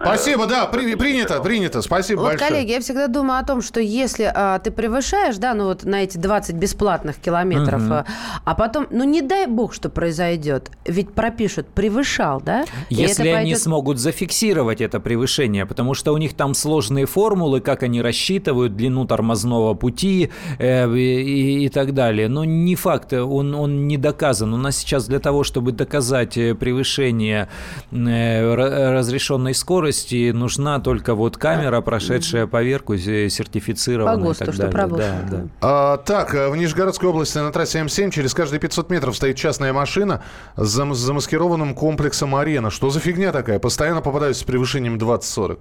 Спасибо, 0.03 0.47
да, 0.47 0.65
при- 0.65 0.95
принято, 0.95 1.41
принято. 1.41 1.81
Спасибо 1.81 2.21
Вот, 2.21 2.29
большое. 2.31 2.49
коллеги, 2.49 2.71
я 2.71 2.79
всегда 2.81 3.07
думаю 3.07 3.39
о 3.39 3.43
том, 3.43 3.61
что 3.61 3.79
если 3.79 4.31
а, 4.33 4.59
ты 4.59 4.71
превышаешь, 4.71 5.37
да, 5.37 5.53
ну 5.53 5.65
вот 5.65 5.83
на 5.83 6.03
эти 6.03 6.17
20 6.17 6.55
бесплатных 6.55 7.17
километров, 7.17 7.81
Мгм. 7.81 7.93
а, 7.93 8.05
а 8.43 8.55
потом, 8.55 8.87
ну 8.89 9.03
не 9.03 9.21
дай 9.21 9.45
бог, 9.47 9.73
что 9.73 9.89
произойдет, 9.89 10.71
ведь 10.85 11.13
пропишут, 11.13 11.67
превышал, 11.67 12.41
да? 12.41 12.65
Если 12.89 13.25
это 13.29 13.37
они 13.37 13.51
пойдет- 13.51 13.61
смогут 13.61 13.99
зафиксировать 13.99 14.81
это 14.81 14.99
превышение, 14.99 15.65
потому 15.65 15.93
что 15.93 16.13
у 16.13 16.17
них 16.17 16.33
там 16.35 16.53
сложные 16.55 17.05
формулы, 17.05 17.61
как 17.61 17.83
они 17.83 18.01
рассчитывают 18.01 18.75
длину 18.75 19.05
тормозного 19.05 19.73
пути 19.75 20.31
э, 20.57 20.91
и, 20.95 21.65
и 21.65 21.69
так 21.69 21.93
далее. 21.93 22.27
Но 22.27 22.43
не 22.43 22.75
факт, 22.75 23.13
он, 23.13 23.53
он 23.53 23.87
не 23.87 23.97
доказан. 23.97 24.53
У 24.53 24.57
нас 24.57 24.77
сейчас 24.77 25.07
для 25.07 25.19
того, 25.19 25.43
чтобы 25.43 25.71
доказать 25.73 26.37
э, 26.37 26.55
превышение 26.55 27.49
э, 27.91 27.95
ра- 27.95 28.91
разрешенной 28.93 29.53
скорости, 29.53 29.90
скорости 29.91 30.31
нужна 30.31 30.79
только 30.79 31.15
вот 31.15 31.37
камера, 31.37 31.81
прошедшая 31.81 32.47
поверку, 32.47 32.97
сертифицированная. 32.97 34.15
По 34.17 34.21
ГОСТу, 34.21 34.43
и 34.43 34.47
так 34.47 34.55
чтоб 34.55 34.65
далее. 34.71 34.81
работала, 34.81 35.11
Да, 35.29 35.37
да. 35.37 35.47
А, 35.61 35.97
так, 35.97 36.33
э, 36.35 36.49
в 36.49 36.55
Нижегородской 36.55 37.09
области 37.09 37.37
на 37.37 37.51
трассе 37.51 37.79
М7 37.79 38.11
через 38.11 38.33
каждые 38.33 38.59
500 38.59 38.89
метров 38.89 39.15
стоит 39.15 39.35
частная 39.35 39.73
машина 39.73 40.23
с 40.55 40.67
зам- 40.77 40.93
с 40.93 40.97
замаскированным 40.97 41.73
комплексом 41.75 42.35
арена. 42.35 42.69
Что 42.69 42.89
за 42.89 42.99
фигня 42.99 43.31
такая? 43.31 43.59
Постоянно 43.59 44.01
попадаюсь 44.01 44.37
с 44.37 44.43
превышением 44.43 44.97
20-40. 44.97 45.59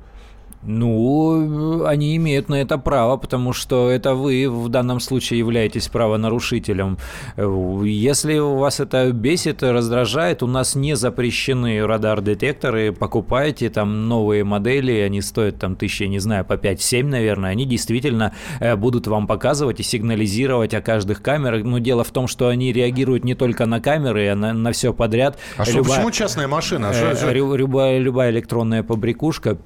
Ну, 0.63 1.85
они 1.87 2.17
имеют 2.17 2.49
на 2.49 2.57
это 2.61 2.77
право, 2.79 3.17
потому 3.17 3.53
что 3.53 3.89
это 3.91 4.15
вы 4.15 4.49
в 4.49 4.69
данном 4.69 5.01
случае 5.01 5.39
являетесь 5.39 5.89
правонарушителем. 5.89 6.99
Если 7.37 8.39
у 8.39 8.57
вас 8.57 8.81
это 8.81 9.11
бесит, 9.13 9.63
раздражает, 9.63 10.43
у 10.43 10.47
нас 10.47 10.75
не 10.75 10.97
запрещены 10.97 11.87
радар-детекторы, 11.87 12.93
покупайте 12.93 13.71
там 13.71 14.09
новые 14.09 14.45
модели, 14.45 14.93
они 15.01 15.23
стоят 15.23 15.59
там 15.59 15.77
тысячи, 15.77 16.05
не 16.05 16.19
знаю, 16.19 16.45
по 16.45 16.55
5-7, 16.55 17.05
наверное, 17.05 17.51
они 17.51 17.65
действительно 17.65 18.35
э, 18.61 18.77
будут 18.77 19.07
вам 19.07 19.27
показывать 19.27 19.81
и 19.81 19.83
сигнализировать 19.83 20.75
о 20.75 20.81
каждых 20.83 21.23
камерах. 21.23 21.65
Но 21.65 21.79
дело 21.79 22.05
в 22.05 22.11
том, 22.11 22.27
что 22.27 22.49
они 22.49 22.73
реагируют 22.73 23.25
не 23.25 23.35
только 23.35 23.67
на 23.67 23.81
камеры, 23.81 24.29
а 24.29 24.35
на, 24.35 24.53
на 24.53 24.73
все 24.73 24.93
подряд. 24.93 25.39
А 25.57 25.65
что, 25.65 25.79
Любая- 25.79 25.97
почему 25.97 26.11
частная 26.11 26.49
машина? 26.49 26.91
Э, 26.93 26.95
что- 26.95 27.17
что- 27.17 27.33
любая, 27.33 27.99
любая 27.99 28.31
электронная 28.31 28.83
побрякушка 28.83 29.59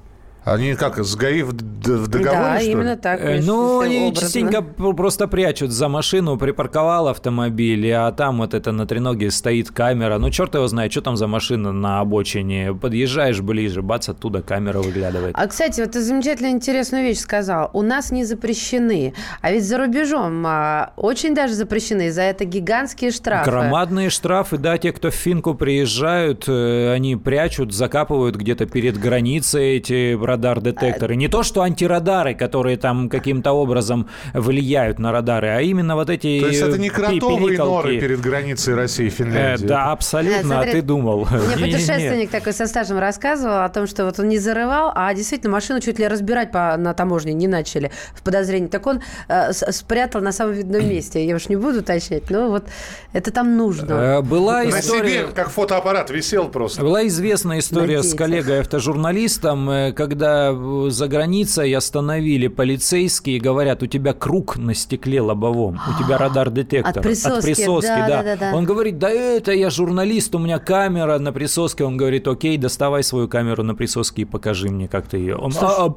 Они 0.45 0.75
как, 0.75 0.99
с 1.03 1.15
ГАИ 1.15 1.41
в, 1.41 1.53
договоре, 1.53 2.23
да, 2.23 2.59
что 2.59 2.65
ли? 2.65 2.71
именно 2.71 2.95
так. 2.97 3.19
Э, 3.19 3.35
если 3.37 3.47
Ну, 3.47 3.79
они 3.79 3.97
образно. 4.07 4.21
частенько 4.21 4.61
просто 4.61 5.27
прячут 5.27 5.71
за 5.71 5.87
машину, 5.87 6.37
припарковал 6.37 7.07
автомобиль, 7.07 7.91
а 7.91 8.11
там 8.11 8.37
вот 8.37 8.53
это 8.53 8.71
на 8.71 8.85
треноге 8.85 9.31
стоит 9.31 9.71
камера. 9.71 10.19
Ну, 10.19 10.29
черт 10.29 10.53
его 10.53 10.67
знает, 10.67 10.91
что 10.91 11.01
там 11.01 11.17
за 11.17 11.25
машина 11.25 11.71
на 11.71 11.99
обочине. 11.99 12.75
Подъезжаешь 12.75 13.41
ближе, 13.41 13.81
бац, 13.81 14.07
оттуда 14.07 14.43
камера 14.43 14.79
выглядывает. 14.79 15.35
А, 15.35 15.47
кстати, 15.47 15.81
вот 15.81 15.91
ты 15.91 16.01
замечательно 16.01 16.51
интересную 16.51 17.03
вещь 17.03 17.19
сказал. 17.19 17.71
У 17.73 17.81
нас 17.81 18.11
не 18.11 18.23
запрещены. 18.23 19.15
А 19.41 19.51
ведь 19.51 19.65
за 19.65 19.79
рубежом 19.79 20.43
а, 20.45 20.93
очень 20.95 21.33
даже 21.33 21.55
запрещены. 21.55 22.11
За 22.11 22.21
это 22.21 22.45
гигантские 22.45 23.09
штрафы. 23.09 23.49
Громадные 23.49 24.11
штрафы, 24.11 24.57
да, 24.57 24.77
те, 24.77 24.91
кто 24.91 25.09
в 25.09 25.15
Финку 25.15 25.55
приезжают, 25.55 26.45
э, 26.47 26.93
они 26.93 27.15
прячут, 27.15 27.73
закапывают 27.73 28.35
где-то 28.35 28.67
перед 28.67 28.99
границей 28.99 29.77
эти 29.77 30.13
радар-детекторы. 30.35 31.15
Не 31.15 31.27
то, 31.27 31.43
что 31.43 31.61
антирадары, 31.61 32.33
которые 32.35 32.77
там 32.77 33.09
каким-то 33.09 33.51
образом 33.53 34.07
влияют 34.33 34.99
на 34.99 35.11
радары, 35.11 35.47
а 35.49 35.61
именно 35.61 35.95
вот 35.95 36.09
эти 36.09 36.39
То 36.41 36.47
есть 36.47 36.61
это 36.61 36.77
не 36.77 36.87
э, 36.89 36.91
кротовые 36.91 37.57
пи- 37.57 37.57
норы 37.57 37.99
перед 37.99 38.21
границей 38.21 38.75
России 38.75 39.05
и 39.05 39.07
Э, 39.07 39.11
Финляндии? 39.11 39.65
Да, 39.65 39.91
абсолютно, 39.91 40.35
Э, 40.35 40.43
смотри, 40.43 40.69
а 40.69 40.73
ты 40.73 40.81
думал. 40.81 41.27
Мне 41.55 41.65
путешественник 41.65 42.29
такой 42.29 42.53
со 42.53 42.67
стажем 42.67 42.97
рассказывал 42.99 43.63
о 43.63 43.69
том, 43.69 43.87
что 43.87 44.05
вот 44.05 44.19
он 44.19 44.27
не 44.29 44.37
зарывал, 44.39 44.91
а 44.93 45.13
действительно 45.13 45.51
машину 45.53 45.79
чуть 45.79 45.99
ли 45.99 46.07
разбирать 46.07 46.51
по, 46.51 46.75
на 46.77 46.93
таможне 46.93 47.33
не 47.33 47.47
начали 47.47 47.91
в 48.13 48.21
подозрении. 48.23 48.67
Так 48.67 48.85
он 48.87 49.01
э, 49.27 49.53
с- 49.53 49.71
спрятал 49.71 50.21
на 50.21 50.31
самом 50.31 50.53
видном 50.53 50.87
месте. 50.87 51.25
Я 51.25 51.35
уж 51.35 51.49
не 51.49 51.55
буду 51.55 51.79
уточнять, 51.79 52.29
но 52.29 52.49
вот 52.49 52.65
это 53.13 53.31
там 53.31 53.55
нужно. 53.57 53.93
Э, 53.93 54.21
Была 54.21 54.63
На 54.63 54.79
история... 54.79 55.09
себе, 55.09 55.27
как 55.33 55.49
фотоаппарат, 55.49 56.09
висел 56.09 56.49
просто. 56.49 56.81
Была 56.81 57.05
известная 57.07 57.59
история 57.59 58.01
с 58.01 58.11
детях. 58.11 58.17
коллегой-автожурналистом, 58.19 59.69
э, 59.69 59.91
когда 60.25 60.51
э, 60.51 60.89
за 60.89 61.07
границей 61.07 61.75
остановили 61.75 62.47
полицейские 62.47 63.37
и 63.37 63.39
говорят, 63.39 63.83
у 63.83 63.87
тебя 63.87 64.13
круг 64.13 64.57
на 64.57 64.73
стекле 64.73 65.21
лобовом, 65.21 65.79
у 65.87 66.03
тебя 66.03 66.17
радар-детектор. 66.17 66.97
От 66.97 67.03
присоски, 67.03 67.87
да, 67.87 68.07
да. 68.07 68.07
да, 68.07 68.23
да, 68.23 68.35
да. 68.51 68.57
Он 68.57 68.65
говорит, 68.65 68.97
да 68.97 69.09
это 69.09 69.51
я 69.51 69.69
журналист, 69.69 70.33
у 70.35 70.39
меня 70.39 70.59
камера 70.59 71.19
на 71.19 71.31
присоске. 71.31 71.83
Он 71.83 71.97
говорит, 71.97 72.27
окей, 72.27 72.57
доставай 72.57 73.03
свою 73.03 73.27
камеру 73.27 73.63
на 73.63 73.75
присоске 73.75 74.23
и 74.23 74.25
покажи 74.25 74.69
мне, 74.69 74.87
как 74.87 75.07
ты 75.07 75.17
ее... 75.17 75.35
Он, 75.35 75.51
«А, 75.61 75.85
а, 75.85 75.89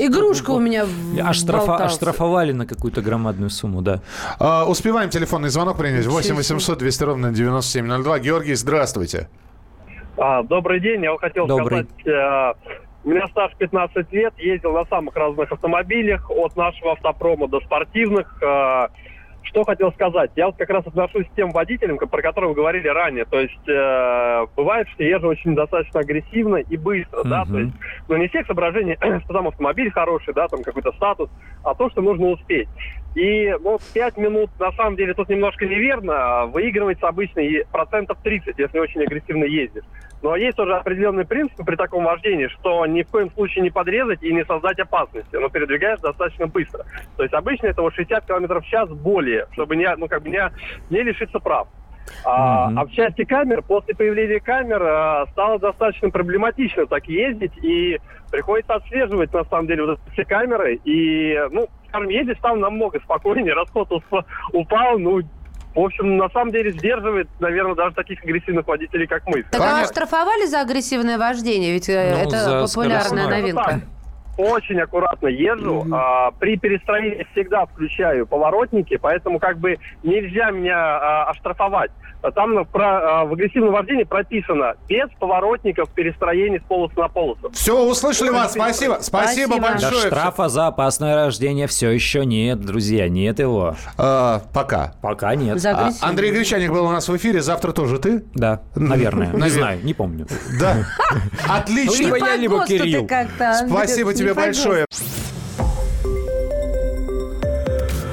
Игрушка 0.00 0.50
у 0.50 0.60
меня 0.60 0.86
в- 0.86 1.18
Оштрафа-. 1.18 1.84
Оштрафовали 1.84 2.52
на 2.52 2.66
какую-то 2.66 3.02
громадную 3.02 3.50
сумму, 3.50 3.82
да. 3.82 4.00
А, 4.38 4.64
успеваем 4.64 5.10
телефонный 5.10 5.48
звонок 5.48 5.78
принять. 5.78 6.00
Ничего 6.00 6.14
8 6.14 6.26
себе. 6.26 6.36
800 6.36 6.78
200 6.78 7.04
ровно 7.04 7.32
9702. 7.32 8.18
Георгий, 8.20 8.54
здравствуйте. 8.54 9.28
А, 10.16 10.42
добрый 10.44 10.80
день, 10.80 11.02
я 11.02 11.16
хотел 11.18 11.46
Добрый. 11.46 11.86
сказать, 12.00 12.06
э, 12.06 12.52
у 13.04 13.10
меня 13.10 13.26
стаж 13.28 13.52
15 13.58 14.12
лет, 14.12 14.34
ездил 14.38 14.72
на 14.72 14.84
самых 14.86 15.14
разных 15.14 15.50
автомобилях, 15.52 16.30
от 16.30 16.56
нашего 16.56 16.92
автопрома 16.92 17.48
до 17.48 17.60
спортивных. 17.60 18.42
э, 18.42 18.88
что 19.42 19.62
хотел 19.62 19.92
сказать? 19.92 20.30
Я 20.36 20.46
вот 20.46 20.56
как 20.56 20.70
раз 20.70 20.86
отношусь 20.86 21.26
к 21.28 21.34
тем 21.36 21.50
водителям, 21.50 21.98
про 21.98 22.22
которые 22.22 22.48
вы 22.50 22.54
говорили 22.56 22.88
ранее. 22.88 23.26
То 23.26 23.38
есть 23.38 23.68
э, 23.68 24.46
бывает, 24.56 24.88
что 24.94 25.04
езжу 25.04 25.28
очень 25.28 25.54
достаточно 25.54 26.00
агрессивно 26.00 26.56
и 26.56 26.76
быстро, 26.78 27.22
да, 27.24 27.44
Мгм. 27.44 27.52
то 27.52 27.58
есть, 27.60 27.74
но 28.08 28.16
не 28.16 28.28
всех 28.28 28.46
соображений, 28.46 28.96
что 29.24 29.34
там 29.34 29.48
автомобиль 29.48 29.90
хороший, 29.90 30.32
да, 30.32 30.48
там 30.48 30.62
какой-то 30.62 30.92
статус, 30.92 31.28
а 31.62 31.74
то, 31.74 31.90
что 31.90 32.00
нужно 32.00 32.28
успеть. 32.28 32.68
И 33.14 33.54
ну, 33.60 33.78
5 33.92 34.16
минут, 34.16 34.50
на 34.58 34.72
самом 34.72 34.96
деле, 34.96 35.14
тут 35.14 35.28
немножко 35.28 35.66
неверно. 35.66 36.46
Выигрывается 36.46 37.06
обычно 37.06 37.42
процентов 37.70 38.18
30, 38.24 38.58
если 38.58 38.78
очень 38.78 39.02
агрессивно 39.02 39.44
ездишь. 39.44 39.84
Но 40.24 40.36
есть 40.36 40.56
тоже 40.56 40.74
определенные 40.74 41.26
принципы 41.26 41.64
при 41.64 41.76
таком 41.76 42.04
вождении, 42.04 42.46
что 42.46 42.86
ни 42.86 43.02
в 43.02 43.10
коем 43.10 43.30
случае 43.32 43.62
не 43.62 43.68
подрезать 43.68 44.22
и 44.22 44.32
не 44.32 44.42
создать 44.46 44.78
опасности, 44.78 45.36
но 45.36 45.50
передвигаешь 45.50 46.00
достаточно 46.00 46.46
быстро. 46.46 46.82
То 47.18 47.24
есть 47.24 47.34
обычно 47.34 47.66
это 47.66 47.82
вот 47.82 47.92
60 47.92 48.24
км 48.24 48.60
в 48.60 48.64
час 48.64 48.88
более, 48.88 49.46
чтобы 49.52 49.76
не, 49.76 49.94
ну, 49.96 50.08
как 50.08 50.22
бы 50.22 50.30
не, 50.30 50.40
не 50.88 51.02
лишиться 51.02 51.40
прав. 51.40 51.68
А, 52.24 52.70
Мгм. 52.70 52.78
а 52.78 52.84
в 52.86 52.92
части 52.92 53.24
камер, 53.26 53.60
после 53.64 53.94
появления 53.94 54.40
камер 54.40 54.82
а, 54.82 55.26
стало 55.32 55.58
достаточно 55.58 56.08
проблематично 56.08 56.86
так 56.86 57.06
ездить, 57.06 57.58
и 57.58 58.00
приходится 58.30 58.76
отслеживать, 58.76 59.30
на 59.34 59.44
самом 59.44 59.66
деле, 59.66 59.84
вот 59.84 60.00
все 60.14 60.24
камеры, 60.24 60.76
и, 60.76 61.38
ну, 61.50 61.68
скажем, 61.88 62.08
ездить 62.08 62.38
стало 62.38 62.56
намного 62.56 62.98
спокойнее, 63.00 63.52
расход 63.52 63.90
усп- 63.92 64.24
упал, 64.54 64.98
ну, 64.98 65.20
в 65.74 65.80
общем, 65.80 66.16
на 66.16 66.28
самом 66.30 66.52
деле 66.52 66.70
сдерживает, 66.72 67.28
наверное, 67.40 67.74
даже 67.74 67.94
таких 67.94 68.22
агрессивных 68.22 68.66
водителей, 68.66 69.06
как 69.06 69.26
мы. 69.26 69.42
Так 69.42 69.54
а 69.54 69.58
Понятно. 69.58 69.82
оштрафовали 69.82 70.46
за 70.46 70.60
агрессивное 70.60 71.18
вождение? 71.18 71.72
Ведь 71.72 71.88
э, 71.88 72.14
Ну, 72.14 72.28
это 72.28 72.66
популярная 72.66 73.28
новинка. 73.28 73.80
Очень 74.36 74.80
аккуратно 74.80 75.28
езжу. 75.28 75.86
А, 75.92 76.32
при 76.32 76.56
перестроении 76.56 77.26
всегда 77.32 77.66
включаю 77.66 78.26
поворотники, 78.26 78.96
поэтому 78.96 79.38
как 79.38 79.58
бы 79.58 79.78
нельзя 80.02 80.50
меня 80.50 80.76
а, 80.76 81.30
оштрафовать. 81.30 81.92
А 82.26 82.30
Там 82.32 82.54
на- 82.54 82.64
про, 82.64 83.20
а, 83.20 83.24
в 83.26 83.34
агрессивном 83.34 83.70
вождении 83.74 84.04
прописано 84.04 84.76
без 84.88 85.10
поворотников 85.20 85.90
перестроений 85.90 86.58
с 86.58 86.62
полосы 86.62 86.94
на 86.98 87.08
полосу. 87.08 87.50
Все, 87.52 87.78
услышали 87.78 88.30
вас. 88.30 88.52
Спасибо. 88.52 88.96
Спасибо, 89.02 89.52
Спасибо. 89.56 89.58
Большое. 89.60 90.06
штрафа 90.06 90.48
за 90.48 90.68
опасное 90.68 91.16
рождение 91.16 91.66
все 91.66 91.90
еще 91.90 92.24
нет, 92.24 92.62
друзья, 92.62 93.10
нет 93.10 93.40
его. 93.40 93.76
А, 93.98 94.40
пока. 94.54 94.94
Пока 95.02 95.34
нет. 95.34 95.60
За 95.60 95.72
А. 95.72 95.90
Андрей 96.00 96.30
Гречаник 96.32 96.70
был 96.72 96.86
у 96.86 96.90
нас 96.90 97.06
в 97.10 97.14
эфире. 97.16 97.42
Завтра 97.42 97.72
тоже 97.72 97.98
ты? 97.98 98.24
Да, 98.34 98.62
наверное. 98.74 99.30
Навер- 99.30 99.42
Не 99.42 99.50
знаю, 99.50 99.84
не 99.84 99.92
помню. 99.92 100.26
Да. 100.58 100.76
Ну, 100.76 101.20
Отлично. 101.54 102.04
либо 102.04 102.16
я, 102.16 102.36
либо 102.36 102.64
Кирилл. 102.66 103.06
Спасибо 103.68 104.14
тебе 104.14 104.32
большое. 104.32 104.86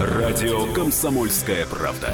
Радио 0.02 0.66
«Комсомольская 0.74 1.66
правда». 1.68 2.14